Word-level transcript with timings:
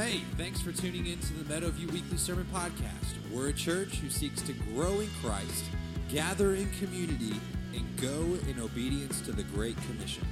Hey, 0.00 0.22
thanks 0.38 0.62
for 0.62 0.72
tuning 0.72 1.06
in 1.06 1.18
to 1.18 1.32
the 1.34 1.44
Meadowview 1.44 1.92
Weekly 1.92 2.16
Sermon 2.16 2.46
Podcast. 2.54 3.18
We're 3.30 3.48
a 3.48 3.52
church 3.52 3.96
who 3.96 4.08
seeks 4.08 4.40
to 4.42 4.54
grow 4.54 5.00
in 5.00 5.10
Christ, 5.22 5.64
gather 6.08 6.54
in 6.54 6.70
community, 6.78 7.38
and 7.74 7.84
go 8.00 8.22
in 8.48 8.58
obedience 8.58 9.20
to 9.20 9.32
the 9.32 9.42
Great 9.42 9.76
Commission. 9.82 10.26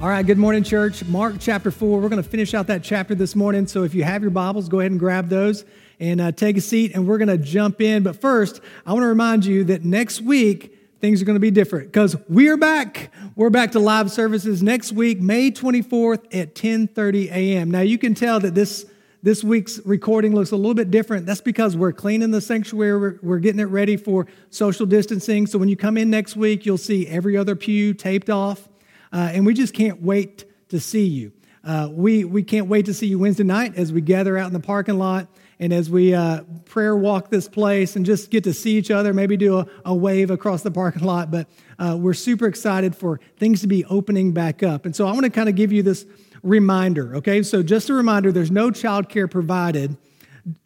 All 0.00 0.08
right, 0.08 0.24
good 0.24 0.38
morning, 0.38 0.62
church. 0.62 1.04
Mark 1.04 1.34
chapter 1.38 1.70
4. 1.70 2.00
We're 2.00 2.08
going 2.08 2.22
to 2.22 2.26
finish 2.26 2.54
out 2.54 2.66
that 2.68 2.82
chapter 2.82 3.14
this 3.14 3.36
morning. 3.36 3.66
So 3.66 3.82
if 3.82 3.94
you 3.94 4.02
have 4.02 4.22
your 4.22 4.30
Bibles, 4.30 4.70
go 4.70 4.80
ahead 4.80 4.92
and 4.92 4.98
grab 4.98 5.28
those 5.28 5.66
and 6.00 6.22
uh, 6.22 6.32
take 6.32 6.56
a 6.56 6.62
seat, 6.62 6.94
and 6.94 7.06
we're 7.06 7.18
going 7.18 7.28
to 7.28 7.36
jump 7.36 7.82
in. 7.82 8.02
But 8.02 8.18
first, 8.18 8.62
I 8.86 8.94
want 8.94 9.02
to 9.02 9.08
remind 9.08 9.44
you 9.44 9.64
that 9.64 9.84
next 9.84 10.22
week, 10.22 10.74
things 11.02 11.20
are 11.20 11.26
going 11.26 11.36
to 11.36 11.40
be 11.40 11.50
different 11.50 11.88
because 11.88 12.16
we 12.30 12.48
are 12.48 12.56
back. 12.56 13.10
We're 13.36 13.50
back 13.50 13.72
to 13.72 13.80
live 13.80 14.12
services 14.12 14.62
next 14.62 14.92
week, 14.92 15.20
May 15.20 15.50
24th 15.50 16.32
at 16.32 16.54
10:30 16.54 17.32
a.m. 17.32 17.68
Now 17.68 17.80
you 17.80 17.98
can 17.98 18.14
tell 18.14 18.38
that 18.38 18.54
this 18.54 18.86
this 19.24 19.42
week's 19.42 19.80
recording 19.84 20.36
looks 20.36 20.52
a 20.52 20.56
little 20.56 20.74
bit 20.74 20.92
different. 20.92 21.26
That's 21.26 21.40
because 21.40 21.76
we're 21.76 21.90
cleaning 21.90 22.30
the 22.30 22.40
sanctuary. 22.40 22.96
We're, 22.96 23.18
we're 23.22 23.38
getting 23.40 23.58
it 23.58 23.64
ready 23.64 23.96
for 23.96 24.28
social 24.50 24.86
distancing. 24.86 25.48
So 25.48 25.58
when 25.58 25.68
you 25.68 25.74
come 25.74 25.96
in 25.96 26.10
next 26.10 26.36
week, 26.36 26.64
you'll 26.64 26.78
see 26.78 27.08
every 27.08 27.36
other 27.36 27.56
pew 27.56 27.92
taped 27.92 28.30
off, 28.30 28.68
uh, 29.12 29.30
and 29.32 29.44
we 29.44 29.52
just 29.52 29.74
can't 29.74 30.00
wait 30.00 30.44
to 30.68 30.78
see 30.78 31.06
you. 31.06 31.32
Uh, 31.64 31.88
we 31.90 32.22
we 32.24 32.44
can't 32.44 32.68
wait 32.68 32.86
to 32.86 32.94
see 32.94 33.08
you 33.08 33.18
Wednesday 33.18 33.42
night 33.42 33.74
as 33.74 33.92
we 33.92 34.00
gather 34.00 34.38
out 34.38 34.46
in 34.46 34.52
the 34.52 34.60
parking 34.60 34.96
lot 34.96 35.26
and 35.58 35.72
as 35.72 35.88
we 35.88 36.14
uh, 36.14 36.42
prayer 36.64 36.96
walk 36.96 37.30
this 37.30 37.48
place 37.48 37.96
and 37.96 38.04
just 38.04 38.30
get 38.30 38.44
to 38.44 38.52
see 38.52 38.76
each 38.76 38.90
other, 38.90 39.12
maybe 39.12 39.36
do 39.36 39.58
a, 39.58 39.66
a 39.84 39.94
wave 39.94 40.30
across 40.30 40.62
the 40.62 40.70
parking 40.70 41.04
lot. 41.04 41.30
But 41.30 41.48
uh, 41.78 41.96
we're 41.98 42.14
super 42.14 42.46
excited 42.46 42.96
for 42.96 43.20
things 43.36 43.60
to 43.60 43.66
be 43.66 43.84
opening 43.84 44.32
back 44.32 44.62
up. 44.62 44.84
And 44.84 44.94
so 44.94 45.06
I 45.06 45.12
want 45.12 45.24
to 45.24 45.30
kind 45.30 45.48
of 45.48 45.54
give 45.54 45.72
you 45.72 45.82
this 45.82 46.06
reminder, 46.42 47.16
okay? 47.16 47.42
So 47.42 47.62
just 47.62 47.88
a 47.88 47.94
reminder 47.94 48.32
there's 48.32 48.50
no 48.50 48.70
childcare 48.70 49.30
provided 49.30 49.96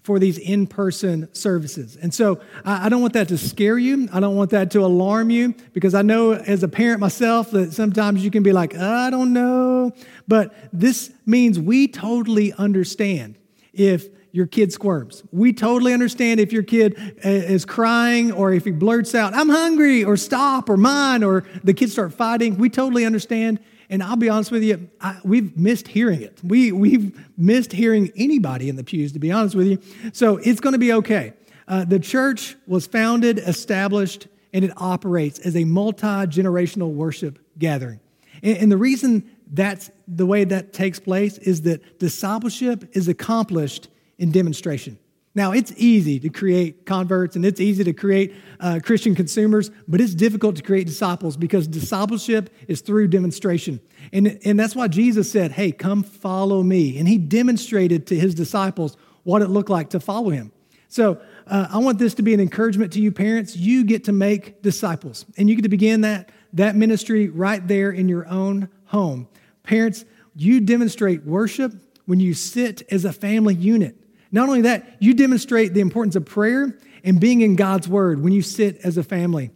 for 0.02 0.18
these 0.18 0.38
in 0.38 0.66
person 0.66 1.32
services. 1.32 1.96
And 1.96 2.12
so 2.12 2.40
I, 2.64 2.88
don't 2.88 3.00
want 3.00 3.12
that 3.12 3.28
to 3.28 3.38
scare 3.38 3.78
you. 3.78 4.08
I 4.12 4.18
don't 4.18 4.34
want 4.34 4.50
that 4.50 4.72
to 4.72 4.80
alarm 4.80 5.30
you 5.30 5.54
because 5.72 5.94
I 5.94 6.02
know 6.02 6.32
as 6.32 6.64
a 6.64 6.68
parent 6.68 6.98
myself 6.98 7.52
that 7.52 7.72
sometimes 7.72 8.24
you 8.24 8.30
can 8.30 8.42
be 8.42 8.52
like, 8.52 8.74
I 8.74 9.08
don't 9.10 9.32
know. 9.32 9.92
But 10.26 10.52
this 10.72 11.12
means 11.26 11.60
we 11.60 11.86
totally 11.86 12.52
understand 12.54 13.36
if 13.72 14.08
your 14.38 14.46
kid 14.46 14.72
squirms. 14.72 15.24
We 15.32 15.52
totally 15.52 15.92
understand 15.92 16.38
if 16.38 16.52
your 16.52 16.62
kid 16.62 16.96
uh, 17.24 17.28
is 17.28 17.64
crying 17.64 18.30
or 18.30 18.52
if 18.52 18.64
he 18.64 18.70
blurts 18.70 19.12
out, 19.12 19.34
I'm 19.34 19.48
hungry, 19.48 20.04
or 20.04 20.16
stop, 20.16 20.70
or 20.70 20.76
mine, 20.76 21.24
or 21.24 21.44
the 21.64 21.74
kids 21.74 21.90
start 21.90 22.14
fighting. 22.14 22.56
We 22.56 22.70
totally 22.70 23.04
understand. 23.04 23.58
And 23.90 24.00
I'll 24.00 24.14
be 24.16 24.28
honest 24.28 24.52
with 24.52 24.62
you, 24.62 24.88
I, 25.00 25.18
we've 25.24 25.56
missed 25.56 25.88
hearing 25.88 26.22
it. 26.22 26.38
We, 26.44 26.70
we've 26.70 27.18
missed 27.36 27.72
hearing 27.72 28.12
anybody 28.14 28.68
in 28.68 28.76
the 28.76 28.84
pews, 28.84 29.12
to 29.14 29.18
be 29.18 29.32
honest 29.32 29.56
with 29.56 29.66
you. 29.66 29.78
So 30.12 30.36
it's 30.36 30.60
going 30.60 30.74
to 30.74 30.78
be 30.78 30.92
okay. 30.92 31.32
Uh, 31.66 31.84
the 31.84 31.98
church 31.98 32.54
was 32.68 32.86
founded, 32.86 33.40
established, 33.40 34.28
and 34.52 34.64
it 34.64 34.70
operates 34.76 35.40
as 35.40 35.56
a 35.56 35.64
multi 35.64 36.06
generational 36.06 36.92
worship 36.92 37.40
gathering. 37.58 37.98
And, 38.44 38.56
and 38.58 38.72
the 38.72 38.76
reason 38.76 39.28
that's 39.52 39.90
the 40.06 40.26
way 40.26 40.44
that 40.44 40.72
takes 40.72 41.00
place 41.00 41.38
is 41.38 41.62
that 41.62 41.98
discipleship 41.98 42.88
is 42.92 43.08
accomplished 43.08 43.88
in 44.18 44.32
demonstration. 44.32 44.98
Now, 45.34 45.52
it's 45.52 45.72
easy 45.76 46.18
to 46.20 46.30
create 46.30 46.84
converts 46.84 47.36
and 47.36 47.44
it's 47.44 47.60
easy 47.60 47.84
to 47.84 47.92
create 47.92 48.34
uh, 48.58 48.80
Christian 48.82 49.14
consumers, 49.14 49.70
but 49.86 50.00
it's 50.00 50.14
difficult 50.14 50.56
to 50.56 50.62
create 50.62 50.86
disciples 50.86 51.36
because 51.36 51.68
discipleship 51.68 52.50
is 52.66 52.80
through 52.80 53.08
demonstration. 53.08 53.78
And, 54.12 54.40
and 54.44 54.58
that's 54.58 54.74
why 54.74 54.88
Jesus 54.88 55.30
said, 55.30 55.52
Hey, 55.52 55.70
come 55.70 56.02
follow 56.02 56.62
me. 56.62 56.98
And 56.98 57.06
he 57.06 57.18
demonstrated 57.18 58.06
to 58.08 58.18
his 58.18 58.34
disciples 58.34 58.96
what 59.22 59.42
it 59.42 59.48
looked 59.48 59.70
like 59.70 59.90
to 59.90 60.00
follow 60.00 60.30
him. 60.30 60.50
So 60.88 61.20
uh, 61.46 61.68
I 61.70 61.78
want 61.78 61.98
this 61.98 62.14
to 62.14 62.22
be 62.22 62.34
an 62.34 62.40
encouragement 62.40 62.94
to 62.94 63.00
you, 63.00 63.12
parents. 63.12 63.54
You 63.54 63.84
get 63.84 64.04
to 64.04 64.12
make 64.12 64.62
disciples, 64.62 65.26
and 65.36 65.48
you 65.48 65.54
get 65.54 65.62
to 65.62 65.68
begin 65.68 66.00
that, 66.00 66.30
that 66.54 66.74
ministry 66.74 67.28
right 67.28 67.66
there 67.68 67.90
in 67.90 68.08
your 68.08 68.26
own 68.26 68.70
home. 68.86 69.28
Parents, 69.62 70.04
you 70.34 70.60
demonstrate 70.60 71.24
worship 71.24 71.74
when 72.06 72.20
you 72.20 72.32
sit 72.32 72.82
as 72.90 73.04
a 73.04 73.12
family 73.12 73.54
unit. 73.54 73.96
Not 74.30 74.48
only 74.48 74.62
that, 74.62 74.96
you 75.00 75.14
demonstrate 75.14 75.74
the 75.74 75.80
importance 75.80 76.16
of 76.16 76.24
prayer 76.24 76.78
and 77.04 77.20
being 77.20 77.40
in 77.40 77.56
God's 77.56 77.88
word 77.88 78.22
when 78.22 78.32
you 78.32 78.42
sit 78.42 78.78
as 78.84 78.96
a 78.96 79.02
family. 79.02 79.50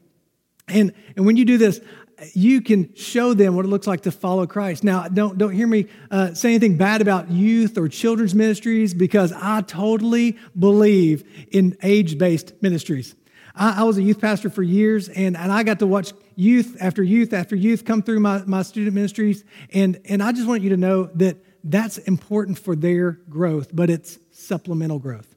And, 0.68 0.92
and 1.16 1.26
when 1.26 1.36
you 1.36 1.44
do 1.44 1.58
this, 1.58 1.80
you 2.34 2.60
can 2.60 2.94
show 2.94 3.34
them 3.34 3.56
what 3.56 3.64
it 3.64 3.68
looks 3.68 3.86
like 3.86 4.02
to 4.02 4.12
follow 4.12 4.46
Christ. 4.46 4.84
Now, 4.84 5.08
don't, 5.08 5.36
don't 5.38 5.52
hear 5.52 5.66
me 5.66 5.86
uh, 6.10 6.34
say 6.34 6.50
anything 6.50 6.76
bad 6.76 7.02
about 7.02 7.30
youth 7.30 7.76
or 7.76 7.88
children's 7.88 8.34
ministries 8.34 8.94
because 8.94 9.32
I 9.32 9.62
totally 9.62 10.38
believe 10.58 11.24
in 11.50 11.76
age 11.82 12.18
based 12.18 12.52
ministries. 12.62 13.14
I, 13.54 13.80
I, 13.80 13.82
was 13.82 13.98
a 13.98 14.02
youth 14.02 14.20
pastor 14.20 14.50
for 14.50 14.62
years, 14.62 15.08
and, 15.08 15.36
and 15.36 15.52
I 15.52 15.62
got 15.62 15.80
to 15.80 15.86
watch 15.86 16.12
youth 16.36 16.76
after 16.80 17.02
youth 17.02 17.32
after 17.32 17.56
youth 17.56 17.84
come 17.84 18.02
through 18.02 18.20
my, 18.20 18.42
my 18.46 18.62
student 18.62 18.94
ministries. 18.94 19.44
And, 19.72 20.00
and 20.06 20.22
I 20.22 20.32
just 20.32 20.46
want 20.46 20.62
you 20.62 20.70
to 20.70 20.76
know 20.76 21.10
that 21.14 21.36
that's 21.64 21.98
important 21.98 22.58
for 22.58 22.74
their 22.74 23.12
growth, 23.12 23.70
but 23.72 23.90
it's 23.90 24.18
supplemental 24.32 24.98
growth. 24.98 25.34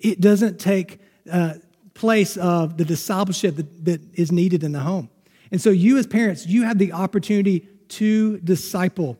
It 0.00 0.20
doesn't 0.20 0.58
take 0.58 1.00
uh, 1.30 1.54
place 1.94 2.36
of 2.36 2.76
the 2.76 2.84
discipleship 2.84 3.56
that, 3.56 3.84
that 3.84 4.00
is 4.14 4.30
needed 4.32 4.62
in 4.62 4.72
the 4.72 4.80
home. 4.80 5.10
And 5.50 5.60
so, 5.60 5.70
you 5.70 5.98
as 5.98 6.06
parents, 6.06 6.46
you 6.46 6.64
have 6.64 6.78
the 6.78 6.92
opportunity 6.92 7.68
to 7.88 8.38
disciple. 8.38 9.18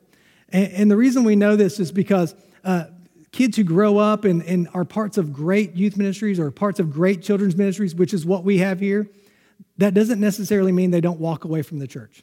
And, 0.49 0.73
and 0.73 0.91
the 0.91 0.97
reason 0.97 1.25
we 1.25 1.37
know 1.37 1.57
this 1.57 1.79
is 1.79 1.93
because 1.93 2.35
uh, 2.65 2.85
kids 3.33 3.57
who 3.57 3.65
grow 3.65 3.99
up 3.99 4.25
and, 4.25 4.43
and 4.43 4.69
are 4.75 4.85
parts 4.85 5.19
of 5.19 5.33
great 5.33 5.75
youth 5.75 5.97
ministries 5.97 6.41
or 6.41 6.51
parts 6.51 6.81
of 6.81 6.91
great 6.91 7.23
children's 7.23 7.57
ministries, 7.57 7.95
which 7.95 8.13
is 8.13 8.27
what 8.27 8.45
we 8.45 8.59
have 8.59 8.81
here, 8.81 9.09
that 9.79 9.95
doesn't 9.95 10.21
necessarily 10.21 10.73
mean 10.73 10.91
they 10.91 11.01
don't 11.01 11.21
walk 11.21 11.45
away 11.45 11.63
from 11.63 11.79
the 11.79 11.87
church. 11.87 12.23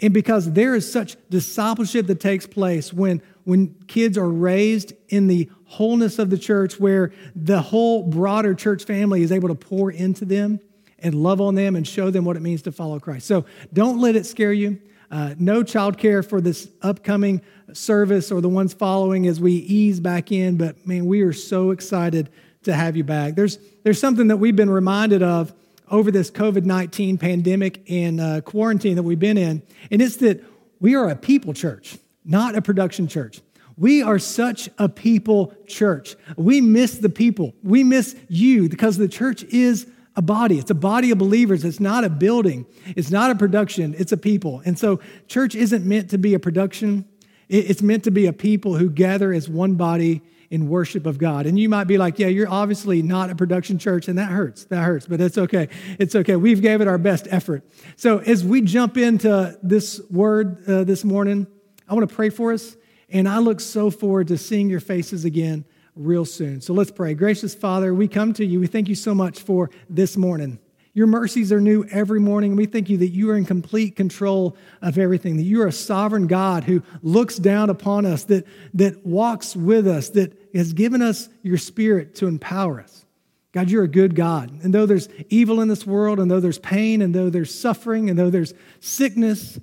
And 0.00 0.12
because 0.12 0.52
there 0.52 0.74
is 0.74 0.90
such 0.90 1.16
discipleship 1.30 2.06
that 2.08 2.20
takes 2.20 2.46
place 2.46 2.92
when, 2.92 3.22
when 3.44 3.74
kids 3.86 4.18
are 4.18 4.28
raised 4.28 4.92
in 5.08 5.26
the 5.26 5.50
wholeness 5.66 6.18
of 6.18 6.30
the 6.30 6.38
church, 6.38 6.78
where 6.78 7.12
the 7.34 7.60
whole 7.60 8.04
broader 8.04 8.54
church 8.54 8.84
family 8.84 9.22
is 9.22 9.32
able 9.32 9.48
to 9.48 9.54
pour 9.54 9.90
into 9.90 10.24
them 10.24 10.60
and 10.98 11.14
love 11.14 11.40
on 11.40 11.54
them 11.54 11.76
and 11.76 11.86
show 11.86 12.10
them 12.10 12.24
what 12.24 12.36
it 12.36 12.40
means 12.40 12.62
to 12.62 12.72
follow 12.72 12.98
Christ. 12.98 13.26
So 13.26 13.44
don't 13.72 14.00
let 14.00 14.16
it 14.16 14.26
scare 14.26 14.52
you. 14.52 14.80
Uh, 15.10 15.34
no 15.38 15.62
childcare 15.62 16.26
for 16.26 16.40
this 16.40 16.68
upcoming 16.82 17.40
service 17.72 18.32
or 18.32 18.40
the 18.40 18.48
ones 18.48 18.72
following 18.72 19.26
as 19.26 19.40
we 19.40 19.52
ease 19.52 20.00
back 20.00 20.32
in. 20.32 20.56
But 20.56 20.86
man, 20.86 21.06
we 21.06 21.22
are 21.22 21.32
so 21.32 21.70
excited 21.70 22.30
to 22.64 22.74
have 22.74 22.96
you 22.96 23.04
back. 23.04 23.34
There's, 23.34 23.58
there's 23.82 24.00
something 24.00 24.28
that 24.28 24.38
we've 24.38 24.56
been 24.56 24.70
reminded 24.70 25.22
of 25.22 25.52
over 25.90 26.10
this 26.10 26.30
COVID 26.30 26.64
19 26.64 27.18
pandemic 27.18 27.88
and 27.90 28.20
uh, 28.20 28.40
quarantine 28.40 28.96
that 28.96 29.02
we've 29.02 29.18
been 29.18 29.36
in, 29.36 29.62
and 29.90 30.00
it's 30.00 30.16
that 30.16 30.42
we 30.80 30.94
are 30.94 31.08
a 31.08 31.16
people 31.16 31.52
church, 31.52 31.98
not 32.24 32.56
a 32.56 32.62
production 32.62 33.08
church. 33.08 33.40
We 33.76 34.02
are 34.02 34.18
such 34.18 34.68
a 34.78 34.88
people 34.88 35.54
church. 35.66 36.16
We 36.36 36.60
miss 36.60 36.98
the 36.98 37.08
people. 37.08 37.54
We 37.62 37.82
miss 37.82 38.16
you 38.28 38.68
because 38.68 38.96
the 38.96 39.08
church 39.08 39.42
is 39.44 39.86
a 40.16 40.22
body. 40.22 40.58
It's 40.58 40.70
a 40.70 40.76
body 40.76 41.10
of 41.10 41.18
believers. 41.18 41.64
It's 41.64 41.80
not 41.80 42.04
a 42.04 42.08
building. 42.08 42.66
It's 42.86 43.10
not 43.10 43.32
a 43.32 43.34
production. 43.34 43.94
It's 43.98 44.12
a 44.12 44.16
people. 44.16 44.62
And 44.64 44.78
so, 44.78 45.00
church 45.26 45.56
isn't 45.56 45.84
meant 45.84 46.10
to 46.10 46.18
be 46.18 46.34
a 46.34 46.38
production. 46.38 47.04
It's 47.48 47.82
meant 47.82 48.04
to 48.04 48.10
be 48.10 48.26
a 48.26 48.32
people 48.32 48.76
who 48.76 48.88
gather 48.88 49.32
as 49.32 49.48
one 49.48 49.74
body 49.74 50.22
in 50.50 50.68
worship 50.68 51.04
of 51.04 51.18
God. 51.18 51.46
And 51.46 51.58
you 51.58 51.68
might 51.68 51.84
be 51.84 51.98
like, 51.98 52.18
yeah, 52.18 52.28
you're 52.28 52.48
obviously 52.48 53.02
not 53.02 53.30
a 53.30 53.34
production 53.34 53.78
church, 53.78 54.06
and 54.06 54.18
that 54.18 54.30
hurts. 54.30 54.64
That 54.66 54.82
hurts, 54.82 55.06
but 55.06 55.20
it's 55.20 55.36
okay. 55.36 55.68
It's 55.98 56.14
okay. 56.14 56.36
We've 56.36 56.62
gave 56.62 56.80
it 56.80 56.86
our 56.86 56.96
best 56.96 57.26
effort. 57.30 57.64
So 57.96 58.18
as 58.18 58.44
we 58.44 58.60
jump 58.60 58.96
into 58.96 59.58
this 59.62 60.00
word 60.10 60.62
uh, 60.68 60.84
this 60.84 61.04
morning, 61.04 61.48
I 61.88 61.94
want 61.94 62.08
to 62.08 62.14
pray 62.14 62.30
for 62.30 62.52
us, 62.52 62.76
and 63.08 63.28
I 63.28 63.38
look 63.38 63.60
so 63.60 63.90
forward 63.90 64.28
to 64.28 64.38
seeing 64.38 64.70
your 64.70 64.80
faces 64.80 65.24
again 65.24 65.64
real 65.94 66.24
soon. 66.24 66.60
So 66.60 66.74
let's 66.74 66.90
pray. 66.90 67.14
Gracious 67.14 67.54
Father, 67.54 67.94
we 67.94 68.08
come 68.08 68.32
to 68.34 68.44
you. 68.44 68.60
We 68.60 68.66
thank 68.66 68.88
you 68.88 68.94
so 68.94 69.14
much 69.14 69.40
for 69.40 69.70
this 69.88 70.16
morning. 70.16 70.58
Your 70.96 71.08
mercies 71.08 71.52
are 71.52 71.60
new 71.60 71.84
every 71.90 72.20
morning. 72.20 72.54
We 72.54 72.66
thank 72.66 72.88
you 72.88 72.98
that 72.98 73.08
you 73.08 73.28
are 73.30 73.36
in 73.36 73.44
complete 73.44 73.96
control 73.96 74.56
of 74.80 74.96
everything, 74.96 75.36
that 75.36 75.42
you 75.42 75.60
are 75.62 75.66
a 75.66 75.72
sovereign 75.72 76.28
God 76.28 76.64
who 76.64 76.82
looks 77.02 77.36
down 77.36 77.68
upon 77.68 78.06
us, 78.06 78.24
that, 78.24 78.46
that 78.74 79.04
walks 79.04 79.56
with 79.56 79.88
us, 79.88 80.10
that 80.10 80.38
has 80.54 80.72
given 80.72 81.02
us 81.02 81.28
your 81.42 81.58
spirit 81.58 82.14
to 82.16 82.28
empower 82.28 82.80
us. 82.80 83.04
God, 83.50 83.70
you're 83.70 83.84
a 83.84 83.88
good 83.88 84.14
God. 84.14 84.50
And 84.62 84.72
though 84.72 84.86
there's 84.86 85.08
evil 85.28 85.60
in 85.60 85.66
this 85.66 85.84
world, 85.84 86.20
and 86.20 86.30
though 86.30 86.40
there's 86.40 86.60
pain, 86.60 87.02
and 87.02 87.12
though 87.12 87.28
there's 87.28 87.52
suffering, 87.52 88.08
and 88.08 88.16
though 88.16 88.30
there's 88.30 88.54
sickness, 88.78 89.58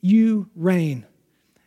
you 0.00 0.50
reign. 0.56 1.06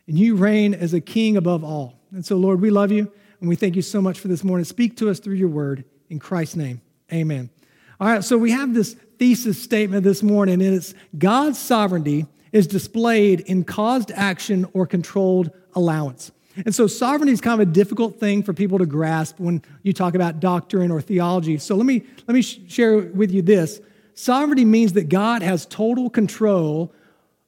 And 0.06 0.18
you 0.18 0.36
reign 0.36 0.74
as 0.74 0.94
a 0.94 1.00
king 1.00 1.36
above 1.36 1.64
all. 1.64 1.98
And 2.12 2.24
so, 2.24 2.36
Lord, 2.36 2.60
we 2.60 2.70
love 2.70 2.92
you, 2.92 3.10
and 3.40 3.48
we 3.48 3.56
thank 3.56 3.76
you 3.76 3.82
so 3.82 4.00
much 4.00 4.20
for 4.20 4.28
this 4.28 4.44
morning. 4.44 4.64
Speak 4.64 4.96
to 4.98 5.10
us 5.10 5.18
through 5.18 5.34
your 5.34 5.48
word. 5.48 5.84
In 6.08 6.20
Christ's 6.20 6.56
name, 6.56 6.80
amen. 7.12 7.50
All 7.98 8.08
right, 8.08 8.22
so 8.22 8.38
we 8.38 8.52
have 8.52 8.74
this 8.74 8.94
thesis 9.18 9.60
statement 9.60 10.04
this 10.04 10.22
morning, 10.22 10.62
and 10.62 10.74
it's 10.74 10.94
God's 11.18 11.58
sovereignty 11.58 12.26
is 12.52 12.66
displayed 12.66 13.40
in 13.40 13.64
caused 13.64 14.12
action 14.12 14.66
or 14.72 14.86
controlled 14.86 15.50
allowance. 15.74 16.30
And 16.64 16.74
so 16.74 16.86
sovereignty 16.86 17.32
is 17.32 17.40
kind 17.40 17.60
of 17.60 17.68
a 17.68 17.70
difficult 17.70 18.18
thing 18.18 18.42
for 18.42 18.52
people 18.52 18.78
to 18.78 18.86
grasp 18.86 19.38
when 19.38 19.62
you 19.82 19.92
talk 19.92 20.14
about 20.14 20.40
doctrine 20.40 20.90
or 20.90 21.00
theology. 21.00 21.58
So 21.58 21.74
let 21.74 21.84
me, 21.84 22.02
let 22.26 22.34
me 22.34 22.40
share 22.40 22.98
with 22.98 23.30
you 23.30 23.42
this. 23.42 23.80
Sovereignty 24.14 24.64
means 24.64 24.94
that 24.94 25.10
God 25.10 25.42
has 25.42 25.66
total 25.66 26.08
control 26.08 26.94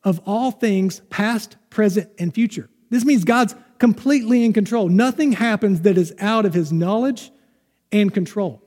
of 0.05 0.21
all 0.27 0.51
things, 0.51 1.01
past, 1.09 1.57
present, 1.79 2.11
and 2.19 2.35
future. 2.35 2.69
This 2.91 3.05
means 3.05 3.23
God's 3.23 3.55
completely 3.79 4.45
in 4.45 4.53
control. 4.53 4.89
Nothing 4.89 5.31
happens 5.31 5.83
that 5.83 5.97
is 5.97 6.13
out 6.19 6.45
of 6.45 6.53
his 6.53 6.73
knowledge 6.73 7.31
and 7.93 8.13
control. 8.13 8.61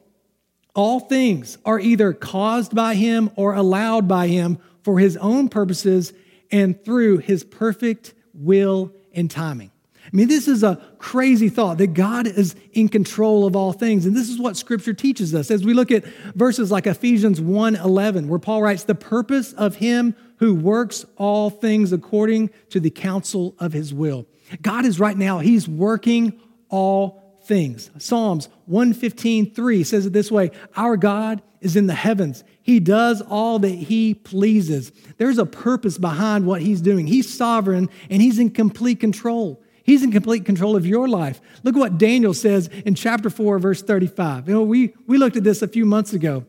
All 0.73 1.01
things 1.01 1.57
are 1.65 1.77
either 1.77 2.13
caused 2.13 2.73
by 2.73 2.95
him 2.95 3.29
or 3.35 3.53
allowed 3.53 4.07
by 4.07 4.27
him 4.27 4.59
for 4.83 4.97
his 4.97 5.17
own 5.17 5.49
purposes 5.49 6.13
and 6.53 6.81
through 6.85 7.17
his 7.17 7.43
perfect 7.43 8.13
will 8.33 8.93
and 9.13 9.29
timing. 9.29 9.71
I 10.05 10.15
mean, 10.15 10.29
this 10.29 10.47
is 10.47 10.63
a 10.63 10.81
crazy 10.97 11.49
thought 11.49 11.79
that 11.79 11.93
God 11.93 12.27
is 12.27 12.55
in 12.71 12.87
control 12.87 13.45
of 13.45 13.57
all 13.57 13.73
things. 13.73 14.05
And 14.05 14.15
this 14.15 14.29
is 14.29 14.39
what 14.39 14.55
scripture 14.55 14.93
teaches 14.93 15.35
us. 15.35 15.51
As 15.51 15.65
we 15.65 15.73
look 15.73 15.91
at 15.91 16.05
verses 16.33 16.71
like 16.71 16.87
Ephesians 16.87 17.41
1:11, 17.41 18.29
where 18.29 18.39
Paul 18.39 18.61
writes, 18.61 18.85
"The 18.85 18.95
purpose 18.95 19.51
of 19.51 19.75
him 19.75 20.15
who 20.41 20.53
works 20.53 21.05
all 21.15 21.49
things 21.49 21.93
according 21.93 22.49
to 22.69 22.81
the 22.81 22.89
counsel 22.89 23.55
of 23.57 23.71
his 23.71 23.93
will." 23.93 24.25
God 24.61 24.85
is 24.85 24.99
right 24.99 25.17
now, 25.17 25.39
he's 25.39 25.69
working 25.69 26.33
all 26.67 27.21
things. 27.45 27.89
Psalms 27.97 28.49
115:3 28.65 29.83
says 29.83 30.05
it 30.05 30.13
this 30.13 30.31
way, 30.31 30.51
"Our 30.75 30.97
God 30.97 31.41
is 31.61 31.75
in 31.75 31.87
the 31.87 31.93
heavens. 31.93 32.43
He 32.61 32.79
does 32.79 33.21
all 33.21 33.59
that 33.59 33.69
he 33.69 34.13
pleases." 34.13 34.91
There's 35.17 35.37
a 35.37 35.45
purpose 35.45 35.97
behind 35.97 36.45
what 36.45 36.61
he's 36.61 36.81
doing. 36.81 37.07
He's 37.07 37.29
sovereign 37.29 37.89
and 38.09 38.21
he's 38.21 38.39
in 38.39 38.49
complete 38.49 38.99
control. 38.99 39.61
He's 39.83 40.03
in 40.03 40.11
complete 40.11 40.45
control 40.45 40.75
of 40.75 40.85
your 40.85 41.07
life. 41.07 41.41
Look 41.63 41.75
at 41.75 41.79
what 41.79 41.97
Daniel 41.97 42.33
says 42.33 42.69
in 42.85 42.95
chapter 42.95 43.29
4, 43.29 43.59
verse 43.59 43.81
35. 43.81 44.47
You 44.47 44.55
know, 44.55 44.63
we, 44.63 44.93
we 45.07 45.17
looked 45.17 45.37
at 45.37 45.43
this 45.43 45.61
a 45.61 45.67
few 45.67 45.85
months 45.85 46.13
ago. 46.13 46.45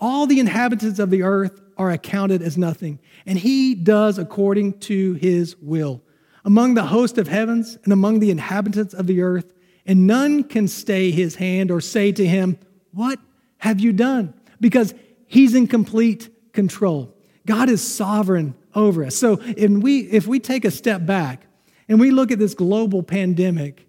All 0.00 0.26
the 0.26 0.40
inhabitants 0.40 0.98
of 0.98 1.10
the 1.10 1.22
earth 1.22 1.60
are 1.76 1.90
accounted 1.90 2.42
as 2.42 2.56
nothing, 2.56 2.98
and 3.26 3.38
he 3.38 3.74
does 3.74 4.18
according 4.18 4.78
to 4.80 5.14
his 5.14 5.56
will. 5.56 6.02
Among 6.44 6.74
the 6.74 6.86
host 6.86 7.18
of 7.18 7.28
heavens 7.28 7.78
and 7.84 7.92
among 7.92 8.20
the 8.20 8.30
inhabitants 8.30 8.94
of 8.94 9.06
the 9.06 9.20
earth, 9.20 9.52
and 9.86 10.06
none 10.06 10.44
can 10.44 10.68
stay 10.68 11.10
his 11.10 11.36
hand 11.36 11.70
or 11.70 11.80
say 11.80 12.12
to 12.12 12.26
him, 12.26 12.58
What 12.92 13.18
have 13.58 13.80
you 13.80 13.92
done? 13.92 14.34
Because 14.60 14.94
he's 15.26 15.54
in 15.54 15.66
complete 15.66 16.30
control. 16.52 17.14
God 17.46 17.68
is 17.68 17.86
sovereign 17.86 18.54
over 18.74 19.04
us. 19.04 19.16
So 19.16 19.38
if 19.40 19.70
we, 19.70 20.00
if 20.00 20.26
we 20.26 20.38
take 20.38 20.64
a 20.64 20.70
step 20.70 21.04
back, 21.04 21.46
and 21.88 21.98
we 21.98 22.10
look 22.10 22.30
at 22.30 22.38
this 22.38 22.54
global 22.54 23.02
pandemic, 23.02 23.86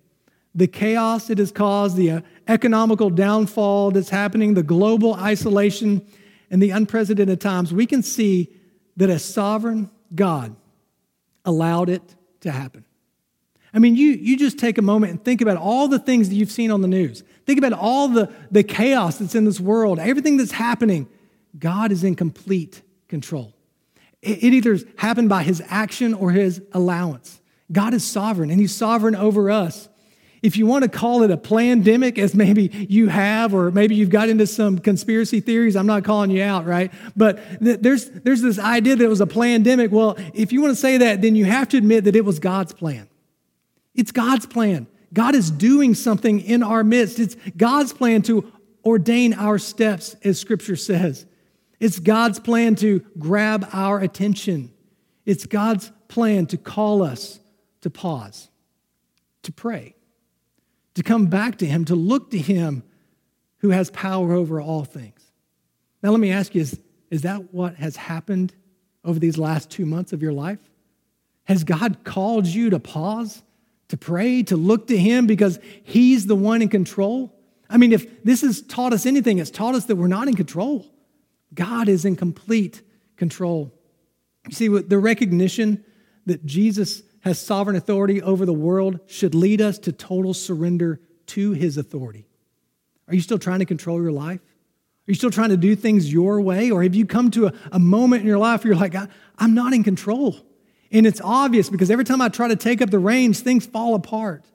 the 0.53 0.67
chaos 0.67 1.29
it 1.29 1.37
has 1.37 1.51
caused, 1.51 1.95
the 1.95 2.11
uh, 2.11 2.21
economical 2.47 3.09
downfall 3.09 3.91
that's 3.91 4.09
happening, 4.09 4.53
the 4.53 4.63
global 4.63 5.13
isolation, 5.15 6.05
and 6.49 6.61
the 6.61 6.71
unprecedented 6.71 7.39
times, 7.39 7.73
we 7.73 7.85
can 7.85 8.03
see 8.03 8.53
that 8.97 9.09
a 9.09 9.17
sovereign 9.17 9.89
God 10.13 10.55
allowed 11.45 11.89
it 11.89 12.15
to 12.41 12.51
happen. 12.51 12.85
I 13.73 13.79
mean, 13.79 13.95
you, 13.95 14.11
you 14.11 14.37
just 14.37 14.59
take 14.59 14.77
a 14.77 14.81
moment 14.81 15.11
and 15.11 15.23
think 15.23 15.39
about 15.39 15.55
all 15.55 15.87
the 15.87 15.99
things 15.99 16.27
that 16.27 16.35
you've 16.35 16.51
seen 16.51 16.71
on 16.71 16.81
the 16.81 16.89
news. 16.89 17.23
Think 17.45 17.57
about 17.57 17.71
all 17.71 18.09
the, 18.09 18.29
the 18.51 18.63
chaos 18.63 19.17
that's 19.17 19.33
in 19.33 19.45
this 19.45 19.61
world, 19.61 19.97
everything 19.97 20.35
that's 20.35 20.51
happening. 20.51 21.07
God 21.57 21.93
is 21.93 22.03
in 22.03 22.15
complete 22.15 22.81
control. 23.07 23.53
It, 24.21 24.43
it 24.43 24.53
either 24.53 24.77
happened 24.97 25.29
by 25.29 25.43
his 25.43 25.63
action 25.69 26.13
or 26.13 26.31
his 26.31 26.61
allowance. 26.73 27.41
God 27.71 27.93
is 27.93 28.03
sovereign 28.03 28.49
and 28.49 28.59
He's 28.59 28.75
sovereign 28.75 29.15
over 29.15 29.49
us. 29.49 29.87
If 30.41 30.57
you 30.57 30.65
want 30.65 30.83
to 30.83 30.89
call 30.89 31.21
it 31.21 31.29
a 31.29 31.37
pandemic, 31.37 32.17
as 32.17 32.33
maybe 32.33 32.87
you 32.89 33.09
have, 33.09 33.53
or 33.53 33.69
maybe 33.69 33.93
you've 33.93 34.09
got 34.09 34.27
into 34.27 34.47
some 34.47 34.79
conspiracy 34.79 35.39
theories, 35.39 35.75
I'm 35.75 35.85
not 35.85 36.03
calling 36.03 36.31
you 36.31 36.41
out, 36.41 36.65
right? 36.65 36.91
But 37.15 37.59
th- 37.59 37.79
there's, 37.81 38.09
there's 38.09 38.41
this 38.41 38.57
idea 38.57 38.95
that 38.95 39.03
it 39.03 39.07
was 39.07 39.21
a 39.21 39.27
pandemic. 39.27 39.91
Well, 39.91 40.15
if 40.33 40.51
you 40.51 40.61
want 40.61 40.71
to 40.71 40.79
say 40.79 40.97
that, 40.97 41.21
then 41.21 41.35
you 41.35 41.45
have 41.45 41.69
to 41.69 41.77
admit 41.77 42.05
that 42.05 42.15
it 42.15 42.25
was 42.25 42.39
God's 42.39 42.73
plan. 42.73 43.07
It's 43.93 44.11
God's 44.11 44.47
plan. 44.47 44.87
God 45.13 45.35
is 45.35 45.51
doing 45.51 45.93
something 45.93 46.39
in 46.39 46.63
our 46.63 46.83
midst. 46.83 47.19
It's 47.19 47.35
God's 47.55 47.93
plan 47.93 48.23
to 48.23 48.51
ordain 48.83 49.33
our 49.33 49.59
steps, 49.59 50.15
as 50.23 50.39
Scripture 50.39 50.75
says. 50.75 51.25
It's 51.79 51.99
God's 51.99 52.39
plan 52.39 52.75
to 52.75 52.99
grab 53.19 53.67
our 53.73 53.99
attention. 53.99 54.71
It's 55.25 55.45
God's 55.45 55.91
plan 56.07 56.47
to 56.47 56.57
call 56.57 57.03
us 57.03 57.39
to 57.81 57.89
pause, 57.89 58.49
to 59.43 59.51
pray, 59.51 59.95
to 60.95 61.03
come 61.03 61.27
back 61.27 61.57
to 61.59 61.65
Him, 61.65 61.85
to 61.85 61.95
look 61.95 62.31
to 62.31 62.37
Him 62.37 62.83
who 63.59 63.69
has 63.69 63.89
power 63.91 64.33
over 64.33 64.59
all 64.59 64.83
things. 64.83 65.21
Now, 66.01 66.11
let 66.11 66.19
me 66.19 66.31
ask 66.31 66.55
you 66.55 66.61
is, 66.61 66.79
is 67.09 67.21
that 67.21 67.53
what 67.53 67.75
has 67.75 67.95
happened 67.95 68.53
over 69.03 69.19
these 69.19 69.37
last 69.37 69.69
two 69.69 69.85
months 69.85 70.13
of 70.13 70.21
your 70.21 70.33
life? 70.33 70.59
Has 71.45 71.63
God 71.63 72.03
called 72.03 72.47
you 72.47 72.69
to 72.71 72.79
pause, 72.79 73.43
to 73.89 73.97
pray, 73.97 74.43
to 74.43 74.55
look 74.55 74.87
to 74.87 74.97
Him 74.97 75.27
because 75.27 75.59
He's 75.83 76.27
the 76.27 76.35
one 76.35 76.61
in 76.61 76.69
control? 76.69 77.33
I 77.69 77.77
mean, 77.77 77.93
if 77.93 78.23
this 78.23 78.41
has 78.41 78.61
taught 78.61 78.93
us 78.93 79.05
anything, 79.05 79.39
it's 79.39 79.49
taught 79.49 79.75
us 79.75 79.85
that 79.85 79.95
we're 79.95 80.07
not 80.07 80.27
in 80.27 80.35
control. 80.35 80.85
God 81.53 81.87
is 81.87 82.05
in 82.05 82.15
complete 82.15 82.81
control. 83.15 83.71
You 84.47 84.55
see, 84.55 84.67
the 84.67 84.97
recognition 84.97 85.83
that 86.25 86.45
Jesus 86.45 87.03
has 87.21 87.39
sovereign 87.39 87.75
authority 87.75 88.21
over 88.21 88.45
the 88.45 88.53
world 88.53 88.99
should 89.07 89.33
lead 89.33 89.61
us 89.61 89.79
to 89.79 89.91
total 89.91 90.33
surrender 90.33 90.99
to 91.27 91.51
his 91.51 91.77
authority. 91.77 92.27
Are 93.07 93.15
you 93.15 93.21
still 93.21 93.39
trying 93.39 93.59
to 93.59 93.65
control 93.65 94.01
your 94.01 94.11
life? 94.11 94.39
Are 94.39 95.11
you 95.11 95.15
still 95.15 95.31
trying 95.31 95.49
to 95.49 95.57
do 95.57 95.75
things 95.75 96.11
your 96.11 96.41
way? 96.41 96.71
Or 96.71 96.83
have 96.83 96.95
you 96.95 97.05
come 97.05 97.31
to 97.31 97.47
a, 97.47 97.53
a 97.71 97.79
moment 97.79 98.21
in 98.21 98.27
your 98.27 98.37
life 98.37 98.63
where 98.63 98.73
you're 98.73 98.81
like, 98.81 98.95
I'm 99.37 99.53
not 99.53 99.73
in 99.73 99.83
control? 99.83 100.35
And 100.91 101.05
it's 101.05 101.21
obvious 101.21 101.69
because 101.69 101.89
every 101.89 102.05
time 102.05 102.21
I 102.21 102.29
try 102.29 102.47
to 102.47 102.55
take 102.55 102.81
up 102.81 102.89
the 102.89 102.99
reins, 102.99 103.39
things 103.39 103.65
fall 103.65 103.95
apart. 103.95 104.45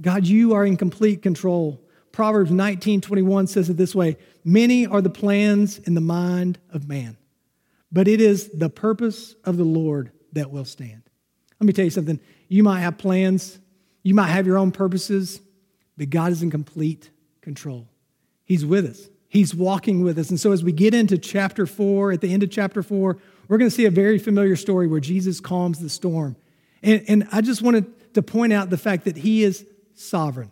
God, 0.00 0.26
you 0.26 0.54
are 0.54 0.64
in 0.64 0.76
complete 0.76 1.22
control. 1.22 1.82
Proverbs 2.12 2.50
19 2.50 3.00
21 3.00 3.46
says 3.46 3.68
it 3.68 3.76
this 3.76 3.94
way 3.94 4.16
Many 4.44 4.86
are 4.86 5.02
the 5.02 5.10
plans 5.10 5.78
in 5.78 5.94
the 5.94 6.00
mind 6.00 6.58
of 6.70 6.88
man, 6.88 7.16
but 7.90 8.08
it 8.08 8.20
is 8.20 8.50
the 8.50 8.70
purpose 8.70 9.34
of 9.44 9.56
the 9.56 9.64
Lord 9.64 10.12
that 10.32 10.50
will 10.50 10.64
stand. 10.64 11.02
Let 11.60 11.66
me 11.66 11.72
tell 11.72 11.84
you 11.84 11.90
something. 11.90 12.20
You 12.48 12.62
might 12.62 12.80
have 12.80 12.98
plans, 12.98 13.58
you 14.02 14.14
might 14.14 14.28
have 14.28 14.46
your 14.46 14.58
own 14.58 14.72
purposes, 14.72 15.40
but 15.96 16.10
God 16.10 16.32
is 16.32 16.42
in 16.42 16.50
complete 16.50 17.10
control. 17.40 17.88
He's 18.44 18.64
with 18.64 18.86
us, 18.86 19.08
He's 19.28 19.54
walking 19.54 20.02
with 20.02 20.18
us. 20.18 20.30
And 20.30 20.38
so, 20.38 20.52
as 20.52 20.62
we 20.62 20.72
get 20.72 20.94
into 20.94 21.18
chapter 21.18 21.66
four, 21.66 22.12
at 22.12 22.20
the 22.20 22.32
end 22.32 22.42
of 22.42 22.50
chapter 22.50 22.82
four, 22.82 23.18
we're 23.48 23.58
going 23.58 23.70
to 23.70 23.74
see 23.74 23.86
a 23.86 23.90
very 23.90 24.18
familiar 24.18 24.56
story 24.56 24.86
where 24.86 25.00
Jesus 25.00 25.40
calms 25.40 25.78
the 25.78 25.88
storm. 25.88 26.36
And, 26.82 27.04
and 27.08 27.28
I 27.32 27.40
just 27.40 27.62
wanted 27.62 28.14
to 28.14 28.22
point 28.22 28.52
out 28.52 28.70
the 28.70 28.78
fact 28.78 29.04
that 29.04 29.16
He 29.16 29.42
is 29.42 29.66
sovereign. 29.94 30.50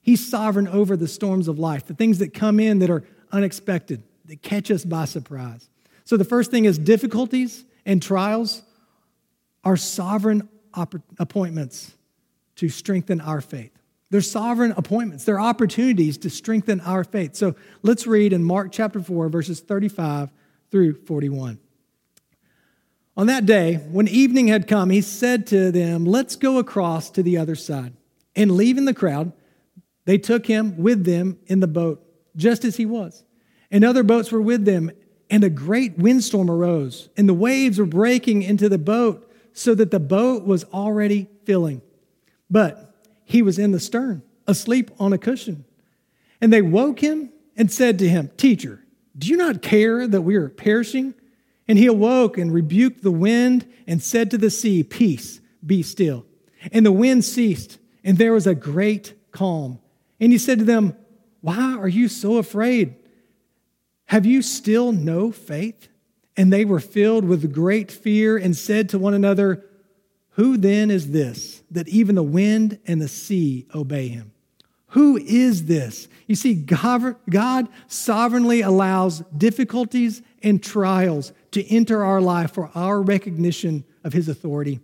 He's 0.00 0.26
sovereign 0.26 0.68
over 0.68 0.96
the 0.96 1.08
storms 1.08 1.48
of 1.48 1.58
life, 1.58 1.86
the 1.86 1.94
things 1.94 2.18
that 2.18 2.32
come 2.32 2.58
in 2.58 2.78
that 2.78 2.90
are 2.90 3.04
unexpected, 3.30 4.02
that 4.24 4.42
catch 4.42 4.70
us 4.70 4.84
by 4.84 5.04
surprise. 5.04 5.68
So, 6.04 6.16
the 6.16 6.24
first 6.24 6.50
thing 6.50 6.64
is 6.64 6.78
difficulties 6.78 7.64
and 7.84 8.02
trials 8.02 8.62
are 9.68 9.76
sovereign 9.76 10.48
appointments 11.18 11.92
to 12.56 12.70
strengthen 12.70 13.20
our 13.20 13.42
faith. 13.42 13.70
They're 14.08 14.22
sovereign 14.22 14.72
appointments, 14.78 15.24
they're 15.24 15.38
opportunities 15.38 16.16
to 16.18 16.30
strengthen 16.30 16.80
our 16.80 17.04
faith. 17.04 17.36
So 17.36 17.54
let's 17.82 18.06
read 18.06 18.32
in 18.32 18.42
Mark 18.42 18.72
chapter 18.72 19.02
4, 19.02 19.28
verses 19.28 19.60
35 19.60 20.32
through 20.70 20.94
41. 21.04 21.58
On 23.18 23.26
that 23.26 23.44
day, 23.44 23.74
when 23.74 24.08
evening 24.08 24.48
had 24.48 24.66
come, 24.66 24.88
he 24.88 25.02
said 25.02 25.46
to 25.48 25.70
them, 25.70 26.06
Let's 26.06 26.36
go 26.36 26.56
across 26.56 27.10
to 27.10 27.22
the 27.22 27.36
other 27.36 27.54
side. 27.54 27.92
And 28.34 28.52
leaving 28.52 28.86
the 28.86 28.94
crowd, 28.94 29.32
they 30.06 30.16
took 30.16 30.46
him 30.46 30.78
with 30.78 31.04
them 31.04 31.38
in 31.46 31.60
the 31.60 31.66
boat, 31.66 32.02
just 32.36 32.64
as 32.64 32.78
he 32.78 32.86
was. 32.86 33.22
And 33.70 33.84
other 33.84 34.02
boats 34.02 34.32
were 34.32 34.40
with 34.40 34.64
them, 34.64 34.90
and 35.28 35.44
a 35.44 35.50
great 35.50 35.98
windstorm 35.98 36.50
arose, 36.50 37.10
and 37.18 37.28
the 37.28 37.34
waves 37.34 37.78
were 37.78 37.84
breaking 37.84 38.44
into 38.44 38.70
the 38.70 38.78
boat 38.78 39.27
so 39.52 39.74
that 39.74 39.90
the 39.90 40.00
boat 40.00 40.44
was 40.44 40.64
already 40.64 41.28
filling. 41.44 41.82
But 42.50 42.94
he 43.24 43.42
was 43.42 43.58
in 43.58 43.72
the 43.72 43.80
stern, 43.80 44.22
asleep 44.46 44.90
on 44.98 45.12
a 45.12 45.18
cushion. 45.18 45.64
And 46.40 46.52
they 46.52 46.62
woke 46.62 47.00
him 47.00 47.30
and 47.56 47.70
said 47.70 47.98
to 47.98 48.08
him, 48.08 48.30
Teacher, 48.36 48.84
do 49.16 49.28
you 49.28 49.36
not 49.36 49.62
care 49.62 50.06
that 50.06 50.22
we 50.22 50.36
are 50.36 50.48
perishing? 50.48 51.14
And 51.66 51.76
he 51.76 51.86
awoke 51.86 52.38
and 52.38 52.52
rebuked 52.52 53.02
the 53.02 53.10
wind 53.10 53.66
and 53.86 54.02
said 54.02 54.30
to 54.30 54.38
the 54.38 54.50
sea, 54.50 54.82
Peace, 54.82 55.40
be 55.64 55.82
still. 55.82 56.24
And 56.72 56.86
the 56.86 56.92
wind 56.92 57.24
ceased, 57.24 57.78
and 58.02 58.16
there 58.16 58.32
was 58.32 58.46
a 58.46 58.54
great 58.54 59.14
calm. 59.32 59.78
And 60.20 60.32
he 60.32 60.38
said 60.38 60.60
to 60.60 60.64
them, 60.64 60.96
Why 61.40 61.76
are 61.76 61.88
you 61.88 62.08
so 62.08 62.38
afraid? 62.38 62.94
Have 64.06 64.24
you 64.24 64.40
still 64.40 64.92
no 64.92 65.30
faith? 65.30 65.88
And 66.38 66.52
they 66.52 66.64
were 66.64 66.78
filled 66.78 67.24
with 67.24 67.52
great 67.52 67.90
fear 67.90 68.38
and 68.38 68.56
said 68.56 68.88
to 68.90 68.98
one 68.98 69.12
another, 69.12 69.66
Who 70.30 70.56
then 70.56 70.88
is 70.88 71.10
this 71.10 71.62
that 71.72 71.88
even 71.88 72.14
the 72.14 72.22
wind 72.22 72.78
and 72.86 73.02
the 73.02 73.08
sea 73.08 73.66
obey 73.74 74.06
him? 74.06 74.32
Who 74.92 75.16
is 75.16 75.66
this? 75.66 76.06
You 76.28 76.36
see, 76.36 76.54
God, 76.54 77.68
sovereignly 77.88 78.60
allows 78.60 79.18
difficulties 79.36 80.22
and 80.40 80.62
trials 80.62 81.32
to 81.50 81.66
enter 81.66 82.04
our 82.04 82.20
life 82.20 82.52
for 82.52 82.70
our 82.72 83.02
recognition 83.02 83.84
of 84.04 84.12
his 84.12 84.28
authority, 84.28 84.78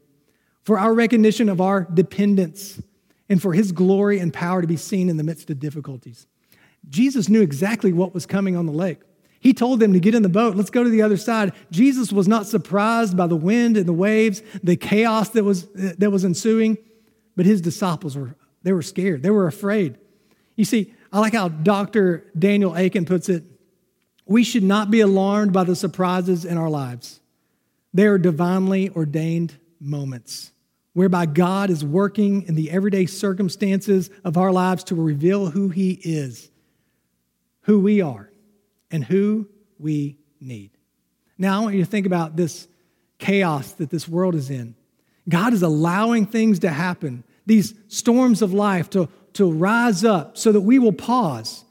for 0.65 0.77
our 0.77 0.93
recognition 0.93 1.49
of 1.49 1.61
our 1.61 1.83
dependence, 1.85 2.83
and 3.29 3.41
for 3.41 3.55
his 3.55 3.71
glory 3.71 4.19
and 4.19 4.35
power 4.35 4.61
to 4.61 4.67
be 4.67 4.77
seen 4.77 5.09
in 5.09 5.19
the 5.19 5.23
midst 5.23 5.49
of 5.51 5.61
difficulties. 5.61 6.27
Jesus 6.89 7.29
knew 7.29 7.43
exactly 7.43 7.93
what 7.93 8.13
was 8.13 8.27
coming 8.27 8.57
on 8.57 8.67
the 8.67 8.73
lake. 8.73 8.99
He 9.45 9.53
told 9.53 9.79
them 9.79 9.93
to 9.93 10.01
get 10.01 10.15
in 10.15 10.23
the 10.23 10.31
boat. 10.31 10.57
Let's 10.57 10.71
go 10.71 10.83
to 10.83 10.89
the 10.89 11.03
other 11.03 11.19
side. 11.19 11.53
Jesus 11.71 12.11
was 12.11 12.27
not 12.27 12.47
surprised 12.47 13.15
by 13.15 13.27
the 13.27 13.37
wind 13.37 13.77
and 13.77 13.85
the 13.85 13.93
waves, 13.93 14.41
the 14.63 14.75
chaos 14.75 15.29
that 15.29 15.45
was, 15.45 15.67
that 15.75 16.11
was 16.11 16.25
ensuing, 16.25 16.79
but 17.37 17.45
his 17.45 17.61
disciples 17.61 18.17
were, 18.17 18.37
they 18.63 18.73
were 18.73 18.81
scared. 18.81 19.23
They 19.23 19.29
were 19.29 19.47
afraid. 19.47 19.99
You 20.57 20.65
see, 20.65 20.95
I 21.13 21.21
like 21.21 21.35
how 21.35 21.49
Dr. 21.49 22.25
Daniel 22.39 22.75
Akin 22.75 23.05
puts 23.05 23.29
it. 23.29 23.45
We 24.25 24.45
should 24.45 24.63
not 24.63 24.91
be 24.91 25.01
alarmed 25.01 25.53
by 25.53 25.65
the 25.65 25.77
surprises 25.77 26.47
in 26.47 26.57
our 26.57 26.71
lives. 26.71 27.21
They 27.93 28.07
are 28.07 28.17
divinely 28.17 28.89
ordained 28.89 29.59
moments 29.79 30.53
whereby 30.95 31.27
God 31.27 31.69
is 31.69 31.85
working 31.85 32.45
in 32.49 32.55
the 32.55 32.71
everyday 32.71 33.05
circumstances 33.05 34.09
of 34.25 34.39
our 34.39 34.53
lives 34.53 34.85
to 34.85 34.95
reveal 34.95 35.51
who 35.51 35.69
He 35.69 36.01
is, 36.03 36.51
who 37.65 37.79
we 37.79 38.01
are 38.01 38.31
and 38.95 39.03
who 39.03 39.49
we 39.77 40.17
need. 40.41 40.71
Now, 41.37 41.59
I 41.59 41.65
want 41.65 41.75
you 41.75 41.83
to 41.83 41.91
think 41.91 42.07
about 42.07 42.37
this 42.37 42.69
chaos 43.19 43.73
that 43.73 43.91
this 43.91 44.09
world 44.09 44.37
is 44.37 44.51
in. 44.51 44.77
God 45.29 45.53
is 45.53 45.63
allowing 45.63 46.27
things 46.27 46.61
to 46.61 46.71
happen, 46.71 47.25
these 47.45 47.75
storms 47.89 48.41
of 48.41 48.55
life 48.55 48.89
to, 48.91 49.09
to 49.33 49.51
rise 49.51 50.05
up 50.05 50.39
so 50.39 50.53
that 50.53 50.61
we 50.61 50.79
will 50.79 50.93
pause, 50.93 51.65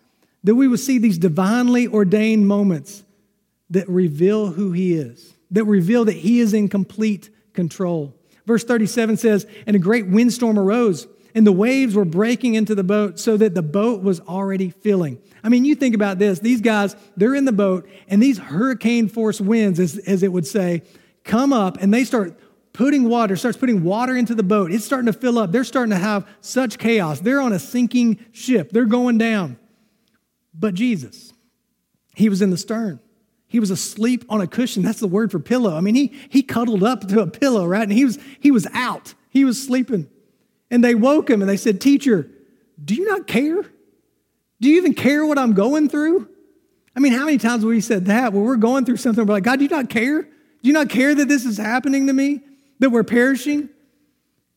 that 0.44 0.56
we 0.56 0.68
will 0.68 0.78
see 0.78 0.98
these 0.98 1.18
divinely 1.18 1.88
ordained 1.88 2.46
moments 2.46 3.06
that 3.70 3.88
reveal 3.88 4.48
who 4.48 4.74
He 4.74 4.94
is, 4.94 5.34
that 5.50 5.64
reveal 5.64 6.04
that 6.04 6.18
He 6.18 6.42
is 6.42 6.54
in 6.54 6.68
complete 6.68 7.30
control. 7.54 8.14
Verse 8.46 8.66
37 8.66 9.16
says, 9.16 9.48
And 9.66 9.78
a 9.78 9.80
great 9.80 10.08
windstorm 10.08 10.60
arose 10.60 11.08
and 11.36 11.48
the 11.48 11.52
waves 11.52 11.96
were 11.96 12.06
breaking 12.06 12.56
into 12.56 12.76
the 12.76 12.84
boat 12.84 13.20
so 13.20 13.38
that 13.38 13.56
the 13.56 13.62
boat 13.62 14.04
was 14.04 14.20
already 14.22 14.70
filling. 14.70 15.20
I 15.44 15.50
mean, 15.50 15.66
you 15.66 15.76
think 15.76 15.96
about 15.96 16.20
this. 16.20 16.40
These 16.40 16.62
guys, 16.62 16.96
they're 17.18 17.36
in 17.36 17.46
the 17.46 17.52
boat, 17.52 17.90
and 18.08 18.22
these 18.22 18.38
hurricane 18.38 19.10
force 19.10 19.42
winds, 19.42 19.80
as, 19.80 19.98
as 19.98 20.24
it 20.24 20.32
would 20.32 20.48
say, 20.48 20.84
come 21.24 21.54
up 21.54 21.78
and 21.82 21.94
they 21.94 22.04
start 22.04 22.40
putting 22.74 23.08
water, 23.08 23.36
starts 23.36 23.58
putting 23.58 23.84
water 23.84 24.16
into 24.16 24.36
the 24.36 24.44
boat. 24.44 24.72
It's 24.72 24.86
starting 24.86 25.12
to 25.12 25.18
fill 25.18 25.38
up. 25.38 25.52
They're 25.52 25.64
starting 25.64 25.92
to 25.92 25.98
have 25.98 26.28
such 26.42 26.78
chaos. 26.78 27.20
They're 27.20 27.42
on 27.42 27.54
a 27.54 27.60
sinking 27.60 28.26
ship, 28.32 28.72
they're 28.72 28.86
going 28.86 29.18
down. 29.18 29.58
But 30.54 30.76
Jesus, 30.76 31.34
he 32.16 32.30
was 32.30 32.42
in 32.42 32.50
the 32.52 32.58
stern. 32.58 33.00
He 33.48 33.60
was 33.60 33.70
asleep 33.70 34.26
on 34.30 34.42
a 34.42 34.48
cushion. 34.48 34.82
That's 34.82 35.00
the 35.00 35.08
word 35.08 35.32
for 35.32 35.40
pillow. 35.40 35.76
I 35.76 35.82
mean, 35.82 35.94
he, 35.94 36.12
he 36.30 36.42
cuddled 36.42 36.84
up 36.84 37.08
to 37.08 37.20
a 37.20 37.28
pillow, 37.28 37.68
right? 37.68 37.84
And 37.84 37.92
he 37.92 38.04
was, 38.04 38.18
he 38.40 38.50
was 38.50 38.66
out. 38.74 39.14
He 39.30 39.46
was 39.46 39.64
sleeping. 39.64 40.10
And 40.74 40.84
they 40.84 40.96
woke 40.96 41.30
him 41.30 41.44
and 41.44 41.48
they 41.48 41.56
said, 41.56 41.80
Teacher, 41.80 42.28
do 42.84 42.96
you 42.96 43.06
not 43.06 43.28
care? 43.28 43.62
Do 44.60 44.70
you 44.70 44.78
even 44.78 44.96
care 44.96 45.24
what 45.24 45.38
I'm 45.38 45.54
going 45.54 45.88
through? 45.88 46.28
I 46.96 47.00
mean, 47.00 47.14
how 47.14 47.26
many 47.26 47.38
times 47.38 47.62
have 47.62 47.70
we 47.70 47.80
said 47.80 48.06
that 48.06 48.34
where 48.34 48.44
we're 48.44 48.56
going 48.56 48.84
through 48.84 48.98
something, 48.98 49.24
we're 49.24 49.36
like, 49.36 49.44
God, 49.44 49.60
do 49.60 49.66
you 49.66 49.70
not 49.70 49.88
care? 49.92 50.24
Do 50.24 50.30
you 50.64 50.74
not 50.74 50.90
care 50.90 51.14
that 51.14 51.28
this 51.28 51.46
is 51.46 51.58
happening 51.58 52.08
to 52.08 52.14
me, 52.14 52.42
that 52.80 52.90
we're 52.90 53.04
perishing? 53.04 53.70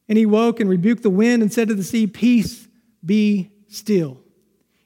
And 0.08 0.16
he 0.16 0.24
woke 0.24 0.58
and 0.58 0.70
rebuked 0.70 1.02
the 1.02 1.10
wind 1.10 1.42
and 1.42 1.52
said 1.52 1.68
to 1.68 1.74
the 1.74 1.84
sea, 1.84 2.06
Peace, 2.06 2.66
be 3.04 3.50
still. 3.68 4.18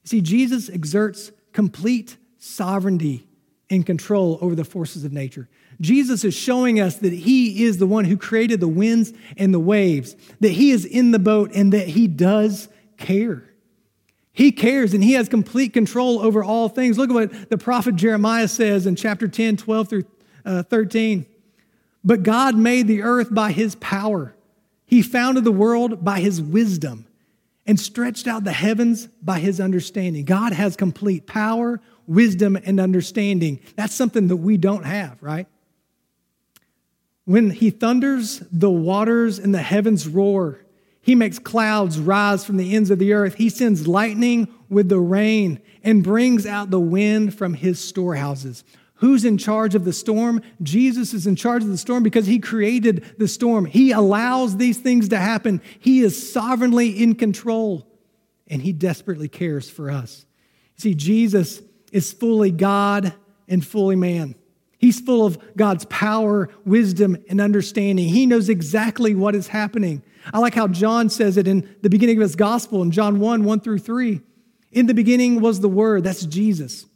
You 0.03 0.07
see, 0.07 0.21
Jesus 0.23 0.69
exerts 0.69 1.31
complete 1.53 2.17
sovereignty 2.39 3.29
and 3.71 3.87
control 3.87 4.37
over 4.41 4.57
the 4.57 4.65
forces 4.65 5.05
of 5.05 5.13
nature. 5.13 5.49
Jesus 5.81 6.25
is 6.25 6.35
showing 6.35 6.79
us 6.79 6.97
that 6.97 7.13
he 7.13 7.65
is 7.65 7.79
the 7.79 7.87
one 7.87 8.05
who 8.05 8.17
created 8.17 8.61
the 8.61 8.69
winds 8.69 9.13
and 9.37 9.55
the 9.55 9.61
waves, 9.61 10.15
that 10.41 10.53
he 10.53 10.71
is 10.71 10.85
in 10.85 11.11
the 11.11 11.19
boat 11.19 11.53
and 11.55 11.73
that 11.73 11.89
he 11.89 12.07
does 12.07 12.69
care. 12.99 13.45
He 14.33 14.53
cares 14.53 14.95
and 14.95 15.03
he 15.03 15.15
has 15.15 15.29
complete 15.29 15.73
control 15.73 16.21
over 16.21 16.45
all 16.45 16.69
things. 16.69 16.99
Look 16.99 17.11
at 17.11 17.15
what 17.15 17.51
the 17.51 17.59
prophet 17.59 17.97
Jeremiah 17.97 18.49
says 18.49 18.87
in 18.87 18.95
chapter 18.95 19.27
10, 19.27 19.57
12 19.57 19.89
through 19.89 20.05
uh, 20.45 20.63
13. 20.65 21.27
But 22.05 22.23
God 22.23 22.57
made 22.57 22.87
the 22.87 23.03
earth 23.03 23.35
by 23.35 23.53
his 23.53 23.75
power, 23.77 24.35
he 24.87 25.03
founded 25.03 25.45
the 25.45 25.53
world 25.53 26.05
by 26.05 26.21
his 26.21 26.43
wisdom 26.43 27.07
and 27.67 27.79
stretched 27.79 28.27
out 28.27 28.43
the 28.43 28.53
heavens 28.53 29.07
by 29.23 29.39
his 29.39 29.61
understanding. 29.61 30.25
God 30.25 30.53
has 30.53 30.75
complete 30.75 31.27
power, 31.27 31.81
wisdom, 32.07 32.59
and 32.65 32.81
understanding. 32.81 33.61
That's 33.77 33.95
something 33.95 34.27
that 34.29 34.37
we 34.37 34.57
don't 34.57 34.85
have, 34.85 35.23
right? 35.23 35.47
When 37.31 37.51
he 37.51 37.71
thunders, 37.71 38.43
the 38.51 38.73
waters 38.73 39.39
and 39.39 39.55
the 39.55 39.63
heavens 39.63 40.09
roar. 40.09 40.65
He 41.01 41.15
makes 41.15 41.39
clouds 41.39 41.97
rise 42.01 42.45
from 42.45 42.57
the 42.57 42.75
ends 42.75 42.91
of 42.91 42.99
the 42.99 43.13
earth. 43.13 43.37
He 43.37 43.51
sends 43.51 43.87
lightning 43.87 44.53
with 44.69 44.89
the 44.89 44.99
rain 44.99 45.61
and 45.85 46.03
brings 46.03 46.45
out 46.45 46.73
the 46.73 46.81
wind 46.81 47.39
from 47.39 47.55
his 47.55 47.79
storehouses. 47.79 48.65
Who's 48.95 49.25
in 49.25 49.39
charge 49.39 49.77
of 49.77 49.85
the 49.85 49.93
storm? 49.93 50.43
Jesus 50.61 51.15
is 51.15 51.25
in 51.25 51.37
charge 51.37 51.63
of 51.63 51.69
the 51.69 51.79
storm 51.79 52.03
because 52.03 52.27
he 52.27 52.41
created 52.41 53.15
the 53.17 53.29
storm. 53.29 53.65
He 53.65 53.93
allows 53.93 54.57
these 54.57 54.79
things 54.79 55.09
to 55.11 55.17
happen. 55.17 55.63
He 55.79 56.01
is 56.01 56.33
sovereignly 56.33 57.01
in 57.01 57.15
control 57.15 57.87
and 58.49 58.61
he 58.61 58.73
desperately 58.73 59.29
cares 59.29 59.71
for 59.71 59.89
us. 59.89 60.27
See, 60.79 60.97
Jesus 60.97 61.63
is 61.93 62.13
fully 62.13 62.51
God 62.51 63.15
and 63.47 63.65
fully 63.65 63.95
man. 63.95 64.35
He's 64.81 64.99
full 64.99 65.27
of 65.27 65.39
God's 65.59 65.85
power, 65.85 66.49
wisdom, 66.65 67.19
and 67.29 67.39
understanding. 67.39 68.09
He 68.09 68.25
knows 68.25 68.49
exactly 68.49 69.15
what 69.15 69.35
is 69.35 69.49
happening. 69.49 70.03
I 70.33 70.39
like 70.39 70.55
how 70.55 70.69
John 70.69 71.11
says 71.11 71.37
it 71.37 71.47
in 71.47 71.77
the 71.83 71.91
beginning 71.91 72.17
of 72.17 72.23
his 72.23 72.35
gospel 72.35 72.81
in 72.81 72.91
John 72.91 73.21
1 73.21 73.45
1 73.45 73.61
through 73.61 73.81
3. 73.81 74.23
In 74.73 74.87
the 74.87 74.95
beginning 74.95 75.43
was 75.43 75.61
the 75.61 75.69
Word, 75.69 76.05
that's 76.05 76.25
Jesus. 76.25 76.87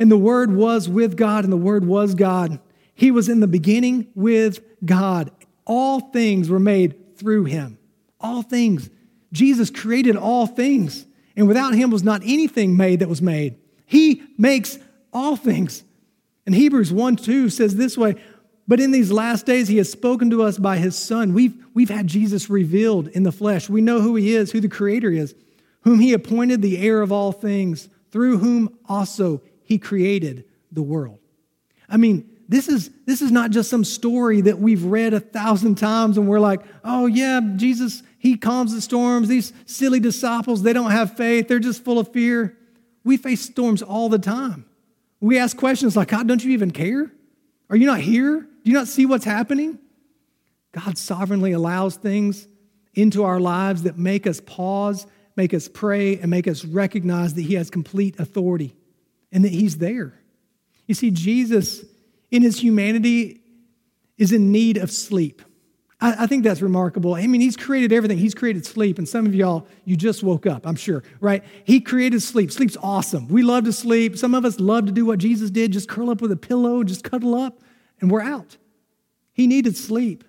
And 0.00 0.10
the 0.10 0.18
Word 0.18 0.56
was 0.56 0.88
with 0.88 1.16
God, 1.16 1.44
and 1.44 1.52
the 1.52 1.56
Word 1.56 1.84
was 1.84 2.16
God. 2.16 2.58
He 2.96 3.12
was 3.12 3.28
in 3.28 3.38
the 3.38 3.46
beginning 3.46 4.08
with 4.16 4.60
God. 4.84 5.30
All 5.64 6.00
things 6.00 6.50
were 6.50 6.58
made 6.58 7.16
through 7.16 7.44
him. 7.44 7.78
All 8.20 8.42
things. 8.42 8.90
Jesus 9.32 9.70
created 9.70 10.16
all 10.16 10.48
things, 10.48 11.06
and 11.36 11.46
without 11.46 11.76
him 11.76 11.90
was 11.90 12.02
not 12.02 12.22
anything 12.24 12.76
made 12.76 12.98
that 12.98 13.08
was 13.08 13.22
made. 13.22 13.56
He 13.86 14.24
makes 14.36 14.80
all 15.12 15.36
things. 15.36 15.84
And 16.46 16.54
Hebrews 16.54 16.92
1 16.92 17.16
2 17.16 17.50
says 17.50 17.76
this 17.76 17.96
way 17.96 18.16
But 18.68 18.80
in 18.80 18.90
these 18.90 19.10
last 19.10 19.46
days, 19.46 19.68
he 19.68 19.78
has 19.78 19.90
spoken 19.90 20.30
to 20.30 20.42
us 20.42 20.58
by 20.58 20.76
his 20.76 20.96
Son. 20.96 21.34
We've, 21.34 21.54
we've 21.74 21.90
had 21.90 22.06
Jesus 22.06 22.50
revealed 22.50 23.08
in 23.08 23.22
the 23.22 23.32
flesh. 23.32 23.68
We 23.68 23.80
know 23.80 24.00
who 24.00 24.16
he 24.16 24.34
is, 24.34 24.52
who 24.52 24.60
the 24.60 24.68
Creator 24.68 25.12
is, 25.12 25.34
whom 25.82 26.00
he 26.00 26.12
appointed 26.12 26.62
the 26.62 26.78
heir 26.78 27.02
of 27.02 27.12
all 27.12 27.32
things, 27.32 27.88
through 28.10 28.38
whom 28.38 28.78
also 28.86 29.42
he 29.62 29.78
created 29.78 30.44
the 30.70 30.82
world. 30.82 31.18
I 31.88 31.96
mean, 31.96 32.30
this 32.48 32.68
is, 32.68 32.90
this 33.06 33.22
is 33.22 33.30
not 33.30 33.50
just 33.50 33.70
some 33.70 33.84
story 33.84 34.42
that 34.42 34.58
we've 34.58 34.84
read 34.84 35.14
a 35.14 35.20
thousand 35.20 35.76
times 35.76 36.18
and 36.18 36.28
we're 36.28 36.40
like, 36.40 36.60
oh, 36.84 37.06
yeah, 37.06 37.40
Jesus, 37.56 38.02
he 38.18 38.36
calms 38.36 38.74
the 38.74 38.80
storms. 38.80 39.28
These 39.28 39.52
silly 39.66 40.00
disciples, 40.00 40.62
they 40.62 40.72
don't 40.72 40.90
have 40.90 41.16
faith. 41.16 41.48
They're 41.48 41.58
just 41.58 41.84
full 41.84 41.98
of 41.98 42.12
fear. 42.12 42.56
We 43.02 43.16
face 43.16 43.40
storms 43.40 43.82
all 43.82 44.08
the 44.08 44.18
time. 44.18 44.66
We 45.24 45.38
ask 45.38 45.56
questions 45.56 45.96
like, 45.96 46.08
God, 46.08 46.28
don't 46.28 46.44
you 46.44 46.50
even 46.50 46.70
care? 46.70 47.10
Are 47.70 47.76
you 47.76 47.86
not 47.86 48.00
here? 48.00 48.40
Do 48.40 48.70
you 48.70 48.74
not 48.74 48.88
see 48.88 49.06
what's 49.06 49.24
happening? 49.24 49.78
God 50.72 50.98
sovereignly 50.98 51.52
allows 51.52 51.96
things 51.96 52.46
into 52.92 53.24
our 53.24 53.40
lives 53.40 53.84
that 53.84 53.96
make 53.96 54.26
us 54.26 54.42
pause, 54.42 55.06
make 55.34 55.54
us 55.54 55.66
pray, 55.66 56.18
and 56.18 56.30
make 56.30 56.46
us 56.46 56.62
recognize 56.66 57.32
that 57.34 57.40
He 57.40 57.54
has 57.54 57.70
complete 57.70 58.20
authority 58.20 58.76
and 59.32 59.42
that 59.46 59.52
He's 59.52 59.78
there. 59.78 60.12
You 60.86 60.94
see, 60.94 61.10
Jesus, 61.10 61.86
in 62.30 62.42
His 62.42 62.60
humanity, 62.60 63.40
is 64.18 64.30
in 64.30 64.52
need 64.52 64.76
of 64.76 64.90
sleep. 64.90 65.40
I, 66.04 66.24
I, 66.24 66.26
think 66.26 66.44
that's 66.44 66.60
remarkable. 66.60 67.14
I 67.14 67.26
mean, 67.26 67.40
he's 67.40 67.56
created 67.56 67.90
everything. 67.90 68.18
He's 68.18 68.34
created 68.34 68.66
sleep. 68.66 68.98
And 68.98 69.08
some 69.08 69.24
of 69.24 69.34
y'all, 69.34 69.66
you 69.86 69.96
just 69.96 70.22
woke 70.22 70.44
up, 70.46 70.66
I'm 70.66 70.76
sure, 70.76 71.02
right? 71.18 71.42
He 71.64 71.80
created 71.80 72.20
sleep. 72.20 72.52
Sleep's 72.52 72.76
awesome. 72.82 73.26
We 73.28 73.42
love 73.42 73.64
to 73.64 73.72
sleep. 73.72 74.18
Some 74.18 74.34
of 74.34 74.44
us 74.44 74.60
love 74.60 74.84
to 74.84 74.92
do 74.92 75.06
what 75.06 75.18
Jesus 75.18 75.50
did 75.50 75.72
just 75.72 75.88
curl 75.88 76.10
up 76.10 76.20
with 76.20 76.30
a 76.30 76.36
pillow, 76.36 76.84
just 76.84 77.04
cuddle 77.04 77.34
up, 77.34 77.60
and 78.02 78.10
we're 78.10 78.20
out. 78.20 78.58
He 79.32 79.46
needed 79.46 79.78
sleep. 79.78 80.24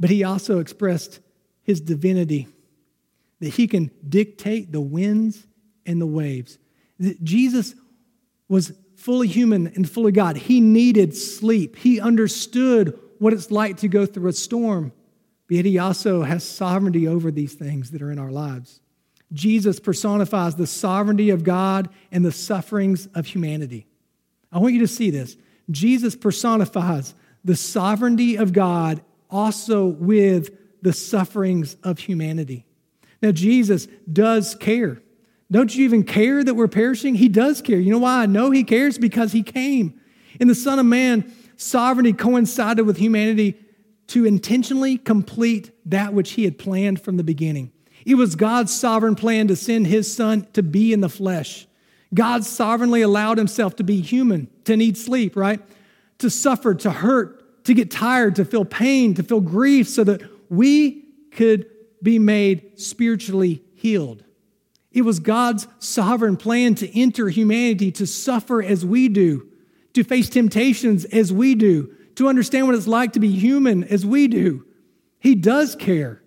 But 0.00 0.10
he 0.10 0.24
also 0.24 0.58
expressed 0.58 1.20
his 1.62 1.80
divinity 1.80 2.48
that 3.38 3.50
he 3.50 3.68
can 3.68 3.92
dictate 4.08 4.72
the 4.72 4.80
winds 4.80 5.46
and 5.86 6.00
the 6.00 6.06
waves. 6.06 6.58
Jesus 7.22 7.76
was 8.48 8.72
fully 8.96 9.28
human 9.28 9.68
and 9.68 9.88
fully 9.88 10.10
God. 10.10 10.36
He 10.36 10.60
needed 10.60 11.16
sleep. 11.16 11.76
He 11.76 12.00
understood 12.00 12.98
what 13.22 13.32
it's 13.32 13.50
like 13.50 13.76
to 13.78 13.88
go 13.88 14.04
through 14.04 14.28
a 14.28 14.32
storm 14.32 14.92
yet 15.52 15.64
he 15.66 15.78
also 15.78 16.22
has 16.22 16.42
sovereignty 16.42 17.06
over 17.06 17.30
these 17.30 17.54
things 17.54 17.90
that 17.90 18.00
are 18.00 18.10
in 18.10 18.18
our 18.18 18.30
lives. 18.30 18.80
Jesus 19.32 19.78
personifies 19.78 20.54
the 20.54 20.66
sovereignty 20.66 21.30
of 21.30 21.44
God 21.44 21.90
and 22.10 22.24
the 22.24 22.32
sufferings 22.32 23.06
of 23.14 23.26
humanity. 23.26 23.86
I 24.50 24.58
want 24.58 24.74
you 24.74 24.80
to 24.80 24.88
see 24.88 25.10
this. 25.10 25.36
Jesus 25.70 26.16
personifies 26.16 27.14
the 27.44 27.56
sovereignty 27.56 28.36
of 28.36 28.52
God 28.52 29.02
also 29.30 29.86
with 29.86 30.50
the 30.82 30.92
sufferings 30.92 31.76
of 31.82 31.98
humanity. 31.98 32.66
Now, 33.20 33.32
Jesus 33.32 33.88
does 34.10 34.54
care. 34.54 35.00
Don't 35.50 35.74
you 35.74 35.84
even 35.84 36.02
care 36.02 36.42
that 36.42 36.54
we're 36.54 36.66
perishing? 36.66 37.14
He 37.14 37.28
does 37.28 37.62
care. 37.62 37.78
You 37.78 37.92
know 37.92 37.98
why 37.98 38.22
I 38.22 38.26
know 38.26 38.50
He 38.50 38.64
cares? 38.64 38.98
Because 38.98 39.32
He 39.32 39.42
came. 39.42 40.00
In 40.40 40.48
the 40.48 40.54
Son 40.54 40.78
of 40.78 40.86
Man, 40.86 41.30
sovereignty 41.56 42.12
coincided 42.12 42.86
with 42.86 42.96
humanity 42.96 43.56
to 44.08 44.24
intentionally 44.24 44.98
complete 44.98 45.70
that 45.86 46.12
which 46.12 46.32
He 46.32 46.44
had 46.44 46.58
planned 46.58 47.00
from 47.00 47.16
the 47.16 47.24
beginning. 47.24 47.72
It 48.04 48.16
was 48.16 48.34
God's 48.34 48.74
sovereign 48.74 49.14
plan 49.14 49.48
to 49.48 49.56
send 49.56 49.86
His 49.86 50.12
Son 50.12 50.46
to 50.52 50.62
be 50.62 50.92
in 50.92 51.00
the 51.00 51.08
flesh. 51.08 51.66
God 52.12 52.44
sovereignly 52.44 53.02
allowed 53.02 53.38
Himself 53.38 53.76
to 53.76 53.84
be 53.84 54.00
human, 54.00 54.48
to 54.64 54.76
need 54.76 54.96
sleep, 54.96 55.36
right? 55.36 55.60
To 56.18 56.28
suffer, 56.28 56.74
to 56.74 56.90
hurt, 56.90 57.64
to 57.64 57.74
get 57.74 57.90
tired, 57.90 58.36
to 58.36 58.44
feel 58.44 58.64
pain, 58.64 59.14
to 59.14 59.22
feel 59.22 59.40
grief, 59.40 59.88
so 59.88 60.04
that 60.04 60.22
we 60.50 61.04
could 61.30 61.70
be 62.02 62.18
made 62.18 62.78
spiritually 62.78 63.62
healed. 63.74 64.24
It 64.90 65.02
was 65.02 65.20
God's 65.20 65.66
sovereign 65.78 66.36
plan 66.36 66.74
to 66.76 67.00
enter 67.00 67.28
humanity, 67.28 67.92
to 67.92 68.06
suffer 68.06 68.62
as 68.62 68.84
we 68.84 69.08
do, 69.08 69.48
to 69.94 70.04
face 70.04 70.28
temptations 70.28 71.04
as 71.06 71.32
we 71.32 71.54
do, 71.54 71.94
to 72.16 72.28
understand 72.28 72.66
what 72.66 72.74
it's 72.74 72.86
like 72.86 73.12
to 73.12 73.20
be 73.20 73.30
human 73.30 73.84
as 73.84 74.04
we 74.04 74.28
do. 74.28 74.66
He 75.18 75.34
does 75.34 75.76
care. 75.76 76.22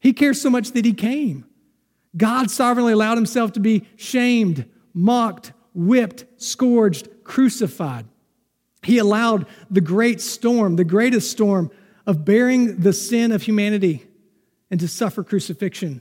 He 0.00 0.12
cares 0.12 0.40
so 0.40 0.50
much 0.50 0.72
that 0.72 0.84
He 0.84 0.92
came. 0.92 1.46
God 2.16 2.50
sovereignly 2.50 2.92
allowed 2.92 3.16
Himself 3.16 3.52
to 3.52 3.60
be 3.60 3.86
shamed, 3.96 4.68
mocked, 4.92 5.52
whipped, 5.74 6.24
scourged, 6.36 7.08
crucified. 7.24 8.06
He 8.82 8.98
allowed 8.98 9.46
the 9.70 9.80
great 9.80 10.20
storm, 10.20 10.76
the 10.76 10.84
greatest 10.84 11.30
storm 11.30 11.70
of 12.06 12.24
bearing 12.24 12.78
the 12.78 12.92
sin 12.92 13.30
of 13.30 13.42
humanity 13.42 14.06
and 14.70 14.80
to 14.80 14.88
suffer 14.88 15.22
crucifixion 15.22 16.00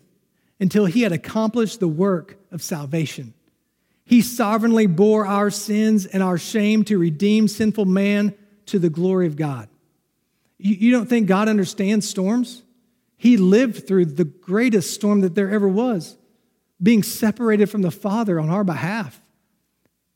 until 0.59 0.85
he 0.85 1.01
had 1.01 1.11
accomplished 1.11 1.79
the 1.79 1.87
work 1.87 2.37
of 2.51 2.61
salvation. 2.61 3.33
He 4.09 4.23
sovereignly 4.23 4.87
bore 4.87 5.27
our 5.27 5.51
sins 5.51 6.07
and 6.07 6.23
our 6.23 6.39
shame 6.39 6.83
to 6.85 6.97
redeem 6.97 7.47
sinful 7.47 7.85
man 7.85 8.33
to 8.65 8.79
the 8.79 8.89
glory 8.89 9.27
of 9.27 9.35
God. 9.35 9.69
You, 10.57 10.73
you 10.73 10.91
don't 10.91 11.07
think 11.07 11.27
God 11.27 11.47
understands 11.47 12.09
storms? 12.09 12.63
He 13.17 13.37
lived 13.37 13.87
through 13.87 14.05
the 14.05 14.25
greatest 14.25 14.95
storm 14.95 15.21
that 15.21 15.35
there 15.35 15.51
ever 15.51 15.67
was, 15.67 16.17
being 16.81 17.03
separated 17.03 17.69
from 17.69 17.83
the 17.83 17.91
Father 17.91 18.39
on 18.39 18.49
our 18.49 18.63
behalf. 18.63 19.21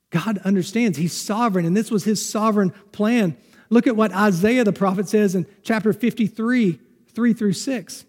God 0.09 0.39
understands. 0.39 0.97
He's 0.97 1.13
sovereign, 1.13 1.63
and 1.63 1.77
this 1.77 1.91
was 1.91 2.03
his 2.03 2.27
sovereign 2.27 2.71
plan. 2.91 3.37
Look 3.69 3.85
at 3.85 3.95
what 3.95 4.11
Isaiah 4.11 4.63
the 4.63 4.73
prophet 4.73 5.07
says 5.07 5.35
in 5.35 5.45
chapter 5.61 5.93
53, 5.93 6.79
3 7.13 7.33
through 7.33 7.53
6. 7.53 8.05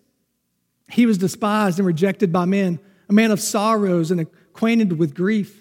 He 0.88 1.04
was 1.04 1.18
despised 1.18 1.78
and 1.78 1.86
rejected 1.86 2.32
by 2.32 2.46
men, 2.46 2.80
a 3.10 3.12
man 3.12 3.30
of 3.30 3.38
sorrows 3.38 4.10
and 4.10 4.22
acquainted 4.22 4.98
with 4.98 5.14
grief. 5.14 5.60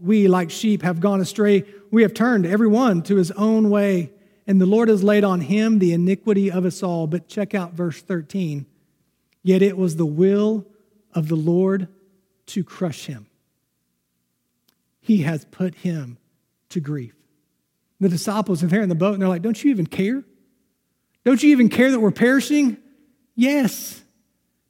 we, 0.00 0.28
like 0.28 0.50
sheep, 0.50 0.82
have 0.82 1.00
gone 1.00 1.20
astray. 1.20 1.64
We 1.90 2.02
have 2.02 2.14
turned 2.14 2.46
every 2.46 2.66
one 2.68 3.02
to 3.02 3.16
his 3.16 3.30
own 3.32 3.70
way, 3.70 4.12
and 4.46 4.60
the 4.60 4.66
Lord 4.66 4.88
has 4.88 5.02
laid 5.02 5.24
on 5.24 5.40
him 5.40 5.78
the 5.78 5.92
iniquity 5.92 6.50
of 6.50 6.64
us 6.64 6.82
all. 6.82 7.06
But 7.06 7.28
check 7.28 7.54
out 7.54 7.72
verse 7.72 8.00
13. 8.00 8.66
Yet 9.42 9.62
it 9.62 9.76
was 9.76 9.96
the 9.96 10.06
will 10.06 10.66
of 11.12 11.28
the 11.28 11.36
Lord 11.36 11.88
to 12.46 12.64
crush 12.64 13.06
him. 13.06 13.26
He 15.00 15.22
has 15.22 15.44
put 15.44 15.74
him 15.74 16.18
to 16.70 16.80
grief. 16.80 17.14
The 18.00 18.08
disciples 18.08 18.62
are 18.62 18.66
there 18.66 18.82
in 18.82 18.88
the 18.88 18.94
boat, 18.94 19.12
and 19.14 19.22
they're 19.22 19.28
like, 19.28 19.42
Don't 19.42 19.62
you 19.62 19.70
even 19.70 19.86
care? 19.86 20.24
Don't 21.24 21.42
you 21.42 21.50
even 21.50 21.68
care 21.68 21.90
that 21.90 22.00
we're 22.00 22.10
perishing? 22.10 22.76
Yes. 23.34 24.02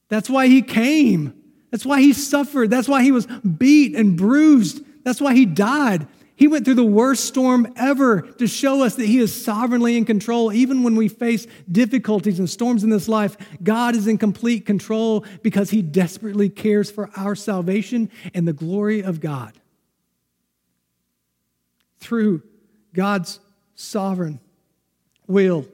That's 0.09 0.31
why 0.31 0.47
he 0.47 0.63
came. 0.63 1.35
That's 1.71 1.85
why 1.85 2.01
he 2.01 2.13
suffered. 2.13 2.71
That's 2.71 2.89
why 2.89 3.03
he 3.03 3.11
was 3.11 3.27
beat 3.27 3.97
and 3.97 4.17
bruised. 4.17 4.85
That's 5.05 5.21
why 5.21 5.35
he 5.35 5.47
died. 5.47 6.09
He 6.37 6.49
went 6.49 6.65
through 6.65 6.75
the 6.75 6.85
worst 6.85 7.27
storm 7.27 7.73
ever 7.77 8.23
to 8.23 8.49
show 8.49 8.83
us 8.83 8.97
that 8.97 9.07
he 9.07 9.19
is 9.19 9.45
sovereignly 9.45 9.97
in 9.97 10.05
control. 10.05 10.53
Even 10.53 10.83
when 10.83 10.97
we 10.97 11.07
face 11.07 11.47
difficulties 11.71 12.41
and 12.41 12.51
storms 12.51 12.83
in 12.83 12.91
this 12.91 13.07
life, 13.07 13.37
God 13.63 13.95
is 13.95 14.09
in 14.09 14.19
complete 14.19 14.67
control 14.67 15.25
because 15.43 15.71
he 15.71 15.81
desperately 15.81 16.49
cares 16.49 16.91
for 16.91 17.11
our 17.17 17.37
salvation 17.37 18.11
and 18.35 18.49
the 18.49 18.53
glory 18.53 19.03
of 19.03 19.21
God. 19.21 19.53
Through 21.99 22.43
God's 22.93 23.39
sovereign 23.77 24.41
will, 25.29 25.69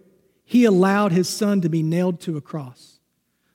he 0.45 0.67
allowed 0.67 1.13
his 1.13 1.29
son 1.29 1.63
to 1.63 1.71
be 1.71 1.83
nailed 1.83 2.21
to 2.21 2.37
a 2.37 2.43
cross. 2.43 3.01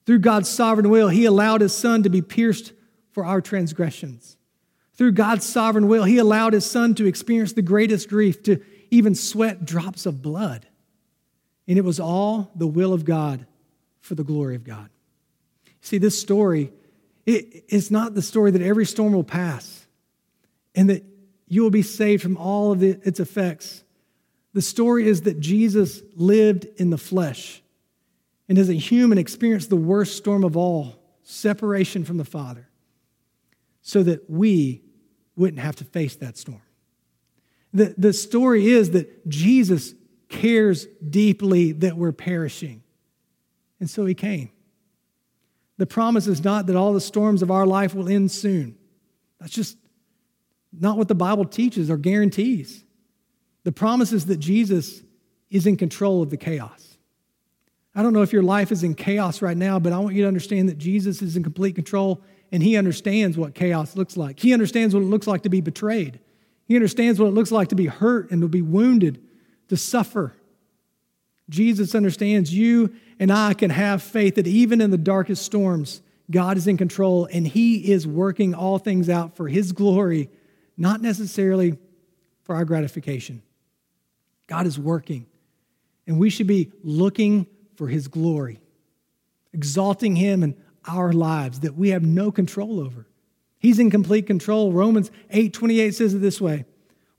Through 0.05 0.19
God's 0.19 0.49
sovereign 0.49 0.89
will, 0.89 1.09
He 1.09 1.25
allowed 1.25 1.61
His 1.61 1.75
Son 1.75 2.03
to 2.03 2.09
be 2.09 2.21
pierced 2.21 2.73
for 3.11 3.25
our 3.25 3.41
transgressions. 3.41 4.34
Through 4.95 5.11
God's 5.13 5.45
sovereign 5.45 5.87
will, 5.87 6.03
He 6.03 6.17
allowed 6.17 6.53
His 6.53 6.65
Son 6.65 6.95
to 6.95 7.05
experience 7.05 7.53
the 7.53 7.61
greatest 7.61 8.09
grief, 8.09 8.43
to 8.43 8.61
even 8.91 9.15
sweat 9.15 9.65
drops 9.65 10.05
of 10.05 10.21
blood. 10.21 10.67
And 11.67 11.77
it 11.77 11.83
was 11.83 11.99
all 11.99 12.51
the 12.55 12.67
will 12.67 12.93
of 12.93 13.05
God 13.05 13.45
for 14.01 14.15
the 14.15 14.23
glory 14.23 14.55
of 14.55 14.63
God. 14.63 14.89
See, 15.81 15.97
this 15.97 16.19
story, 16.19 16.71
it, 17.25 17.65
it's 17.67 17.91
not 17.91 18.13
the 18.13 18.21
story 18.21 18.51
that 18.51 18.61
every 18.61 18.85
storm 18.85 19.13
will 19.13 19.23
pass 19.23 19.85
and 20.73 20.89
that 20.89 21.03
you 21.47 21.61
will 21.63 21.71
be 21.71 21.81
saved 21.81 22.23
from 22.23 22.37
all 22.37 22.71
of 22.71 22.79
the, 22.79 22.99
its 23.03 23.19
effects. 23.19 23.83
The 24.53 24.61
story 24.61 25.07
is 25.07 25.21
that 25.21 25.39
Jesus 25.39 26.01
lived 26.15 26.65
in 26.77 26.89
the 26.89 26.97
flesh 26.97 27.61
and 28.47 28.57
as 28.57 28.69
a 28.69 28.73
human 28.73 29.17
experienced 29.17 29.69
the 29.69 29.75
worst 29.75 30.17
storm 30.17 30.43
of 30.43 30.55
all 30.55 30.95
separation 31.23 32.05
from 32.05 32.17
the 32.17 32.25
Father 32.25 32.69
so 33.81 34.03
that 34.03 34.29
we 34.29 34.81
wouldn't 35.35 35.59
have 35.59 35.75
to 35.77 35.83
face 35.83 36.15
that 36.17 36.37
storm. 36.37 36.61
The, 37.73 37.93
the 37.97 38.13
story 38.13 38.67
is 38.67 38.91
that 38.91 39.27
Jesus 39.27 39.93
cares 40.29 40.85
deeply 41.09 41.73
that 41.73 41.97
we're 41.97 42.13
perishing, 42.13 42.83
and 43.79 43.89
so 43.89 44.05
he 44.05 44.13
came. 44.13 44.49
The 45.77 45.85
promise 45.85 46.27
is 46.27 46.43
not 46.43 46.67
that 46.67 46.75
all 46.75 46.93
the 46.93 47.01
storms 47.01 47.41
of 47.41 47.51
our 47.51 47.65
life 47.65 47.93
will 47.93 48.07
end 48.07 48.31
soon. 48.31 48.77
That's 49.39 49.51
just 49.51 49.77
not 50.71 50.97
what 50.97 51.07
the 51.07 51.15
Bible 51.15 51.45
teaches 51.45 51.89
or 51.89 51.97
guarantees. 51.97 52.83
The 53.63 53.71
promise 53.71 54.13
is 54.13 54.27
that 54.27 54.37
Jesus 54.37 55.01
is 55.49 55.67
in 55.67 55.75
control 55.75 56.21
of 56.21 56.29
the 56.29 56.37
chaos. 56.37 56.97
I 57.93 58.03
don't 58.03 58.13
know 58.13 58.21
if 58.21 58.33
your 58.33 58.43
life 58.43 58.71
is 58.71 58.83
in 58.83 58.93
chaos 58.93 59.41
right 59.41 59.55
now, 59.55 59.79
but 59.79 59.93
I 59.93 59.99
want 59.99 60.15
you 60.15 60.23
to 60.23 60.27
understand 60.27 60.69
that 60.69 60.77
Jesus 60.77 61.21
is 61.21 61.37
in 61.37 61.43
complete 61.43 61.75
control 61.75 62.21
and 62.55 62.63
he 62.63 62.77
understands 62.77 63.37
what 63.37 63.53
chaos 63.53 63.97
looks 63.97 64.15
like. 64.15 64.39
He 64.39 64.53
understands 64.53 64.95
what 64.95 65.03
it 65.03 65.07
looks 65.07 65.27
like 65.27 65.41
to 65.41 65.49
be 65.49 65.59
betrayed. 65.59 66.21
He 66.69 66.75
understands 66.75 67.19
what 67.19 67.27
it 67.27 67.33
looks 67.33 67.51
like 67.51 67.67
to 67.67 67.75
be 67.75 67.87
hurt 67.87 68.31
and 68.31 68.41
to 68.41 68.47
be 68.47 68.61
wounded, 68.61 69.21
to 69.67 69.75
suffer. 69.75 70.33
Jesus 71.49 71.93
understands 71.93 72.53
you 72.53 72.95
and 73.19 73.29
I 73.29 73.55
can 73.55 73.71
have 73.71 74.01
faith 74.01 74.35
that 74.35 74.47
even 74.47 74.79
in 74.79 74.89
the 74.89 74.97
darkest 74.97 75.43
storms, 75.43 76.01
God 76.31 76.55
is 76.55 76.65
in 76.65 76.77
control 76.77 77.27
and 77.29 77.45
he 77.45 77.91
is 77.91 78.07
working 78.07 78.53
all 78.53 78.77
things 78.77 79.09
out 79.09 79.35
for 79.35 79.49
his 79.49 79.73
glory, 79.73 80.29
not 80.77 81.01
necessarily 81.01 81.77
for 82.43 82.55
our 82.55 82.63
gratification. 82.63 83.41
God 84.47 84.65
is 84.65 84.79
working. 84.79 85.25
And 86.07 86.17
we 86.17 86.29
should 86.29 86.47
be 86.47 86.71
looking 86.85 87.47
for 87.75 87.89
his 87.89 88.07
glory, 88.07 88.61
exalting 89.51 90.15
him 90.15 90.41
in 90.41 90.55
our 90.87 91.13
lives 91.13 91.61
that 91.61 91.75
we 91.75 91.89
have 91.89 92.03
no 92.03 92.31
control 92.31 92.79
over. 92.79 93.07
He's 93.59 93.79
in 93.79 93.89
complete 93.89 94.27
control. 94.27 94.71
Romans 94.71 95.11
8 95.29 95.53
28 95.53 95.95
says 95.95 96.13
it 96.13 96.19
this 96.19 96.39
way 96.39 96.65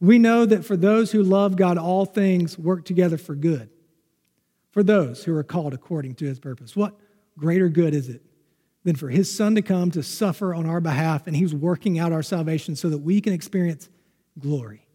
We 0.01 0.19
know 0.19 0.47
that 0.47 0.65
for 0.65 0.77
those 0.77 1.13
who 1.13 1.23
love 1.23 1.57
God, 1.57 1.79
all 1.79 2.05
things 2.05 2.59
work 2.59 2.85
together 2.85 3.19
for 3.19 3.35
good. 3.35 3.71
For 4.71 4.83
those 4.83 5.25
who 5.25 5.35
are 5.35 5.43
called 5.43 5.75
according 5.75 6.17
to 6.17 6.27
his 6.27 6.39
purpose. 6.39 6.77
What 6.77 6.95
greater 7.39 7.69
good 7.69 7.95
is 7.95 8.09
it 8.09 8.23
than 8.85 8.95
for 8.95 9.09
his 9.09 9.35
son 9.35 9.57
to 9.57 9.63
come 9.63 9.91
to 9.91 10.03
suffer 10.03 10.55
on 10.55 10.67
our 10.67 10.81
behalf, 10.81 11.27
and 11.27 11.35
he's 11.35 11.53
working 11.53 11.99
out 11.99 12.13
our 12.13 12.23
salvation 12.23 12.77
so 12.77 12.89
that 12.89 12.99
we 12.99 13.21
can 13.21 13.33
experience 13.33 13.89
glory. 14.39 14.87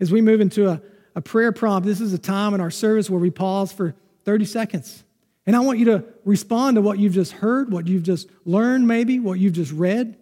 As 0.00 0.12
we 0.12 0.20
move 0.20 0.42
into 0.42 0.68
a, 0.68 0.82
a 1.14 1.22
prayer 1.22 1.52
prompt, 1.52 1.86
this 1.86 2.00
is 2.00 2.12
a 2.12 2.18
time 2.18 2.52
in 2.52 2.60
our 2.60 2.70
service 2.70 3.08
where 3.08 3.20
we 3.20 3.30
pause 3.30 3.72
for 3.72 3.94
30 4.24 4.44
seconds. 4.44 5.04
And 5.50 5.56
I 5.56 5.60
want 5.62 5.80
you 5.80 5.86
to 5.86 6.04
respond 6.24 6.76
to 6.76 6.80
what 6.80 7.00
you've 7.00 7.12
just 7.12 7.32
heard, 7.32 7.72
what 7.72 7.88
you've 7.88 8.04
just 8.04 8.28
learned, 8.44 8.86
maybe, 8.86 9.18
what 9.18 9.40
you've 9.40 9.52
just 9.52 9.72
read. 9.72 10.16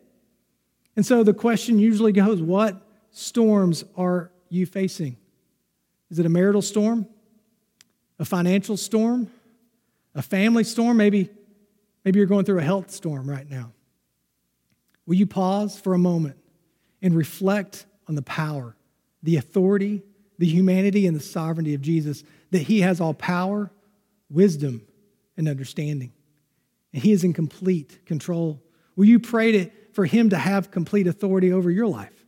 And 0.97 1.05
so 1.05 1.23
the 1.23 1.35
question 1.35 1.79
usually 1.79 2.13
goes 2.13 2.41
What 2.41 2.81
storms 3.11 3.85
are 3.95 4.31
you 4.49 4.65
facing? 4.65 5.19
Is 6.11 6.19
it 6.19 6.25
a 6.25 6.31
marital 6.31 6.63
storm? 6.63 7.07
A 8.19 8.25
financial 8.25 8.79
storm? 8.79 9.31
A 10.15 10.23
family 10.23 10.65
storm? 10.65 10.97
Maybe, 10.97 11.29
maybe 12.07 12.21
you're 12.21 12.27
going 12.27 12.47
through 12.47 12.61
a 12.61 12.63
health 12.63 12.91
storm 12.91 13.29
right 13.29 13.51
now. 13.51 13.73
Will 15.05 15.17
you 15.17 15.27
pause 15.27 15.79
for 15.79 15.93
a 15.93 15.99
moment 15.99 16.39
and 17.03 17.15
reflect 17.15 17.85
on 18.09 18.15
the 18.15 18.23
power, 18.23 18.77
the 19.23 19.37
authority, 19.37 20.01
the 20.39 20.47
humanity, 20.47 21.07
and 21.07 21.15
the 21.15 21.21
sovereignty 21.21 21.75
of 21.75 21.83
Jesus, 21.83 22.25
that 22.51 22.63
He 22.63 22.81
has 22.81 22.99
all 22.99 23.13
power, 23.13 23.71
wisdom, 24.31 24.88
and 25.39 25.49
understanding. 25.49 26.13
And 26.93 27.03
He 27.03 27.13
is 27.13 27.25
in 27.25 27.33
complete 27.33 28.05
control. 28.05 28.63
Will 28.97 29.07
you 29.07 29.19
pray 29.19 29.53
to, 29.53 29.71
for 29.95 30.05
Him 30.05 30.29
to 30.31 30.37
have 30.37 30.71
complete 30.71 31.07
authority 31.07 31.51
over 31.51 31.71
your 31.71 31.87
life? 31.87 32.27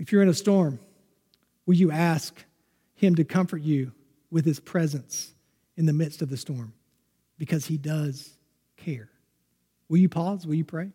If 0.00 0.10
you're 0.10 0.22
in 0.22 0.28
a 0.28 0.34
storm, 0.34 0.80
will 1.66 1.76
you 1.76 1.92
ask 1.92 2.44
Him 2.94 3.14
to 3.14 3.24
comfort 3.24 3.62
you 3.62 3.92
with 4.30 4.44
His 4.44 4.58
presence 4.58 5.32
in 5.76 5.86
the 5.86 5.92
midst 5.92 6.22
of 6.22 6.30
the 6.30 6.36
storm? 6.36 6.72
Because 7.38 7.66
He 7.66 7.76
does 7.76 8.36
care. 8.76 9.10
Will 9.88 9.98
you 9.98 10.08
pause? 10.08 10.46
Will 10.46 10.54
you 10.54 10.64
pray? 10.64 10.90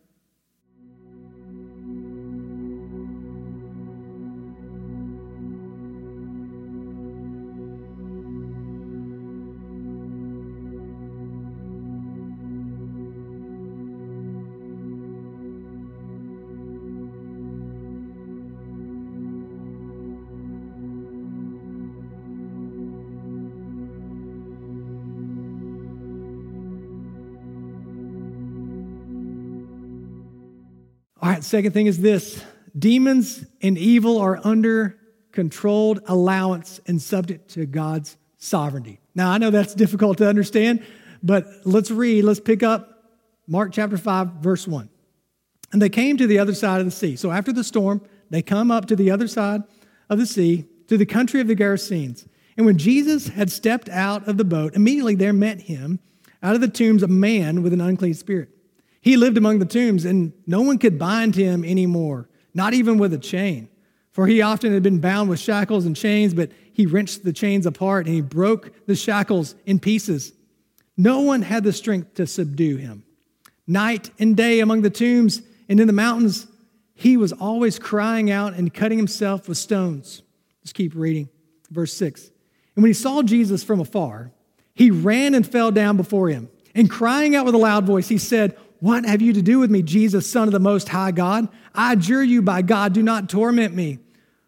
Second 31.46 31.72
thing 31.72 31.86
is 31.86 32.00
this 32.00 32.44
demons 32.78 33.46
and 33.62 33.78
evil 33.78 34.18
are 34.20 34.40
under 34.44 34.98
controlled 35.32 36.02
allowance 36.08 36.80
and 36.88 37.02
subject 37.02 37.52
to 37.52 37.66
God's 37.66 38.18
sovereignty. 38.38 39.00
Now, 39.14 39.32
I 39.32 39.38
know 39.38 39.50
that's 39.50 39.74
difficult 39.74 40.18
to 40.20 40.28
understand, 40.28 40.84
but 41.22 41.46
let's 41.64 41.92
read, 41.92 42.24
let's 42.24 42.40
pick 42.40 42.64
up 42.64 43.04
Mark 43.48 43.72
chapter 43.72 43.98
5, 43.98 44.28
verse 44.42 44.68
1. 44.68 44.90
And 45.72 45.82
they 45.82 45.90
came 45.90 46.18
to 46.18 46.28
the 46.28 46.40
other 46.40 46.54
side 46.54 46.80
of 46.80 46.86
the 46.86 46.92
sea. 46.92 47.16
So 47.16 47.32
after 47.32 47.52
the 47.52 47.64
storm, 47.64 48.02
they 48.30 48.42
come 48.42 48.72
up 48.72 48.86
to 48.88 48.96
the 48.96 49.12
other 49.12 49.28
side 49.28 49.62
of 50.10 50.20
the 50.20 50.26
sea, 50.26 50.66
to 50.88 50.98
the 50.98 51.06
country 51.06 51.42
of 51.42 51.48
the 51.48 51.56
Gerasenes. 51.56 52.28
And 52.58 52.66
when 52.66 52.78
Jesus 52.78 53.28
had 53.28 53.52
stepped 53.52 53.90
out 53.90 54.28
of 54.28 54.38
the 54.38 54.46
boat, 54.46 54.76
immediately 54.76 55.16
there 55.16 55.34
met 55.34 55.62
him 55.62 56.00
out 56.42 56.56
of 56.56 56.62
the 56.62 56.68
tombs 56.68 57.04
a 57.04 57.08
man 57.08 57.64
with 57.64 57.74
an 57.74 57.82
unclean 57.82 58.14
spirit. 58.14 58.50
He 59.06 59.18
lived 59.18 59.38
among 59.38 59.60
the 59.60 59.68
tombs, 59.68 60.04
and 60.04 60.34
no 60.48 60.64
one 60.64 60.80
could 60.80 60.98
bind 60.98 61.36
him 61.36 61.64
anymore, 61.64 62.28
not 62.56 62.74
even 62.74 62.98
with 62.98 63.14
a 63.14 63.20
chain. 63.20 63.70
For 64.14 64.26
he 64.26 64.42
often 64.42 64.74
had 64.74 64.82
been 64.82 65.00
bound 65.00 65.30
with 65.30 65.40
shackles 65.40 65.86
and 65.86 65.96
chains, 65.96 66.34
but 66.34 66.50
he 66.74 66.88
wrenched 66.88 67.24
the 67.24 67.32
chains 67.32 67.68
apart 67.68 68.08
and 68.08 68.16
he 68.16 68.22
broke 68.22 68.88
the 68.88 68.96
shackles 68.96 69.54
in 69.68 69.78
pieces. 69.78 70.34
No 70.98 71.22
one 71.22 71.44
had 71.44 71.64
the 71.64 71.72
strength 71.72 72.16
to 72.16 72.26
subdue 72.26 72.78
him. 72.78 73.04
Night 73.68 74.10
and 74.18 74.36
day 74.36 74.60
among 74.60 74.82
the 74.82 74.90
tombs 74.90 75.44
and 75.70 75.80
in 75.80 75.86
the 75.86 75.94
mountains, 75.94 76.48
he 76.96 77.16
was 77.16 77.32
always 77.32 77.78
crying 77.78 78.32
out 78.32 78.56
and 78.56 78.74
cutting 78.74 78.98
himself 78.98 79.48
with 79.48 79.60
stones. 79.60 80.24
Let's 80.64 80.74
keep 80.74 80.96
reading. 80.96 81.30
Verse 81.70 81.94
6. 81.94 82.32
And 82.76 82.82
when 82.82 82.90
he 82.90 82.94
saw 82.94 83.22
Jesus 83.22 83.64
from 83.64 83.80
afar, 83.80 84.32
he 84.74 84.90
ran 84.90 85.36
and 85.36 85.46
fell 85.46 85.70
down 85.70 85.96
before 85.96 86.30
him. 86.30 86.50
And 86.74 86.90
crying 86.90 87.36
out 87.36 87.46
with 87.46 87.56
a 87.56 87.60
loud 87.60 87.86
voice, 87.86 88.10
he 88.10 88.18
said, 88.18 88.58
what 88.86 89.04
have 89.04 89.20
you 89.20 89.34
to 89.34 89.42
do 89.42 89.58
with 89.58 89.72
me, 89.72 89.82
Jesus, 89.82 90.30
Son 90.30 90.48
of 90.48 90.52
the 90.52 90.60
Most 90.60 90.90
High 90.90 91.10
God? 91.10 91.50
I 91.74 91.94
adjure 91.94 92.22
you 92.22 92.44
by 92.44 92.62
God, 92.62 92.94
do 92.94 93.02
not 93.02 93.28
torment 93.28 93.74
me. 93.74 93.98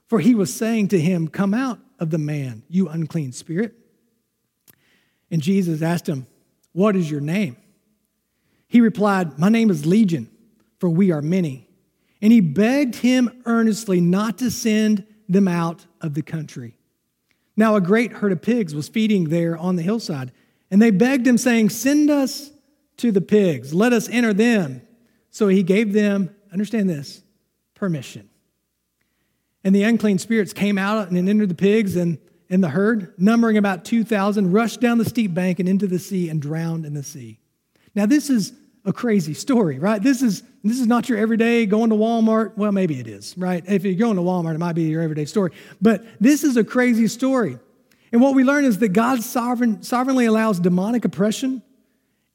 For 0.06 0.20
he 0.20 0.36
was 0.36 0.54
saying 0.54 0.90
to 0.90 1.00
him, 1.00 1.28
Come 1.28 1.56
out 1.56 1.80
of 1.98 2.12
the 2.12 2.20
man, 2.20 2.62
you 2.70 2.88
unclean 2.88 3.32
spirit. 3.32 3.74
And 5.32 5.42
Jesus 5.42 5.82
asked 5.82 6.08
him, 6.08 6.28
What 6.72 6.96
is 6.96 7.10
your 7.10 7.20
name? 7.20 7.58
He 8.68 8.80
replied, 8.80 9.40
My 9.40 9.50
name 9.50 9.72
is 9.72 9.88
Legion, 9.88 10.30
for 10.78 10.88
we 10.88 11.12
are 11.12 11.24
many. 11.24 11.68
And 12.22 12.32
he 12.32 12.40
begged 12.40 12.98
him 12.98 13.42
earnestly 13.46 14.00
not 14.00 14.38
to 14.38 14.52
send 14.52 15.04
them 15.28 15.48
out 15.48 15.88
of 16.00 16.14
the 16.14 16.22
country. 16.22 16.78
Now, 17.56 17.76
a 17.76 17.82
great 17.82 18.12
herd 18.12 18.34
of 18.34 18.44
pigs 18.44 18.76
was 18.76 18.88
feeding 18.88 19.30
there 19.30 19.58
on 19.58 19.78
the 19.78 19.82
hillside, 19.82 20.32
and 20.70 20.80
they 20.80 20.92
begged 20.92 21.26
him, 21.26 21.40
saying, 21.40 21.70
Send 21.70 22.12
us 22.12 22.52
to 22.98 23.12
the 23.12 23.22
pigs. 23.22 23.74
Let 23.74 23.94
us 23.94 24.10
enter 24.10 24.34
them. 24.34 24.82
So 25.32 25.48
he 25.48 25.64
gave 25.64 25.94
them, 25.94 26.36
understand 26.52 26.90
this, 26.90 27.22
permission. 27.76 28.30
And 29.64 29.76
the 29.76 29.84
unclean 29.84 30.18
spirits 30.18 30.54
came 30.54 30.78
out 30.78 31.10
and 31.10 31.30
entered 31.30 31.50
the 31.50 31.56
pigs 31.56 31.96
and, 31.96 32.18
and 32.50 32.64
the 32.64 32.70
herd, 32.70 33.14
numbering 33.18 33.58
about 33.58 33.86
2,000, 33.86 34.52
rushed 34.52 34.82
down 34.82 34.98
the 34.98 35.06
steep 35.06 35.34
bank 35.34 35.60
and 35.60 35.68
into 35.68 35.88
the 35.88 36.00
sea 36.00 36.30
and 36.30 36.42
drowned 36.42 36.86
in 36.86 36.94
the 36.94 37.04
sea. 37.04 37.40
Now, 37.94 38.06
this 38.06 38.30
is 38.30 38.54
a 38.86 38.94
crazy 38.94 39.34
story, 39.34 39.80
right? 39.80 40.02
This 40.02 40.22
is, 40.22 40.44
this 40.64 40.80
is 40.80 40.88
not 40.88 41.10
your 41.10 41.18
everyday 41.18 41.66
going 41.66 41.90
to 41.90 41.96
Walmart. 41.96 42.56
Well, 42.58 42.72
maybe 42.72 43.00
it 43.00 43.08
is, 43.08 43.38
right? 43.38 43.64
If 43.68 43.84
you're 43.84 43.96
going 43.96 44.16
to 44.16 44.22
Walmart, 44.22 44.56
it 44.56 44.60
might 44.60 44.74
be 44.74 44.84
your 44.84 45.02
everyday 45.02 45.26
story. 45.26 45.52
But 45.82 46.06
this 46.22 46.44
is 46.44 46.56
a 46.56 46.64
crazy 46.64 47.08
story. 47.08 47.60
And 48.12 48.22
what 48.22 48.34
we 48.34 48.46
learn 48.46 48.64
is 48.64 48.80
that 48.80 48.90
God 48.90 49.22
sovereign, 49.22 49.84
sovereignly 49.84 50.26
allows 50.26 50.60
demonic 50.60 51.04
oppression 51.04 51.62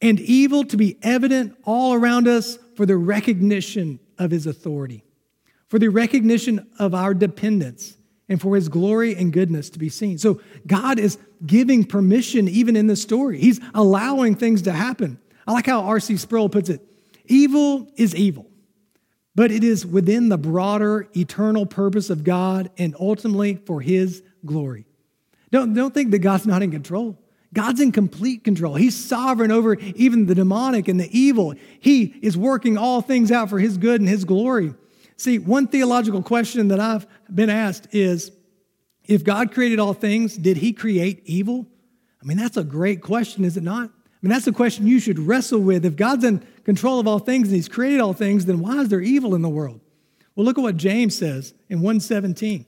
and 0.02 0.18
evil 0.20 0.64
to 0.64 0.76
be 0.76 0.98
evident 1.00 1.56
all 1.64 1.94
around 1.94 2.26
us 2.28 2.58
for 2.74 2.84
the 2.84 2.96
recognition 2.96 4.00
of 4.18 4.32
his 4.32 4.46
authority, 4.46 5.04
for 5.68 5.78
the 5.78 5.88
recognition 5.88 6.66
of 6.78 6.94
our 6.94 7.14
dependence, 7.14 7.96
and 8.28 8.40
for 8.40 8.56
his 8.56 8.68
glory 8.68 9.14
and 9.14 9.32
goodness 9.32 9.70
to 9.70 9.78
be 9.78 9.88
seen. 9.88 10.18
So 10.18 10.40
God 10.66 10.98
is 10.98 11.18
giving 11.46 11.84
permission 11.84 12.48
even 12.48 12.76
in 12.76 12.86
this 12.86 13.02
story. 13.02 13.38
He's 13.38 13.60
allowing 13.74 14.34
things 14.34 14.62
to 14.62 14.72
happen. 14.72 15.18
I 15.46 15.52
like 15.52 15.66
how 15.66 15.82
R.C. 15.82 16.16
Sproul 16.16 16.48
puts 16.48 16.68
it 16.68 16.80
evil 17.26 17.90
is 17.96 18.14
evil, 18.14 18.50
but 19.34 19.50
it 19.52 19.62
is 19.62 19.86
within 19.86 20.28
the 20.28 20.38
broader 20.38 21.08
eternal 21.16 21.64
purpose 21.64 22.10
of 22.10 22.24
God 22.24 22.70
and 22.76 22.96
ultimately 22.98 23.56
for 23.66 23.80
his 23.80 24.22
glory. 24.44 24.86
Don't, 25.50 25.74
don't 25.74 25.94
think 25.94 26.10
that 26.10 26.20
God's 26.20 26.46
not 26.46 26.62
in 26.62 26.70
control. 26.70 27.21
God's 27.54 27.80
in 27.80 27.92
complete 27.92 28.44
control. 28.44 28.74
He's 28.74 28.96
sovereign 28.96 29.50
over 29.50 29.74
even 29.74 30.26
the 30.26 30.34
demonic 30.34 30.88
and 30.88 30.98
the 30.98 31.18
evil. 31.18 31.54
He 31.80 32.14
is 32.22 32.36
working 32.36 32.78
all 32.78 33.02
things 33.02 33.30
out 33.30 33.50
for 33.50 33.58
His 33.58 33.76
good 33.76 34.00
and 34.00 34.08
His 34.08 34.24
glory. 34.24 34.74
See, 35.16 35.38
one 35.38 35.66
theological 35.66 36.22
question 36.22 36.68
that 36.68 36.80
I've 36.80 37.06
been 37.32 37.50
asked 37.50 37.94
is 37.94 38.32
if 39.04 39.22
God 39.22 39.52
created 39.52 39.78
all 39.78 39.92
things, 39.92 40.36
did 40.36 40.56
He 40.56 40.72
create 40.72 41.22
evil? 41.26 41.66
I 42.22 42.24
mean, 42.24 42.38
that's 42.38 42.56
a 42.56 42.64
great 42.64 43.02
question, 43.02 43.44
is 43.44 43.56
it 43.56 43.62
not? 43.62 43.90
I 43.90 44.26
mean, 44.26 44.30
that's 44.30 44.46
a 44.46 44.52
question 44.52 44.86
you 44.86 45.00
should 45.00 45.18
wrestle 45.18 45.60
with. 45.60 45.84
If 45.84 45.96
God's 45.96 46.24
in 46.24 46.46
control 46.64 47.00
of 47.00 47.06
all 47.06 47.18
things 47.18 47.48
and 47.48 47.56
He's 47.56 47.68
created 47.68 48.00
all 48.00 48.14
things, 48.14 48.46
then 48.46 48.60
why 48.60 48.78
is 48.78 48.88
there 48.88 49.00
evil 49.00 49.34
in 49.34 49.42
the 49.42 49.48
world? 49.48 49.80
Well, 50.34 50.46
look 50.46 50.56
at 50.56 50.62
what 50.62 50.76
James 50.76 51.16
says 51.16 51.52
in 51.68 51.80
117. 51.80 52.64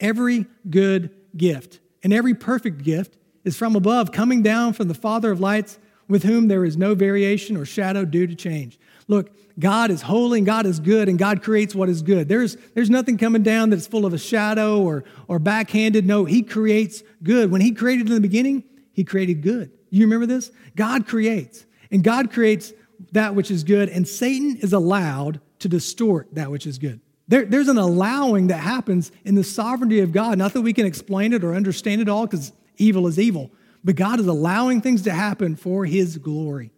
Every 0.00 0.46
good 0.68 1.10
gift 1.36 1.78
and 2.02 2.12
every 2.12 2.34
perfect 2.34 2.82
gift 2.82 3.16
is 3.44 3.56
from 3.56 3.76
above, 3.76 4.10
coming 4.10 4.42
down 4.42 4.72
from 4.72 4.88
the 4.88 4.94
Father 4.94 5.30
of 5.30 5.40
lights, 5.40 5.78
with 6.08 6.22
whom 6.22 6.48
there 6.48 6.64
is 6.64 6.76
no 6.76 6.94
variation 6.94 7.56
or 7.56 7.64
shadow 7.64 8.04
due 8.04 8.26
to 8.26 8.34
change. 8.34 8.78
Look, 9.06 9.30
God 9.58 9.90
is 9.90 10.02
holy 10.02 10.38
and 10.40 10.46
God 10.46 10.66
is 10.66 10.80
good 10.80 11.08
and 11.08 11.18
God 11.18 11.42
creates 11.42 11.74
what 11.74 11.88
is 11.88 12.02
good. 12.02 12.28
There's, 12.28 12.56
there's 12.74 12.90
nothing 12.90 13.18
coming 13.18 13.42
down 13.42 13.70
that's 13.70 13.86
full 13.86 14.04
of 14.04 14.12
a 14.12 14.18
shadow 14.18 14.82
or, 14.82 15.04
or 15.28 15.38
backhanded. 15.38 16.06
No, 16.06 16.24
He 16.24 16.42
creates 16.42 17.02
good. 17.22 17.50
When 17.50 17.60
He 17.60 17.72
created 17.72 18.08
in 18.08 18.14
the 18.14 18.20
beginning, 18.20 18.64
He 18.92 19.04
created 19.04 19.42
good. 19.42 19.70
You 19.90 20.06
remember 20.06 20.26
this? 20.26 20.50
God 20.74 21.06
creates, 21.06 21.64
and 21.90 22.02
God 22.02 22.32
creates 22.32 22.72
that 23.12 23.34
which 23.34 23.50
is 23.50 23.62
good, 23.62 23.88
and 23.88 24.08
Satan 24.08 24.56
is 24.56 24.72
allowed 24.72 25.40
to 25.60 25.68
distort 25.68 26.34
that 26.34 26.50
which 26.50 26.66
is 26.66 26.78
good. 26.78 27.00
There, 27.28 27.44
there's 27.44 27.68
an 27.68 27.78
allowing 27.78 28.48
that 28.48 28.58
happens 28.58 29.12
in 29.24 29.34
the 29.34 29.44
sovereignty 29.44 30.00
of 30.00 30.12
God. 30.12 30.36
Not 30.36 30.52
that 30.52 30.62
we 30.62 30.72
can 30.72 30.84
explain 30.84 31.32
it 31.32 31.44
or 31.44 31.54
understand 31.54 32.00
it 32.00 32.08
all, 32.08 32.26
because 32.26 32.52
evil 32.76 33.06
is 33.06 33.18
evil. 33.18 33.50
But 33.82 33.96
God 33.96 34.18
is 34.18 34.26
allowing 34.26 34.80
things 34.80 35.02
to 35.02 35.12
happen 35.12 35.56
for 35.56 35.84
his 35.84 36.16
glory. 36.16 36.72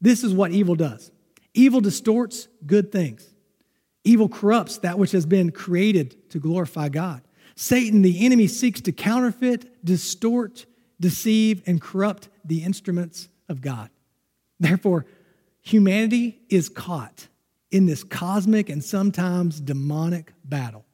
This 0.00 0.24
is 0.24 0.32
what 0.32 0.52
evil 0.52 0.74
does 0.74 1.10
evil 1.52 1.80
distorts 1.80 2.48
good 2.64 2.92
things, 2.92 3.28
evil 4.04 4.28
corrupts 4.28 4.78
that 4.78 4.98
which 4.98 5.12
has 5.12 5.26
been 5.26 5.50
created 5.50 6.30
to 6.30 6.38
glorify 6.38 6.88
God. 6.88 7.22
Satan, 7.56 8.02
the 8.02 8.24
enemy, 8.24 8.46
seeks 8.46 8.80
to 8.82 8.92
counterfeit, 8.92 9.84
distort, 9.84 10.64
deceive, 11.00 11.62
and 11.66 11.80
corrupt 11.80 12.28
the 12.44 12.62
instruments 12.62 13.28
of 13.48 13.60
God. 13.60 13.90
Therefore, 14.60 15.06
humanity 15.60 16.40
is 16.48 16.68
caught 16.68 17.26
in 17.70 17.86
this 17.86 18.04
cosmic 18.04 18.68
and 18.68 18.82
sometimes 18.82 19.60
demonic 19.60 20.32
battle. 20.44 20.84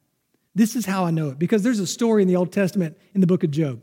This 0.55 0.75
is 0.75 0.87
how 0.87 1.05
I 1.05 1.11
know 1.11 1.29
it 1.29 1.38
because 1.38 1.62
there's 1.62 1.81
a 1.81 1.87
story 1.87 2.22
in 2.22 2.29
the 2.29 2.37
Old 2.37 2.51
Testament 2.51 2.96
in 3.14 3.20
the 3.20 3.27
book 3.27 3.44
of 3.44 3.51
Job. 3.51 3.83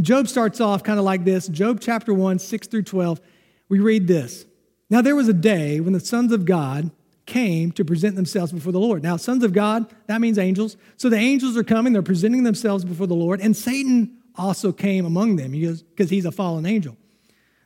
Job 0.00 0.28
starts 0.28 0.60
off 0.60 0.82
kind 0.82 0.98
of 0.98 1.04
like 1.04 1.24
this 1.24 1.48
Job 1.48 1.80
chapter 1.80 2.12
1, 2.12 2.38
6 2.38 2.66
through 2.66 2.82
12. 2.82 3.20
We 3.68 3.80
read 3.80 4.06
this 4.06 4.46
Now 4.90 5.02
there 5.02 5.16
was 5.16 5.28
a 5.28 5.34
day 5.34 5.80
when 5.80 5.92
the 5.92 6.00
sons 6.00 6.32
of 6.32 6.44
God 6.44 6.90
came 7.26 7.72
to 7.72 7.84
present 7.84 8.16
themselves 8.16 8.52
before 8.52 8.72
the 8.72 8.78
Lord. 8.78 9.02
Now, 9.02 9.16
sons 9.16 9.44
of 9.44 9.52
God, 9.52 9.86
that 10.08 10.20
means 10.20 10.38
angels. 10.38 10.76
So 10.96 11.08
the 11.08 11.16
angels 11.16 11.56
are 11.56 11.64
coming, 11.64 11.92
they're 11.92 12.02
presenting 12.02 12.42
themselves 12.42 12.84
before 12.84 13.06
the 13.06 13.14
Lord, 13.14 13.40
and 13.40 13.56
Satan 13.56 14.18
also 14.36 14.72
came 14.72 15.06
among 15.06 15.36
them 15.36 15.52
because 15.52 16.10
he's 16.10 16.26
a 16.26 16.32
fallen 16.32 16.66
angel. 16.66 16.96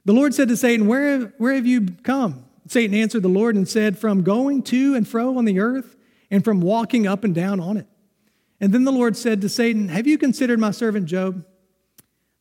The 0.04 0.12
Lord 0.12 0.34
said 0.34 0.48
to 0.48 0.56
Satan, 0.56 0.86
where, 0.86 1.34
where 1.38 1.54
have 1.54 1.66
you 1.66 1.88
come? 2.02 2.44
Satan 2.66 2.94
answered 2.94 3.22
the 3.22 3.28
Lord 3.28 3.56
and 3.56 3.66
said, 3.66 3.98
From 3.98 4.22
going 4.22 4.62
to 4.64 4.94
and 4.94 5.08
fro 5.08 5.38
on 5.38 5.44
the 5.44 5.60
earth, 5.60 5.96
and 6.30 6.44
from 6.44 6.60
walking 6.60 7.06
up 7.06 7.24
and 7.24 7.34
down 7.34 7.60
on 7.60 7.78
it. 7.78 7.86
And 8.60 8.72
then 8.72 8.84
the 8.84 8.92
Lord 8.92 9.16
said 9.16 9.40
to 9.40 9.48
Satan, 9.48 9.88
Have 9.88 10.06
you 10.06 10.18
considered 10.18 10.58
my 10.58 10.70
servant 10.70 11.06
Job? 11.06 11.44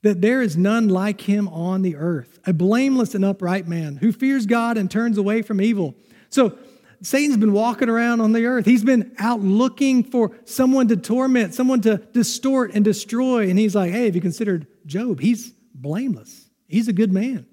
That 0.04 0.22
there 0.22 0.42
is 0.42 0.56
none 0.56 0.90
like 0.90 1.22
him 1.22 1.48
on 1.48 1.82
the 1.82 1.96
earth, 1.96 2.40
a 2.46 2.54
blameless 2.54 3.16
and 3.16 3.26
upright 3.26 3.68
man 3.68 3.98
who 3.98 4.12
fears 4.12 4.46
God 4.46 4.78
and 4.78 4.90
turns 4.90 5.18
away 5.18 5.42
from 5.42 5.60
evil. 5.60 5.96
So 6.30 6.58
Satan's 7.02 7.38
been 7.38 7.54
walking 7.54 7.90
around 7.90 8.22
on 8.22 8.32
the 8.32 8.46
earth. 8.46 8.66
He's 8.66 8.84
been 8.84 9.16
out 9.20 9.42
looking 9.42 10.04
for 10.04 10.36
someone 10.46 10.88
to 10.88 10.98
torment, 10.98 11.54
someone 11.54 11.82
to 11.82 11.98
distort 11.98 12.74
and 12.74 12.84
destroy. 12.84 13.50
And 13.50 13.58
he's 13.60 13.76
like, 13.76 13.92
Hey, 13.92 14.06
have 14.06 14.16
you 14.16 14.22
considered 14.22 14.68
Job? 14.86 15.20
He's 15.20 15.52
blameless, 15.74 16.50
he's 16.68 16.88
a 16.88 16.94
good 16.94 17.12
man. 17.12 17.46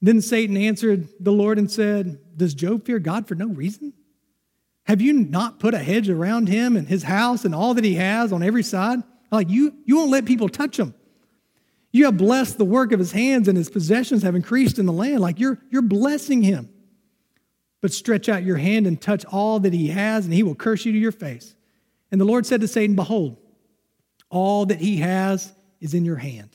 Then 0.00 0.20
Satan 0.20 0.56
answered 0.56 1.08
the 1.18 1.32
Lord 1.32 1.58
and 1.58 1.70
said, 1.70 2.18
Does 2.36 2.54
Job 2.54 2.84
fear 2.84 2.98
God 2.98 3.26
for 3.26 3.34
no 3.34 3.48
reason? 3.48 3.92
Have 4.84 5.02
you 5.02 5.12
not 5.12 5.58
put 5.58 5.74
a 5.74 5.78
hedge 5.78 6.08
around 6.08 6.48
him 6.48 6.76
and 6.76 6.88
his 6.88 7.02
house 7.02 7.44
and 7.44 7.54
all 7.54 7.74
that 7.74 7.84
he 7.84 7.96
has 7.96 8.32
on 8.32 8.42
every 8.42 8.62
side? 8.62 9.00
Like 9.30 9.50
you, 9.50 9.74
you 9.84 9.96
won't 9.96 10.10
let 10.10 10.24
people 10.24 10.48
touch 10.48 10.78
him. 10.78 10.94
You 11.90 12.04
have 12.04 12.16
blessed 12.16 12.58
the 12.58 12.64
work 12.64 12.92
of 12.92 12.98
his 12.98 13.12
hands, 13.12 13.48
and 13.48 13.56
his 13.56 13.70
possessions 13.70 14.22
have 14.22 14.34
increased 14.34 14.78
in 14.78 14.86
the 14.86 14.92
land. 14.92 15.20
Like 15.20 15.40
you're, 15.40 15.58
you're 15.70 15.82
blessing 15.82 16.42
him. 16.42 16.68
But 17.80 17.92
stretch 17.92 18.28
out 18.28 18.42
your 18.42 18.56
hand 18.56 18.86
and 18.86 19.00
touch 19.00 19.24
all 19.26 19.60
that 19.60 19.72
he 19.72 19.88
has, 19.88 20.24
and 20.24 20.34
he 20.34 20.42
will 20.42 20.54
curse 20.54 20.84
you 20.84 20.92
to 20.92 20.98
your 20.98 21.12
face. 21.12 21.54
And 22.10 22.20
the 22.20 22.24
Lord 22.24 22.44
said 22.44 22.60
to 22.60 22.68
Satan, 22.68 22.96
Behold, 22.96 23.36
all 24.30 24.66
that 24.66 24.80
he 24.80 24.98
has 24.98 25.52
is 25.80 25.94
in 25.94 26.04
your 26.04 26.16
hand. 26.16 26.50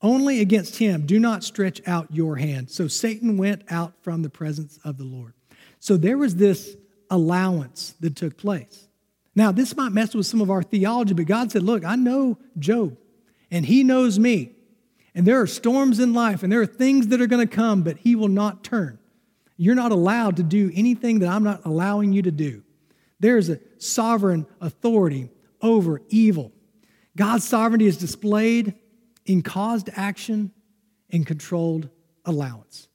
Only 0.00 0.40
against 0.40 0.76
him 0.76 1.06
do 1.06 1.18
not 1.18 1.44
stretch 1.44 1.80
out 1.86 2.08
your 2.10 2.36
hand. 2.36 2.70
So 2.70 2.88
Satan 2.88 3.36
went 3.36 3.62
out 3.70 3.94
from 4.02 4.22
the 4.22 4.30
presence 4.30 4.78
of 4.84 4.98
the 4.98 5.04
Lord. 5.04 5.34
So 5.78 5.96
there 5.96 6.18
was 6.18 6.36
this 6.36 6.76
allowance 7.10 7.94
that 8.00 8.16
took 8.16 8.36
place. 8.36 8.88
Now, 9.34 9.52
this 9.52 9.76
might 9.76 9.92
mess 9.92 10.14
with 10.14 10.26
some 10.26 10.40
of 10.40 10.50
our 10.50 10.62
theology, 10.62 11.14
but 11.14 11.26
God 11.26 11.52
said, 11.52 11.62
Look, 11.62 11.84
I 11.84 11.96
know 11.96 12.38
Job, 12.58 12.96
and 13.52 13.66
he 13.66 13.84
knows 13.84 14.18
me. 14.18 14.56
And 15.14 15.26
there 15.26 15.40
are 15.40 15.46
storms 15.46 16.00
in 16.00 16.14
life, 16.14 16.42
and 16.42 16.50
there 16.50 16.62
are 16.62 16.66
things 16.66 17.08
that 17.08 17.20
are 17.20 17.26
going 17.26 17.46
to 17.46 17.54
come, 17.54 17.82
but 17.82 17.98
he 17.98 18.16
will 18.16 18.28
not 18.28 18.64
turn. 18.64 18.98
You're 19.58 19.74
not 19.74 19.92
allowed 19.92 20.36
to 20.38 20.42
do 20.42 20.72
anything 20.74 21.20
that 21.20 21.28
I'm 21.28 21.44
not 21.44 21.60
allowing 21.64 22.14
you 22.14 22.22
to 22.22 22.30
do. 22.30 22.64
There 23.20 23.36
is 23.36 23.50
a 23.50 23.60
sovereign 23.78 24.46
authority 24.60 25.28
over 25.60 26.00
evil. 26.08 26.50
God's 27.14 27.46
sovereignty 27.46 27.86
is 27.86 27.98
displayed 27.98 28.74
in 29.26 29.42
caused 29.42 29.90
action 29.94 30.50
and 31.10 31.26
controlled 31.26 31.90
allowance. 32.24 32.88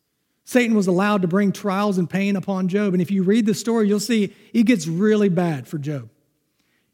Satan 0.43 0.75
was 0.75 0.87
allowed 0.87 1.21
to 1.21 1.27
bring 1.27 1.51
trials 1.51 1.99
and 1.99 2.09
pain 2.09 2.35
upon 2.35 2.67
Job. 2.67 2.93
And 2.93 3.01
if 3.01 3.11
you 3.11 3.21
read 3.21 3.45
the 3.45 3.53
story, 3.53 3.87
you'll 3.87 3.99
see 3.99 4.33
it 4.53 4.63
gets 4.63 4.87
really 4.87 5.29
bad 5.29 5.67
for 5.67 5.77
Job. 5.77 6.09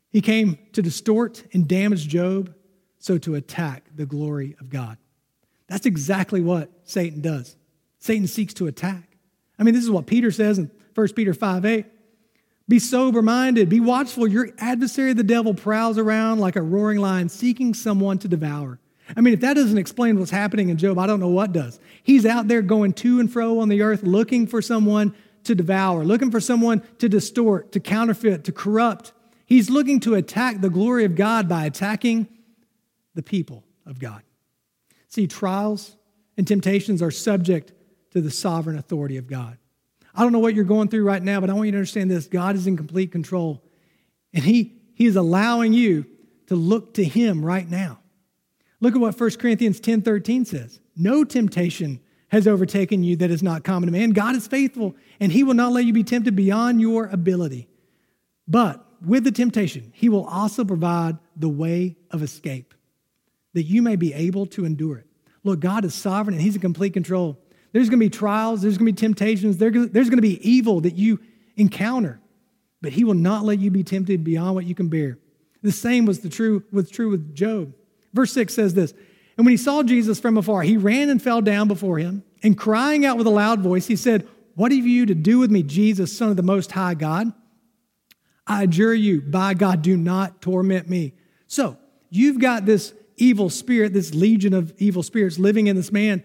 He 0.10 0.22
came 0.22 0.58
to 0.74 0.82
distort 0.82 1.44
and 1.54 1.68
damage 1.68 2.08
Job, 2.08 2.54
so 3.04 3.18
to 3.18 3.36
attack 3.36 3.84
the 3.94 4.06
glory 4.06 4.56
of 4.62 4.70
God. 4.70 4.98
That's 5.68 5.86
exactly 5.86 6.40
what 6.40 6.70
Satan 6.86 7.20
does. 7.20 7.58
Satan 8.00 8.28
seeks 8.28 8.54
to 8.54 8.68
attack. 8.68 9.18
I 9.60 9.64
mean, 9.64 9.74
this 9.74 9.84
is 9.84 9.92
what 9.92 10.08
Peter 10.08 10.32
says 10.32 10.58
in 10.58 10.72
1 10.96 11.08
Peter 11.10 11.34
5 11.34 11.66
8. 11.66 11.86
Be 12.70 12.80
sober 12.80 13.22
minded, 13.22 13.68
be 13.68 13.82
watchful. 13.82 14.26
Your 14.26 14.52
adversary, 14.58 15.12
the 15.12 15.22
devil, 15.22 15.54
prowls 15.54 15.98
around 15.98 16.40
like 16.40 16.56
a 16.56 16.62
roaring 16.62 16.98
lion, 16.98 17.28
seeking 17.28 17.74
someone 17.74 18.20
to 18.20 18.30
devour. 18.30 18.80
I 19.18 19.20
mean, 19.20 19.34
if 19.34 19.42
that 19.42 19.56
doesn't 19.56 19.78
explain 19.78 20.18
what's 20.18 20.32
happening 20.32 20.70
in 20.70 20.78
Job, 20.78 20.98
I 20.98 21.06
don't 21.06 21.20
know 21.20 21.28
what 21.28 21.52
does. 21.52 21.82
He's 22.04 22.26
out 22.26 22.48
there 22.48 22.62
going 22.62 22.94
to 22.94 23.20
and 23.20 23.30
fro 23.30 23.60
on 23.60 23.68
the 23.68 23.82
earth 23.82 24.04
looking 24.04 24.48
for 24.48 24.62
someone 24.62 25.14
to 25.44 25.54
devour, 25.54 26.06
looking 26.06 26.32
for 26.32 26.40
someone 26.40 26.82
to 27.00 27.10
distort, 27.10 27.74
to 27.74 27.82
counterfeit, 27.82 28.46
to 28.46 28.54
corrupt. 28.54 29.12
He's 29.46 29.70
looking 29.70 30.00
to 30.02 30.16
attack 30.16 30.62
the 30.62 30.70
glory 30.70 31.04
of 31.04 31.16
God 31.16 31.50
by 31.50 31.66
attacking 31.66 32.30
the 33.16 33.24
people 33.24 33.64
of 33.86 34.00
God. 34.00 34.22
See, 35.08 35.28
trials 35.28 35.96
and 36.38 36.48
temptations 36.48 37.02
are 37.02 37.12
subject 37.12 37.72
to 38.12 38.22
the 38.22 38.32
sovereign 38.32 38.78
authority 38.78 39.18
of 39.18 39.28
God. 39.28 39.58
I 40.16 40.24
don't 40.24 40.32
know 40.32 40.40
what 40.40 40.56
you're 40.56 40.64
going 40.64 40.88
through 40.88 41.04
right 41.04 41.22
now, 41.22 41.40
but 41.40 41.50
I 41.50 41.54
want 41.54 41.68
you 41.68 41.72
to 41.72 41.78
understand 41.78 42.10
this 42.10 42.28
God 42.28 42.56
is 42.56 42.68
in 42.68 42.78
complete 42.78 43.12
control. 43.12 43.64
And 44.34 44.44
He, 44.44 44.82
he 44.96 45.06
is 45.06 45.16
allowing 45.16 45.74
you 45.74 46.06
to 46.48 46.56
look 46.56 46.96
to 46.96 47.04
Him 47.04 47.44
right 47.44 47.68
now. 47.70 48.00
Look 48.80 48.96
at 48.96 49.02
what 49.02 49.20
1 49.20 49.32
Corinthians 49.32 49.80
10 49.80 50.02
13 50.02 50.46
says. 50.46 50.80
No 50.96 51.24
temptation 51.24 52.00
has 52.30 52.48
overtaken 52.48 53.04
you 53.04 53.16
that 53.18 53.32
is 53.32 53.44
not 53.44 53.64
common 53.64 53.88
to 53.88 53.92
man. 53.92 54.10
God 54.10 54.36
is 54.36 54.48
faithful, 54.48 54.96
and 55.20 55.32
he 55.32 55.44
will 55.44 55.54
not 55.54 55.72
let 55.72 55.86
you 55.86 55.94
be 55.94 56.04
tempted 56.04 56.36
beyond 56.36 56.82
your 56.82 57.06
ability. 57.06 57.68
But 58.48 58.84
with 59.06 59.24
the 59.24 59.32
temptation, 59.32 59.92
he 59.96 60.10
will 60.10 60.26
also 60.26 60.66
provide 60.66 61.18
the 61.36 61.50
way 61.50 61.96
of 62.10 62.24
escape 62.24 62.74
that 63.54 63.64
you 63.64 63.82
may 63.82 63.96
be 63.96 64.14
able 64.14 64.46
to 64.48 64.66
endure 64.66 64.98
it. 64.98 65.08
Look, 65.44 65.60
God 65.60 65.86
is 65.86 65.94
sovereign 65.94 66.36
and 66.36 66.42
he's 66.42 66.56
in 66.56 66.62
complete 66.62 66.94
control. 66.94 67.38
There's 67.72 67.90
going 67.90 68.00
to 68.00 68.06
be 68.06 68.10
trials, 68.10 68.62
there's 68.62 68.78
going 68.78 68.88
to 68.88 68.94
be 68.94 69.08
temptations, 69.08 69.58
there's 69.58 69.74
going 69.74 69.92
to 69.92 70.22
be 70.22 70.48
evil 70.48 70.82
that 70.82 70.96
you 70.96 71.20
encounter, 71.56 72.20
but 72.82 72.94
he 72.94 73.04
will 73.04 73.16
not 73.16 73.44
let 73.44 73.60
you 73.60 73.72
be 73.72 73.84
tempted 73.84 74.24
beyond 74.24 74.56
what 74.56 74.66
you 74.66 74.76
can 74.76 74.90
bear. 74.90 75.18
The 75.64 75.72
same 75.72 76.06
was 76.06 76.20
the 76.20 76.30
true 76.30 76.64
was 76.72 76.90
true 76.90 77.10
with 77.10 77.36
Job. 77.36 77.74
Verse 78.14 78.32
6 78.34 78.54
says 78.54 78.74
this 78.74 78.94
And 79.38 79.46
when 79.46 79.52
he 79.52 79.58
saw 79.58 79.82
Jesus 79.82 80.20
from 80.20 80.38
afar, 80.38 80.62
he 80.62 80.78
ran 80.78 81.10
and 81.10 81.22
fell 81.22 81.42
down 81.42 81.68
before 81.68 81.98
him, 81.98 82.24
and 82.44 82.58
crying 82.58 83.06
out 83.06 83.18
with 83.18 83.28
a 83.28 83.32
loud 83.32 83.62
voice, 83.62 83.88
he 83.88 83.96
said, 83.96 84.28
What 84.56 84.72
have 84.72 84.86
you 84.86 85.06
to 85.08 85.16
do 85.16 85.40
with 85.40 85.50
me, 85.50 85.64
Jesus, 85.64 86.16
Son 86.16 86.30
of 86.30 86.38
the 86.38 86.44
Most 86.44 86.72
High 86.72 86.94
God? 86.94 87.32
I 88.46 88.64
adjure 88.64 88.94
you, 88.94 89.22
by 89.22 89.54
God, 89.54 89.82
do 89.82 89.96
not 89.96 90.42
torment 90.42 90.90
me. 90.90 91.14
So, 91.48 91.78
you've 92.10 92.40
got 92.40 92.66
this 92.66 92.94
evil 93.18 93.50
spirit, 93.50 93.94
this 93.94 94.14
legion 94.14 94.54
of 94.54 94.74
evil 94.78 95.04
spirits 95.04 95.40
living 95.40 95.68
in 95.68 95.76
this 95.76 95.92
man. 95.92 96.24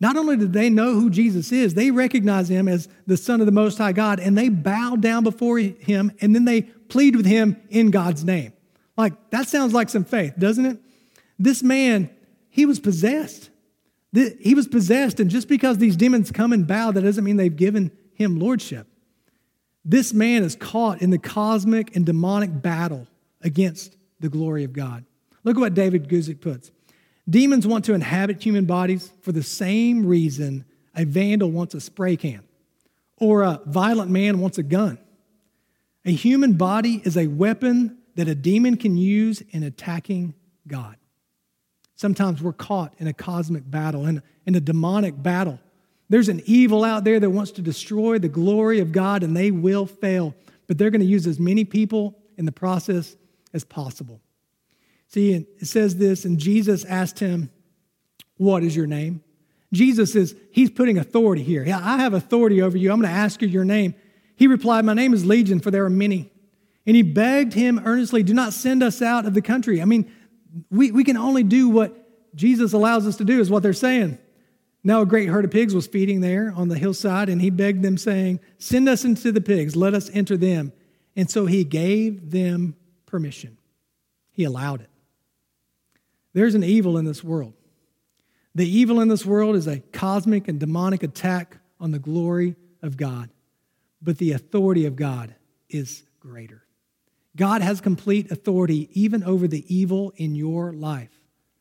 Not 0.00 0.16
only 0.16 0.36
did 0.36 0.52
they 0.52 0.70
know 0.70 0.94
who 0.94 1.10
Jesus 1.10 1.52
is, 1.52 1.74
they 1.74 1.90
recognize 1.90 2.48
him 2.48 2.68
as 2.68 2.88
the 3.06 3.18
Son 3.18 3.40
of 3.40 3.46
the 3.46 3.52
Most 3.52 3.76
High 3.78 3.92
God, 3.92 4.18
and 4.18 4.36
they 4.36 4.48
bow 4.48 4.96
down 4.96 5.24
before 5.24 5.58
him, 5.58 6.12
and 6.20 6.34
then 6.34 6.46
they 6.46 6.62
plead 6.62 7.16
with 7.16 7.26
him 7.26 7.56
in 7.68 7.90
God's 7.90 8.24
name. 8.24 8.54
Like, 8.96 9.30
that 9.30 9.48
sounds 9.48 9.74
like 9.74 9.90
some 9.90 10.04
faith, 10.04 10.34
doesn't 10.38 10.64
it? 10.64 10.78
This 11.38 11.62
man, 11.62 12.10
he 12.48 12.64
was 12.64 12.80
possessed. 12.80 13.50
He 14.12 14.54
was 14.54 14.66
possessed, 14.66 15.20
and 15.20 15.30
just 15.30 15.48
because 15.48 15.78
these 15.78 15.96
demons 15.96 16.32
come 16.32 16.52
and 16.52 16.66
bow, 16.66 16.92
that 16.92 17.02
doesn't 17.02 17.22
mean 17.22 17.36
they've 17.36 17.54
given 17.54 17.90
him 18.14 18.38
lordship. 18.38 18.86
This 19.84 20.12
man 20.12 20.42
is 20.42 20.56
caught 20.56 21.00
in 21.00 21.10
the 21.10 21.18
cosmic 21.18 21.94
and 21.94 22.04
demonic 22.04 22.60
battle 22.60 23.06
against 23.40 23.96
the 24.18 24.28
glory 24.28 24.64
of 24.64 24.72
God. 24.72 25.04
Look 25.44 25.56
at 25.56 25.60
what 25.60 25.74
David 25.74 26.08
Guzik 26.08 26.40
puts. 26.40 26.70
Demons 27.28 27.66
want 27.66 27.84
to 27.84 27.94
inhabit 27.94 28.42
human 28.42 28.64
bodies 28.64 29.10
for 29.22 29.32
the 29.32 29.42
same 29.42 30.04
reason 30.04 30.64
a 30.96 31.04
vandal 31.04 31.50
wants 31.50 31.74
a 31.74 31.80
spray 31.80 32.16
can 32.16 32.42
or 33.16 33.42
a 33.42 33.60
violent 33.66 34.10
man 34.10 34.40
wants 34.40 34.58
a 34.58 34.62
gun. 34.62 34.98
A 36.04 36.12
human 36.12 36.54
body 36.54 37.02
is 37.04 37.16
a 37.16 37.26
weapon 37.26 37.98
that 38.16 38.26
a 38.26 38.34
demon 38.34 38.76
can 38.76 38.96
use 38.96 39.42
in 39.50 39.62
attacking 39.62 40.34
God. 40.66 40.96
Sometimes 41.96 42.42
we're 42.42 42.54
caught 42.54 42.94
in 42.98 43.06
a 43.06 43.12
cosmic 43.12 43.70
battle, 43.70 44.06
in, 44.06 44.22
in 44.46 44.54
a 44.54 44.60
demonic 44.60 45.22
battle. 45.22 45.60
There's 46.08 46.30
an 46.30 46.42
evil 46.46 46.82
out 46.82 47.04
there 47.04 47.20
that 47.20 47.30
wants 47.30 47.52
to 47.52 47.62
destroy 47.62 48.18
the 48.18 48.28
glory 48.28 48.80
of 48.80 48.90
God, 48.90 49.22
and 49.22 49.36
they 49.36 49.50
will 49.50 49.86
fail. 49.86 50.34
But 50.66 50.78
they're 50.78 50.90
going 50.90 51.02
to 51.02 51.06
use 51.06 51.26
as 51.26 51.38
many 51.38 51.64
people 51.64 52.18
in 52.38 52.46
the 52.46 52.52
process 52.52 53.16
as 53.52 53.64
possible. 53.64 54.20
See, 55.10 55.32
it 55.32 55.66
says 55.66 55.96
this, 55.96 56.24
and 56.24 56.38
Jesus 56.38 56.84
asked 56.84 57.18
him, 57.18 57.50
What 58.36 58.62
is 58.62 58.76
your 58.76 58.86
name? 58.86 59.24
Jesus 59.72 60.14
is, 60.14 60.36
he's 60.52 60.70
putting 60.70 60.98
authority 60.98 61.42
here. 61.42 61.64
Yeah, 61.64 61.80
I 61.82 61.98
have 61.98 62.14
authority 62.14 62.62
over 62.62 62.78
you. 62.78 62.92
I'm 62.92 63.00
going 63.00 63.12
to 63.12 63.18
ask 63.18 63.42
you 63.42 63.48
your 63.48 63.64
name. 63.64 63.94
He 64.36 64.46
replied, 64.46 64.84
My 64.84 64.94
name 64.94 65.12
is 65.12 65.24
Legion, 65.26 65.58
for 65.58 65.72
there 65.72 65.84
are 65.84 65.90
many. 65.90 66.30
And 66.86 66.94
he 66.94 67.02
begged 67.02 67.54
him 67.54 67.80
earnestly, 67.84 68.22
Do 68.22 68.34
not 68.34 68.52
send 68.52 68.84
us 68.84 69.02
out 69.02 69.26
of 69.26 69.34
the 69.34 69.42
country. 69.42 69.82
I 69.82 69.84
mean, 69.84 70.10
we, 70.70 70.92
we 70.92 71.02
can 71.02 71.16
only 71.16 71.42
do 71.42 71.68
what 71.68 71.96
Jesus 72.36 72.72
allows 72.72 73.06
us 73.06 73.16
to 73.16 73.24
do, 73.24 73.40
is 73.40 73.50
what 73.50 73.64
they're 73.64 73.72
saying. 73.72 74.16
Now, 74.84 75.00
a 75.00 75.06
great 75.06 75.28
herd 75.28 75.44
of 75.44 75.50
pigs 75.50 75.74
was 75.74 75.88
feeding 75.88 76.20
there 76.20 76.52
on 76.54 76.68
the 76.68 76.78
hillside, 76.78 77.28
and 77.28 77.42
he 77.42 77.50
begged 77.50 77.82
them, 77.82 77.98
saying, 77.98 78.38
Send 78.58 78.88
us 78.88 79.04
into 79.04 79.32
the 79.32 79.40
pigs, 79.40 79.74
let 79.74 79.92
us 79.92 80.08
enter 80.12 80.36
them. 80.36 80.72
And 81.16 81.28
so 81.28 81.46
he 81.46 81.64
gave 81.64 82.30
them 82.30 82.76
permission. 83.06 83.58
He 84.30 84.44
allowed 84.44 84.82
it. 84.82 84.89
There's 86.32 86.54
an 86.54 86.64
evil 86.64 86.96
in 86.96 87.04
this 87.04 87.24
world. 87.24 87.54
The 88.54 88.68
evil 88.68 89.00
in 89.00 89.08
this 89.08 89.24
world 89.24 89.56
is 89.56 89.66
a 89.66 89.78
cosmic 89.78 90.48
and 90.48 90.58
demonic 90.58 91.02
attack 91.02 91.58
on 91.78 91.92
the 91.92 91.98
glory 91.98 92.56
of 92.82 92.96
God, 92.96 93.30
but 94.02 94.18
the 94.18 94.32
authority 94.32 94.86
of 94.86 94.96
God 94.96 95.34
is 95.68 96.04
greater. 96.18 96.64
God 97.36 97.62
has 97.62 97.80
complete 97.80 98.30
authority 98.30 98.88
even 98.92 99.22
over 99.22 99.46
the 99.46 99.64
evil 99.72 100.12
in 100.16 100.34
your 100.34 100.72
life. 100.72 101.10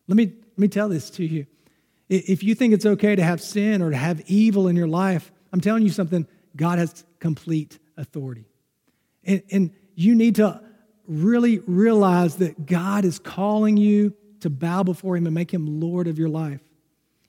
Let 0.08 0.17
me, 0.17 0.25
let 0.25 0.58
me 0.58 0.67
tell 0.67 0.89
this 0.89 1.10
to 1.12 1.25
you. 1.25 1.45
If 2.10 2.41
you 2.43 2.55
think 2.55 2.73
it's 2.73 2.88
okay 2.88 3.15
to 3.15 3.23
have 3.23 3.39
sin 3.39 3.84
or 3.84 3.91
to 3.91 3.97
have 3.97 4.21
evil 4.25 4.67
in 4.67 4.75
your 4.75 4.88
life, 4.88 5.32
I'm 5.53 5.62
telling 5.62 5.84
you 5.84 5.91
something, 5.91 6.27
God 6.55 6.79
has 6.79 7.05
complete 7.19 7.77
authority. 7.97 8.45
And, 9.23 9.43
and 9.51 9.71
you 9.93 10.15
need 10.15 10.36
to 10.36 10.60
really 11.08 11.60
realize 11.60 12.38
that 12.38 12.65
God 12.65 13.05
is 13.05 13.19
calling 13.19 13.77
you 13.77 14.15
to 14.41 14.49
bow 14.49 14.84
before 14.84 15.15
Him 15.15 15.25
and 15.25 15.36
make 15.36 15.54
Him 15.54 15.80
Lord 15.80 16.08
of 16.08 16.17
your 16.17 16.30
life. 16.30 16.62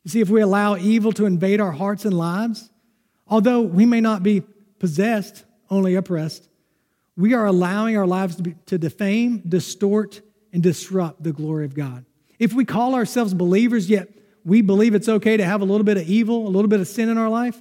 You 0.05 0.11
see, 0.11 0.21
if 0.21 0.31
we 0.31 0.41
allow 0.41 0.77
evil 0.77 1.13
to 1.13 1.27
invade 1.27 1.61
our 1.61 1.73
hearts 1.73 2.05
and 2.05 2.17
lives, 2.17 2.71
although 3.27 3.61
we 3.61 3.87
may 3.87 4.01
not 4.01 4.23
be 4.23 4.43
possessed, 4.79 5.45
only 5.69 5.95
oppressed, 5.95 6.49
we 7.17 7.35
are 7.35 7.47
allowing 7.47 7.97
our 7.97 8.07
lives 8.07 8.37
to, 8.37 8.43
be, 8.43 8.55
to 8.67 8.79
defame, 8.79 9.43
distort, 9.47 10.23
and 10.53 10.63
disrupt 10.63 11.23
the 11.23 11.33
glory 11.33 11.65
of 11.65 11.75
God. 11.75 12.05
If 12.39 12.55
we 12.55 12.65
call 12.65 12.95
ourselves 12.95 13.35
believers, 13.35 13.91
yet 13.91 14.09
we 14.45 14.63
believe 14.63 14.95
it's 14.95 15.09
okay 15.09 15.37
to 15.37 15.45
have 15.45 15.61
a 15.61 15.65
little 15.65 15.85
bit 15.85 15.99
of 15.99 16.09
evil, 16.09 16.47
a 16.47 16.51
little 16.51 16.69
bit 16.69 16.81
of 16.81 16.89
sin 16.89 17.09
in 17.09 17.19
our 17.19 17.29
life, 17.29 17.61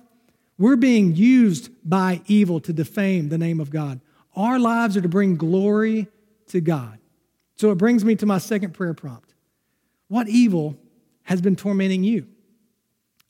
we're 0.57 0.77
being 0.77 1.15
used 1.15 1.69
by 1.83 2.21
evil 2.27 2.59
to 2.61 2.73
defame 2.73 3.29
the 3.29 3.37
name 3.37 3.59
of 3.59 3.69
God. 3.69 3.99
Our 4.35 4.59
lives 4.59 4.95
are 4.95 5.01
to 5.01 5.09
bring 5.09 5.35
glory 5.35 6.07
to 6.47 6.61
God. 6.61 6.99
So 7.55 7.71
it 7.71 7.75
brings 7.75 8.05
me 8.05 8.15
to 8.15 8.25
my 8.25 8.37
second 8.37 8.73
prayer 8.73 8.93
prompt. 8.93 9.28
What 10.09 10.27
evil 10.27 10.77
has 11.23 11.41
been 11.41 11.55
tormenting 11.55 12.03
you? 12.03 12.27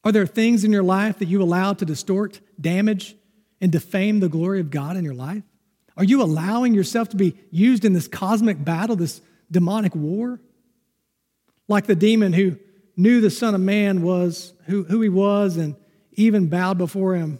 Are 0.04 0.12
there 0.12 0.26
things 0.26 0.64
in 0.64 0.72
your 0.72 0.84
life 0.84 1.20
that 1.20 1.28
you 1.28 1.44
allow 1.44 1.74
to 1.74 1.86
distort, 1.86 2.40
damage, 2.60 3.16
and 3.62 3.72
defame 3.72 4.22
the 4.22 4.30
glory 4.30 4.62
of 4.62 4.72
God 4.72 4.98
in 4.98 5.04
your 5.04 5.14
life? 5.14 5.44
Are 5.98 6.06
you 6.06 6.24
allowing 6.24 6.74
yourself 6.74 7.10
to 7.10 7.18
be 7.18 7.38
used 7.52 7.84
in 7.84 7.92
this 7.92 8.08
cosmic 8.08 8.64
battle, 8.64 8.96
this 8.96 9.22
demonic 9.52 9.94
war? 9.94 10.40
Like 11.68 11.86
the 11.86 11.96
demon 11.96 12.32
who 12.32 12.58
knew 12.96 13.20
the 13.20 13.30
Son 13.30 13.54
of 13.54 13.62
Man 13.62 14.02
was 14.02 14.54
who, 14.66 14.86
who 14.86 15.02
he 15.02 15.10
was 15.10 15.58
and 15.58 15.76
even 16.14 16.48
bowed 16.48 16.78
before 16.78 17.16
him. 17.16 17.40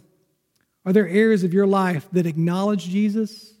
Are 0.84 0.92
there 0.92 1.08
areas 1.08 1.44
of 1.44 1.54
your 1.54 1.66
life 1.66 2.06
that 2.12 2.26
acknowledge 2.26 2.84
Jesus, 2.84 3.54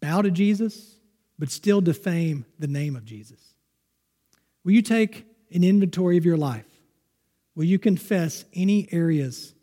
bow 0.00 0.22
to 0.22 0.30
Jesus, 0.30 0.96
but 1.38 1.50
still 1.50 1.80
defame 1.80 2.44
the 2.58 2.66
name 2.66 2.96
of 2.96 3.04
Jesus? 3.04 3.51
Will 4.64 4.72
you 4.72 4.82
take 4.82 5.26
an 5.52 5.64
inventory 5.64 6.16
of 6.16 6.24
your 6.24 6.36
life? 6.36 6.66
Will 7.54 7.64
you 7.64 7.78
confess 7.78 8.44
any 8.54 8.88
areas 8.92 9.54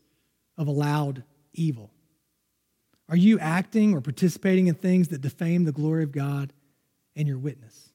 of 0.57 0.67
allowed 0.67 1.23
evil? 1.53 1.91
Are 3.07 3.15
you 3.15 3.39
acting 3.39 3.93
or 3.93 4.01
participating 4.01 4.67
in 4.67 4.75
things 4.75 5.07
that 5.07 5.21
defame 5.21 5.63
the 5.63 5.71
glory 5.71 6.03
of 6.03 6.11
God 6.11 6.53
and 7.15 7.27
your 7.27 7.39
witness? 7.39 7.89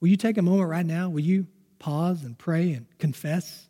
Will 0.00 0.08
you 0.08 0.16
take 0.16 0.38
a 0.38 0.42
moment 0.42 0.70
right 0.70 0.86
now? 0.86 1.10
Will 1.10 1.20
you 1.20 1.46
pause 1.78 2.24
and 2.24 2.38
pray 2.38 2.72
and 2.72 2.86
confess? 2.98 3.68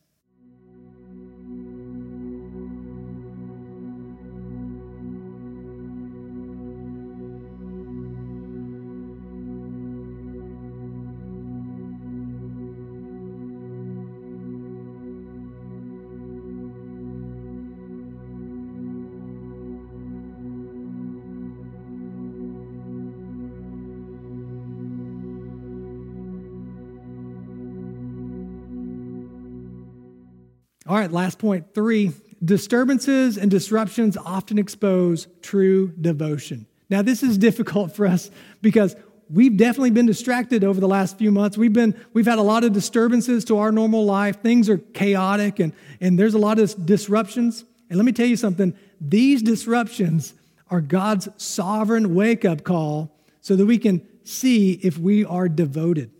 Right, 31.01 31.11
last 31.11 31.39
point 31.39 31.75
three 31.75 32.13
disturbances 32.45 33.37
and 33.37 33.51
disruptions 33.51 34.17
often 34.17 34.59
expose 34.59 35.29
true 35.43 35.93
devotion. 36.01 36.67
Now, 36.89 37.03
this 37.03 37.23
is 37.23 37.39
difficult 37.39 37.95
for 37.95 38.07
us 38.07 38.31
because 38.63 38.97
we've 39.29 39.57
definitely 39.57 39.91
been 39.91 40.07
distracted 40.07 40.65
over 40.65 40.81
the 40.81 40.89
last 40.89 41.19
few 41.19 41.31
months. 41.31 41.57
We've 41.57 41.73
been 41.73 41.99
we've 42.13 42.27
had 42.27 42.39
a 42.39 42.43
lot 42.43 42.65
of 42.65 42.73
disturbances 42.73 43.45
to 43.47 43.59
our 43.59 43.73
normal 43.73 44.05
life. 44.05 44.43
Things 44.43 44.69
are 44.69 44.79
chaotic 44.79 45.59
and, 45.59 45.73
and 46.01 46.19
there's 46.19 46.35
a 46.35 46.39
lot 46.39 46.59
of 46.59 46.87
disruptions. 46.87 47.65
And 47.89 47.99
let 47.99 48.05
me 48.05 48.13
tell 48.13 48.27
you 48.27 48.37
something, 48.37 48.77
these 49.01 49.43
disruptions 49.43 50.35
are 50.69 50.81
God's 50.81 51.29
sovereign 51.37 52.15
wake-up 52.15 52.63
call 52.63 53.17
so 53.41 53.57
that 53.57 53.67
we 53.67 53.79
can 53.79 54.07
see 54.23 54.73
if 54.73 54.99
we 54.99 55.25
are 55.25 55.49
devoted. 55.49 56.13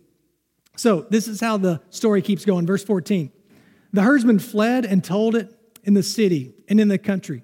So 0.75 1.05
this 1.09 1.27
is 1.27 1.39
how 1.39 1.57
the 1.57 1.81
story 1.89 2.21
keeps 2.21 2.43
going. 2.45 2.65
Verse 2.65 2.83
14. 2.83 3.31
The 3.93 4.03
herdsman 4.03 4.39
fled 4.39 4.85
and 4.85 5.03
told 5.03 5.35
it 5.35 5.53
in 5.83 5.93
the 5.93 6.03
city 6.03 6.53
and 6.67 6.79
in 6.79 6.87
the 6.87 6.97
country. 6.97 7.43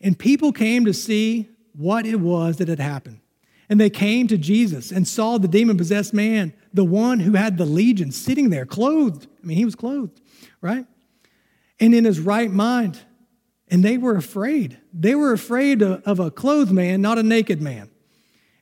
And 0.00 0.18
people 0.18 0.52
came 0.52 0.84
to 0.84 0.94
see 0.94 1.48
what 1.72 2.06
it 2.06 2.16
was 2.16 2.56
that 2.56 2.68
had 2.68 2.80
happened. 2.80 3.20
And 3.68 3.80
they 3.80 3.90
came 3.90 4.28
to 4.28 4.38
Jesus 4.38 4.92
and 4.92 5.06
saw 5.06 5.38
the 5.38 5.48
demon 5.48 5.76
possessed 5.76 6.14
man, 6.14 6.52
the 6.72 6.84
one 6.84 7.20
who 7.20 7.32
had 7.32 7.58
the 7.58 7.64
legion, 7.64 8.12
sitting 8.12 8.50
there, 8.50 8.64
clothed. 8.64 9.26
I 9.42 9.46
mean, 9.46 9.56
he 9.56 9.64
was 9.64 9.74
clothed, 9.74 10.20
right? 10.60 10.86
And 11.80 11.94
in 11.94 12.04
his 12.04 12.20
right 12.20 12.50
mind. 12.50 13.00
And 13.68 13.84
they 13.84 13.98
were 13.98 14.16
afraid. 14.16 14.78
They 14.92 15.16
were 15.16 15.32
afraid 15.32 15.82
of 15.82 16.20
a 16.20 16.30
clothed 16.30 16.70
man, 16.70 17.02
not 17.02 17.18
a 17.18 17.22
naked 17.24 17.60
man. 17.60 17.90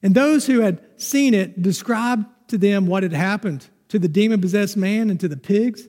And 0.02 0.14
those 0.14 0.46
who 0.46 0.60
had 0.60 0.80
seen 0.96 1.34
it 1.34 1.60
described 1.60 2.24
to 2.48 2.58
them 2.58 2.86
what 2.86 3.02
had 3.02 3.12
happened 3.12 3.66
to 3.88 3.98
the 3.98 4.08
demon 4.08 4.40
possessed 4.40 4.76
man 4.76 5.10
and 5.10 5.20
to 5.20 5.28
the 5.28 5.36
pigs. 5.36 5.88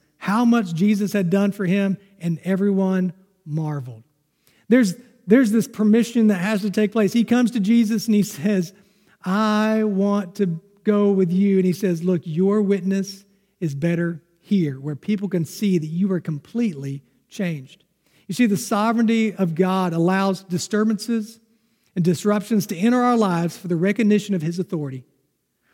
how 0.21 0.45
much 0.45 0.75
Jesus 0.75 1.13
had 1.13 1.31
done 1.31 1.51
for 1.51 1.65
him, 1.65 1.97
and 2.19 2.39
everyone 2.43 3.11
marveled. 3.43 4.03
There's, 4.69 4.93
there's 5.25 5.49
this 5.49 5.67
permission 5.67 6.27
that 6.27 6.35
has 6.35 6.61
to 6.61 6.69
take 6.69 6.91
place. 6.91 7.11
He 7.11 7.23
comes 7.23 7.49
to 7.51 7.59
Jesus 7.59 8.05
and 8.05 8.13
he 8.13 8.21
says, 8.21 8.71
I 9.25 9.83
want 9.83 10.35
to 10.35 10.61
go 10.83 11.11
with 11.11 11.31
you. 11.31 11.57
And 11.57 11.65
he 11.65 11.73
says, 11.73 12.03
Look, 12.03 12.21
your 12.23 12.61
witness 12.61 13.25
is 13.59 13.73
better 13.73 14.21
here, 14.39 14.79
where 14.79 14.95
people 14.95 15.27
can 15.27 15.43
see 15.43 15.79
that 15.79 15.87
you 15.87 16.11
are 16.11 16.19
completely 16.19 17.01
changed. 17.27 17.83
You 18.27 18.35
see, 18.35 18.45
the 18.45 18.57
sovereignty 18.57 19.33
of 19.33 19.55
God 19.55 19.91
allows 19.91 20.43
disturbances 20.43 21.39
and 21.95 22.05
disruptions 22.05 22.67
to 22.67 22.77
enter 22.77 23.01
our 23.01 23.17
lives 23.17 23.57
for 23.57 23.67
the 23.67 23.75
recognition 23.75 24.35
of 24.35 24.43
his 24.43 24.59
authority, 24.59 25.03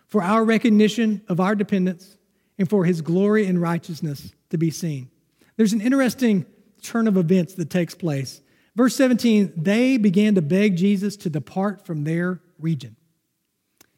for 0.06 0.24
our 0.24 0.46
recognition 0.46 1.22
of 1.28 1.42
our 1.42 1.54
dependence, 1.54 2.18
and 2.58 2.70
for 2.70 2.86
his 2.86 3.02
glory 3.02 3.46
and 3.46 3.62
righteousness 3.62 4.32
to 4.50 4.58
be 4.58 4.70
seen. 4.72 5.10
There's 5.56 5.74
an 5.74 5.82
interesting 5.82 6.46
turn 6.82 7.08
of 7.08 7.18
events 7.18 7.56
that 7.56 7.70
takes 7.70 7.96
place. 7.96 8.42
Verse 8.76 8.96
17, 8.96 9.54
they 9.58 9.98
began 9.98 10.36
to 10.36 10.42
beg 10.42 10.76
Jesus 10.76 11.18
to 11.18 11.30
depart 11.30 11.86
from 11.86 12.04
their 12.04 12.42
region. 12.60 12.96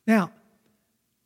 Now, 0.07 0.31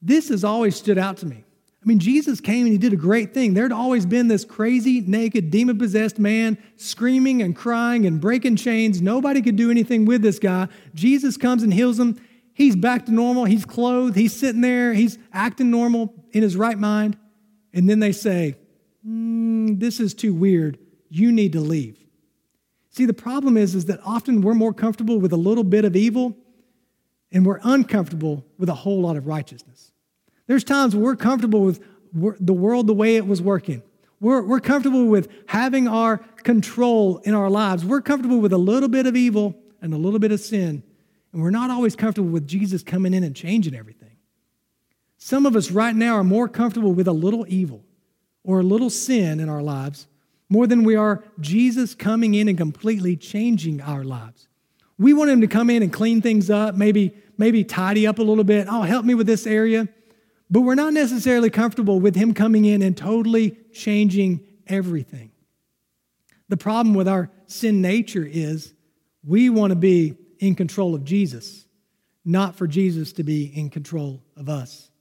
this 0.02 0.30
has 0.30 0.44
always 0.44 0.76
stood 0.76 0.98
out 0.98 1.18
to 1.18 1.26
me. 1.26 1.44
I 1.84 1.86
mean, 1.86 2.00
Jesus 2.00 2.40
came 2.40 2.66
and 2.66 2.72
he 2.72 2.78
did 2.78 2.94
a 2.94 2.98
great 2.98 3.34
thing. 3.34 3.54
There'd 3.54 3.74
always 3.74 4.06
been 4.06 4.30
this 4.30 4.46
crazy, 4.46 5.02
naked, 5.02 5.52
demon 5.52 5.78
possessed 5.78 6.18
man 6.18 6.58
screaming 6.78 7.42
and 7.42 7.56
crying 7.56 8.06
and 8.06 8.22
breaking 8.22 8.56
chains. 8.56 9.02
Nobody 9.02 9.42
could 9.42 9.58
do 9.58 9.70
anything 9.70 10.06
with 10.06 10.22
this 10.22 10.40
guy. 10.40 10.70
Jesus 10.94 11.36
comes 11.36 11.62
and 11.62 11.74
heals 11.74 12.00
him. 12.00 12.20
He's 12.54 12.76
back 12.76 13.06
to 13.08 13.12
normal. 13.12 13.46
He's 13.46 13.66
clothed. 13.66 14.16
He's 14.16 14.34
sitting 14.34 14.62
there. 14.62 14.94
He's 14.94 15.18
acting 15.34 15.72
normal 15.72 16.14
in 16.32 16.42
his 16.42 16.56
right 16.56 16.78
mind. 16.78 17.18
And 17.74 17.90
then 17.90 18.00
they 18.00 18.14
say, 18.14 18.56
mm, 19.08 19.80
This 19.80 20.00
is 20.00 20.14
too 20.14 20.34
weird. 20.34 20.78
You 21.10 21.32
need 21.32 21.54
to 21.54 21.60
leave. 21.60 21.98
See, 22.90 23.06
the 23.06 23.14
problem 23.14 23.58
is, 23.58 23.74
is 23.74 23.86
that 23.86 24.00
often 24.06 24.42
we're 24.42 24.54
more 24.54 24.74
comfortable 24.74 25.20
with 25.20 25.34
a 25.34 25.38
little 25.38 25.64
bit 25.64 25.84
of 25.84 25.96
evil 25.96 26.38
and 27.32 27.46
we're 27.46 27.60
uncomfortable 27.64 28.46
with 28.60 28.70
a 28.70 28.76
whole 28.76 29.02
lot 29.02 29.18
of 29.18 29.26
righteousness. 29.26 29.92
There's 30.46 30.64
times 30.64 30.96
we're 30.96 31.16
comfortable 31.16 31.62
with 31.62 31.82
the 32.14 32.54
world 32.54 32.86
the 32.86 32.94
way 32.94 33.16
it 33.16 33.26
was 33.26 33.42
working. 33.42 33.82
We're, 34.20 34.44
we're 34.44 34.60
comfortable 34.60 35.06
with 35.06 35.28
having 35.48 35.88
our 35.88 36.18
control 36.44 37.18
in 37.20 37.34
our 37.34 37.50
lives. 37.50 37.84
We're 37.84 38.02
comfortable 38.02 38.40
with 38.40 38.54
a 38.54 38.58
little 38.58 38.90
bit 38.90 39.08
of 39.08 39.16
evil 39.16 39.56
and 39.82 39.94
a 39.94 39.98
little 39.98 40.20
bit 40.20 40.32
of 40.32 40.40
sin. 40.40 40.84
And 41.34 41.42
we're 41.42 41.50
not 41.50 41.72
always 41.72 41.96
comfortable 41.96 42.30
with 42.30 42.48
Jesus 42.48 42.84
coming 42.84 43.14
in 43.14 43.24
and 43.24 43.36
changing 43.36 43.76
everything. 43.76 44.18
Some 45.18 45.46
of 45.46 45.56
us 45.56 45.72
right 45.72 45.96
now 45.96 46.16
are 46.16 46.24
more 46.24 46.48
comfortable 46.48 46.94
with 46.94 47.08
a 47.08 47.14
little 47.14 47.46
evil 47.50 47.84
or 48.44 48.60
a 48.60 48.64
little 48.64 48.90
sin 48.90 49.40
in 49.40 49.50
our 49.50 49.62
lives 49.62 50.08
more 50.50 50.68
than 50.68 50.84
we 50.84 50.96
are 50.96 51.24
Jesus 51.40 51.96
coming 51.96 52.36
in 52.36 52.48
and 52.48 52.58
completely 52.58 53.16
changing 53.16 53.82
our 53.82 54.04
lives. 54.04 54.48
We 54.98 55.14
want 55.14 55.32
him 55.32 55.42
to 55.42 55.48
come 55.48 55.70
in 55.70 55.82
and 55.82 55.92
clean 55.92 56.22
things 56.22 56.50
up, 56.50 56.76
maybe, 56.76 57.16
maybe 57.38 57.64
tidy 57.64 58.06
up 58.06 58.20
a 58.20 58.24
little 58.24 58.44
bit. 58.44 58.68
Oh, 58.70 58.82
help 58.84 59.06
me 59.06 59.16
with 59.16 59.28
this 59.28 59.48
area. 59.48 59.88
But 60.54 60.62
we're 60.62 60.76
not 60.76 60.94
necessarily 60.94 61.50
comfortable 61.50 62.00
with 62.00 62.16
Him 62.16 62.36
coming 62.36 62.66
in 62.66 62.84
and 62.84 62.96
totally 62.96 63.58
changing 63.74 64.46
everything. 64.68 65.32
The 66.48 66.58
problem 66.58 66.94
with 66.94 67.08
our 67.08 67.32
sin 67.48 67.82
nature 67.82 68.24
is 68.24 68.76
we 69.26 69.50
want 69.50 69.72
to 69.72 69.76
be 69.76 70.16
in 70.38 70.54
control 70.54 70.94
of 70.94 71.04
Jesus, 71.04 71.66
not 72.24 72.56
for 72.56 72.68
Jesus 72.68 73.14
to 73.14 73.24
be 73.24 73.46
in 73.46 73.72
control 73.72 74.22
of 74.38 74.48
us. 74.48 74.92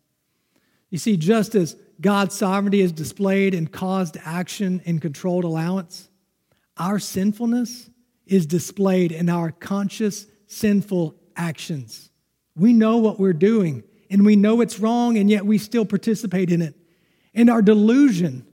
You 0.92 0.98
see, 0.98 1.16
just 1.16 1.54
as 1.54 1.74
God's 2.02 2.36
sovereignty 2.36 2.82
is 2.82 2.92
displayed 2.92 3.54
in 3.54 3.66
caused 3.66 4.18
action 4.22 4.82
and 4.84 5.00
controlled 5.00 5.44
allowance, 5.44 6.10
our 6.76 6.98
sinfulness 6.98 7.88
is 8.26 8.44
displayed 8.44 9.10
in 9.10 9.30
our 9.30 9.52
conscious 9.52 10.26
sinful 10.46 11.16
actions. 11.34 12.10
We 12.54 12.74
know 12.74 12.98
what 12.98 13.18
we're 13.18 13.32
doing 13.32 13.84
and 14.10 14.26
we 14.26 14.36
know 14.36 14.60
it's 14.60 14.78
wrong, 14.78 15.16
and 15.16 15.30
yet 15.30 15.46
we 15.46 15.56
still 15.56 15.86
participate 15.86 16.50
in 16.50 16.60
it. 16.60 16.74
And 17.32 17.48
our 17.48 17.62
delusion 17.62 18.46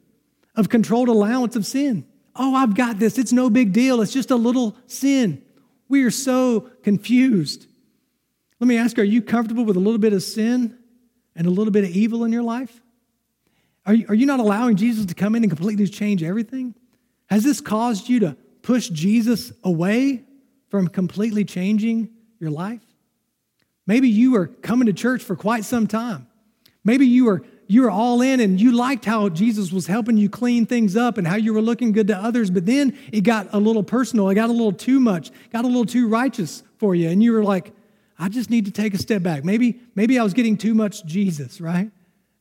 of 0.55 0.69
controlled 0.69 1.09
allowance 1.09 1.57
of 1.57 1.65
sin. 1.65 2.07
Oh, 2.33 2.55
I've 2.55 2.73
got 2.73 2.99
this. 2.99 3.17
It's 3.17 3.33
no 3.33 3.49
big 3.49 3.73
deal. 3.73 4.01
It's 4.01 4.13
just 4.13 4.31
a 4.31 4.37
little 4.37 4.77
sin. 4.87 5.43
We 5.89 6.03
are 6.03 6.11
so 6.11 6.69
confused. 6.83 7.67
Let 8.61 8.69
me 8.69 8.77
ask 8.77 8.97
are 8.97 9.03
you 9.03 9.21
comfortable 9.21 9.65
with 9.65 9.75
a 9.75 9.81
little 9.81 9.99
bit 9.99 10.13
of 10.13 10.23
sin 10.23 10.78
and 11.35 11.47
a 11.47 11.49
little 11.49 11.71
bit 11.71 11.83
of 11.83 11.91
evil 11.91 12.23
in 12.23 12.31
your 12.31 12.43
life? 12.43 12.81
Are 13.85 13.93
you, 13.93 14.05
are 14.09 14.15
you 14.15 14.25
not 14.25 14.39
allowing 14.39 14.75
Jesus 14.75 15.05
to 15.07 15.15
come 15.15 15.35
in 15.35 15.43
and 15.43 15.51
completely 15.51 15.87
change 15.87 16.23
everything? 16.23 16.75
Has 17.27 17.43
this 17.43 17.61
caused 17.61 18.09
you 18.09 18.19
to 18.21 18.37
push 18.61 18.89
Jesus 18.89 19.51
away 19.63 20.23
from 20.69 20.87
completely 20.87 21.45
changing 21.45 22.09
your 22.39 22.51
life? 22.51 22.81
Maybe 23.87 24.09
you 24.09 24.31
were 24.31 24.47
coming 24.47 24.85
to 24.85 24.93
church 24.93 25.23
for 25.23 25.35
quite 25.35 25.65
some 25.65 25.87
time. 25.87 26.27
Maybe 26.83 27.07
you 27.07 27.25
were 27.25 27.43
you 27.69 27.83
were 27.83 27.91
all 27.91 28.23
in 28.23 28.39
and 28.39 28.59
you 28.59 28.71
liked 28.71 29.05
how 29.05 29.29
Jesus 29.29 29.71
was 29.71 29.85
helping 29.85 30.17
you 30.17 30.27
clean 30.27 30.65
things 30.65 30.95
up 30.95 31.19
and 31.19 31.27
how 31.27 31.35
you 31.35 31.53
were 31.53 31.61
looking 31.61 31.91
good 31.91 32.07
to 32.07 32.17
others, 32.17 32.49
but 32.49 32.65
then 32.65 32.97
it 33.11 33.21
got 33.21 33.47
a 33.53 33.59
little 33.59 33.83
personal. 33.83 34.27
It 34.29 34.35
got 34.35 34.49
a 34.49 34.53
little 34.53 34.71
too 34.71 34.99
much, 34.99 35.29
got 35.51 35.65
a 35.65 35.67
little 35.67 35.85
too 35.85 36.07
righteous 36.07 36.63
for 36.77 36.95
you. 36.95 37.09
And 37.09 37.21
you 37.21 37.31
were 37.31 37.43
like, 37.43 37.71
I 38.19 38.29
just 38.29 38.49
need 38.49 38.65
to 38.65 38.71
take 38.71 38.93
a 38.93 38.97
step 38.97 39.23
back. 39.23 39.45
Maybe, 39.45 39.79
maybe 39.95 40.19
I 40.19 40.23
was 40.23 40.33
getting 40.33 40.57
too 40.57 40.75
much 40.75 41.05
Jesus, 41.05 41.61
right? 41.61 41.89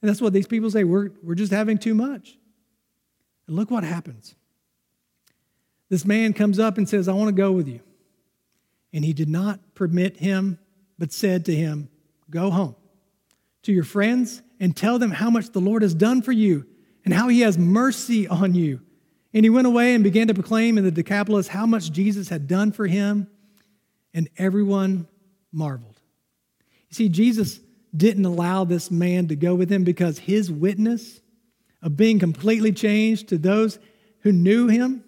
And 0.01 0.09
that's 0.09 0.21
what 0.21 0.33
these 0.33 0.47
people 0.47 0.71
say. 0.71 0.85
We're, 0.85 1.11
we're 1.23 1.37
just 1.37 1.53
having 1.53 1.79
too 1.79 1.95
much. 1.95 2.37
And 3.47 3.57
look 3.57 3.71
what 3.71 3.85
happens. 3.85 4.35
This 5.89 6.05
man 6.05 6.33
comes 6.33 6.59
up 6.59 6.79
and 6.79 6.89
says, 6.89 7.09
I 7.09 7.13
want 7.13 7.29
to 7.29 7.33
go 7.33 7.53
with 7.53 7.69
you. 7.69 7.81
And 8.93 9.05
he 9.05 9.13
did 9.13 9.29
not 9.29 9.61
permit 9.75 10.19
him 10.19 10.59
but 10.99 11.13
said 11.13 11.45
to 11.47 11.55
him, 11.55 11.89
Go 12.31 12.51
home 12.51 12.75
to 13.63 13.73
your 13.73 13.85
friends 13.85 14.43
and 14.61 14.77
tell 14.77 14.99
them 14.99 15.11
how 15.11 15.31
much 15.31 15.51
the 15.51 15.61
Lord 15.61 15.83
has 15.83 15.95
done 15.95 16.21
for 16.21 16.33
you 16.33 16.67
and 17.05 17.15
how 17.15 17.29
he 17.29 17.41
has 17.41 17.57
mercy 17.57 18.29
on 18.29 18.55
you. 18.55 18.81
And 19.33 19.45
he 19.45 19.51
went 19.51 19.67
away 19.67 19.95
and 19.95 20.03
began 20.03 20.27
to 20.29 20.35
proclaim 20.35 20.77
in 20.77 20.85
the 20.85 20.91
Decapolis 20.91 21.49
how 21.49 21.65
much 21.65 21.93
Jesus 21.93 22.29
had 22.29 22.49
done 22.49 22.73
for 22.73 22.87
him, 22.87 23.29
and 24.13 24.29
everyone 24.37 25.07
marveled. 25.53 26.01
You 26.91 26.95
see, 26.95 27.09
Jesus 27.09 27.61
didn't 27.97 28.25
allow 28.25 28.65
this 28.65 28.91
man 28.91 29.29
to 29.29 29.37
go 29.37 29.55
with 29.55 29.71
him 29.71 29.85
because 29.85 30.19
his 30.19 30.51
witness 30.51 31.21
of 31.83 31.97
being 31.97 32.19
completely 32.19 32.73
changed 32.73 33.29
to 33.29 33.39
those 33.39 33.79
who 34.21 34.33
knew 34.33 34.69
him 34.69 35.05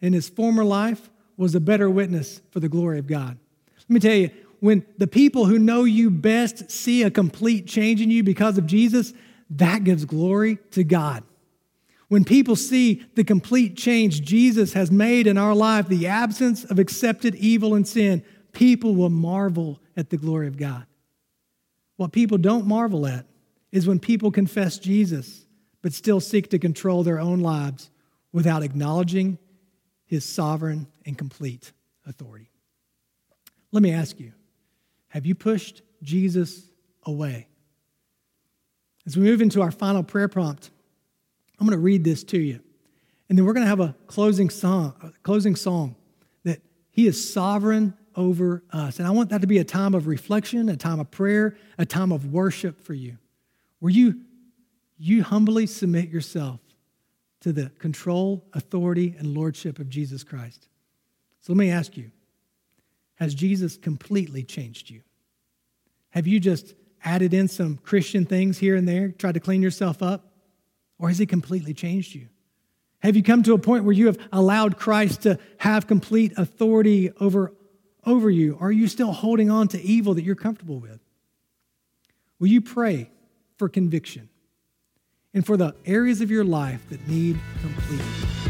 in 0.00 0.12
his 0.12 0.28
former 0.28 0.64
life 0.64 1.10
was 1.36 1.54
a 1.54 1.60
better 1.60 1.88
witness 1.88 2.40
for 2.50 2.60
the 2.60 2.68
glory 2.68 2.98
of 2.98 3.06
God. 3.06 3.38
Let 3.78 3.90
me 3.90 4.00
tell 4.00 4.14
you, 4.14 4.30
when 4.60 4.84
the 4.98 5.06
people 5.06 5.46
who 5.46 5.58
know 5.58 5.84
you 5.84 6.10
best 6.10 6.70
see 6.70 7.02
a 7.02 7.10
complete 7.10 7.66
change 7.66 8.00
in 8.00 8.10
you 8.10 8.22
because 8.22 8.58
of 8.58 8.66
Jesus, 8.66 9.14
that 9.48 9.84
gives 9.84 10.04
glory 10.04 10.58
to 10.72 10.84
God. 10.84 11.24
When 12.08 12.24
people 12.24 12.56
see 12.56 13.06
the 13.14 13.24
complete 13.24 13.76
change 13.76 14.22
Jesus 14.22 14.72
has 14.74 14.90
made 14.90 15.26
in 15.26 15.38
our 15.38 15.54
life, 15.54 15.88
the 15.88 16.08
absence 16.08 16.64
of 16.64 16.78
accepted 16.78 17.34
evil 17.36 17.74
and 17.74 17.86
sin, 17.86 18.22
people 18.52 18.94
will 18.94 19.10
marvel 19.10 19.80
at 19.96 20.10
the 20.10 20.16
glory 20.16 20.46
of 20.48 20.56
God. 20.56 20.86
What 21.96 22.12
people 22.12 22.38
don't 22.38 22.66
marvel 22.66 23.06
at 23.06 23.26
is 23.72 23.86
when 23.86 23.98
people 23.98 24.30
confess 24.30 24.78
Jesus 24.78 25.44
but 25.82 25.92
still 25.92 26.20
seek 26.20 26.50
to 26.50 26.58
control 26.58 27.02
their 27.02 27.20
own 27.20 27.40
lives 27.40 27.90
without 28.32 28.62
acknowledging 28.62 29.38
his 30.06 30.24
sovereign 30.24 30.86
and 31.06 31.16
complete 31.16 31.72
authority. 32.06 32.50
Let 33.72 33.82
me 33.82 33.92
ask 33.92 34.18
you 34.18 34.32
have 35.08 35.26
you 35.26 35.34
pushed 35.34 35.82
Jesus 36.02 36.68
away? 37.04 37.48
As 39.06 39.16
we 39.16 39.24
move 39.24 39.42
into 39.42 39.60
our 39.62 39.70
final 39.70 40.02
prayer 40.02 40.28
prompt, 40.28 40.70
I'm 41.58 41.66
going 41.66 41.76
to 41.76 41.82
read 41.82 42.04
this 42.04 42.22
to 42.24 42.38
you. 42.38 42.60
And 43.28 43.38
then 43.38 43.44
we're 43.44 43.52
going 43.52 43.64
to 43.64 43.68
have 43.68 43.80
a 43.80 43.94
closing 44.06 44.50
song, 44.50 44.94
a 45.02 45.10
closing 45.22 45.56
song 45.56 45.96
that 46.44 46.60
He 46.90 47.06
is 47.06 47.32
sovereign 47.32 47.94
over 48.16 48.62
us. 48.72 48.98
And 48.98 49.06
I 49.06 49.10
want 49.10 49.30
that 49.30 49.40
to 49.40 49.46
be 49.46 49.58
a 49.58 49.64
time 49.64 49.94
of 49.94 50.06
reflection, 50.06 50.68
a 50.68 50.76
time 50.76 51.00
of 51.00 51.10
prayer, 51.10 51.56
a 51.78 51.86
time 51.86 52.12
of 52.12 52.32
worship 52.32 52.80
for 52.80 52.94
you, 52.94 53.18
where 53.78 53.92
you, 53.92 54.20
you 54.98 55.22
humbly 55.22 55.66
submit 55.66 56.08
yourself 56.08 56.60
to 57.40 57.52
the 57.52 57.70
control, 57.78 58.44
authority, 58.52 59.14
and 59.18 59.34
lordship 59.34 59.78
of 59.78 59.88
Jesus 59.88 60.24
Christ. 60.24 60.68
So 61.40 61.52
let 61.52 61.58
me 61.58 61.70
ask 61.70 61.96
you 61.96 62.10
has 63.16 63.34
Jesus 63.34 63.76
completely 63.76 64.42
changed 64.42 64.88
you? 64.88 65.02
Have 66.10 66.26
you 66.26 66.40
just 66.40 66.74
added 67.04 67.34
in 67.34 67.48
some 67.48 67.76
Christian 67.76 68.24
things 68.24 68.58
here 68.58 68.76
and 68.76 68.88
there, 68.88 69.10
tried 69.10 69.34
to 69.34 69.40
clean 69.40 69.62
yourself 69.62 70.02
up? 70.02 70.32
Or 70.98 71.08
has 71.08 71.18
He 71.18 71.26
completely 71.26 71.74
changed 71.74 72.14
you? 72.14 72.28
Have 73.00 73.16
you 73.16 73.22
come 73.22 73.42
to 73.44 73.54
a 73.54 73.58
point 73.58 73.84
where 73.84 73.94
you 73.94 74.06
have 74.06 74.18
allowed 74.32 74.78
Christ 74.78 75.22
to 75.22 75.38
have 75.58 75.86
complete 75.86 76.32
authority 76.36 77.10
over, 77.20 77.52
over 78.10 78.28
you? 78.28 78.58
Are 78.60 78.72
you 78.72 78.88
still 78.88 79.12
holding 79.12 79.50
on 79.50 79.68
to 79.68 79.80
evil 79.80 80.14
that 80.14 80.22
you're 80.22 80.34
comfortable 80.34 80.78
with? 80.78 81.00
Will 82.38 82.48
you 82.48 82.60
pray 82.60 83.10
for 83.56 83.68
conviction 83.68 84.28
and 85.32 85.46
for 85.46 85.56
the 85.56 85.74
areas 85.86 86.20
of 86.20 86.30
your 86.30 86.44
life 86.44 86.82
that 86.90 87.06
need 87.06 87.38
listening 87.62 88.49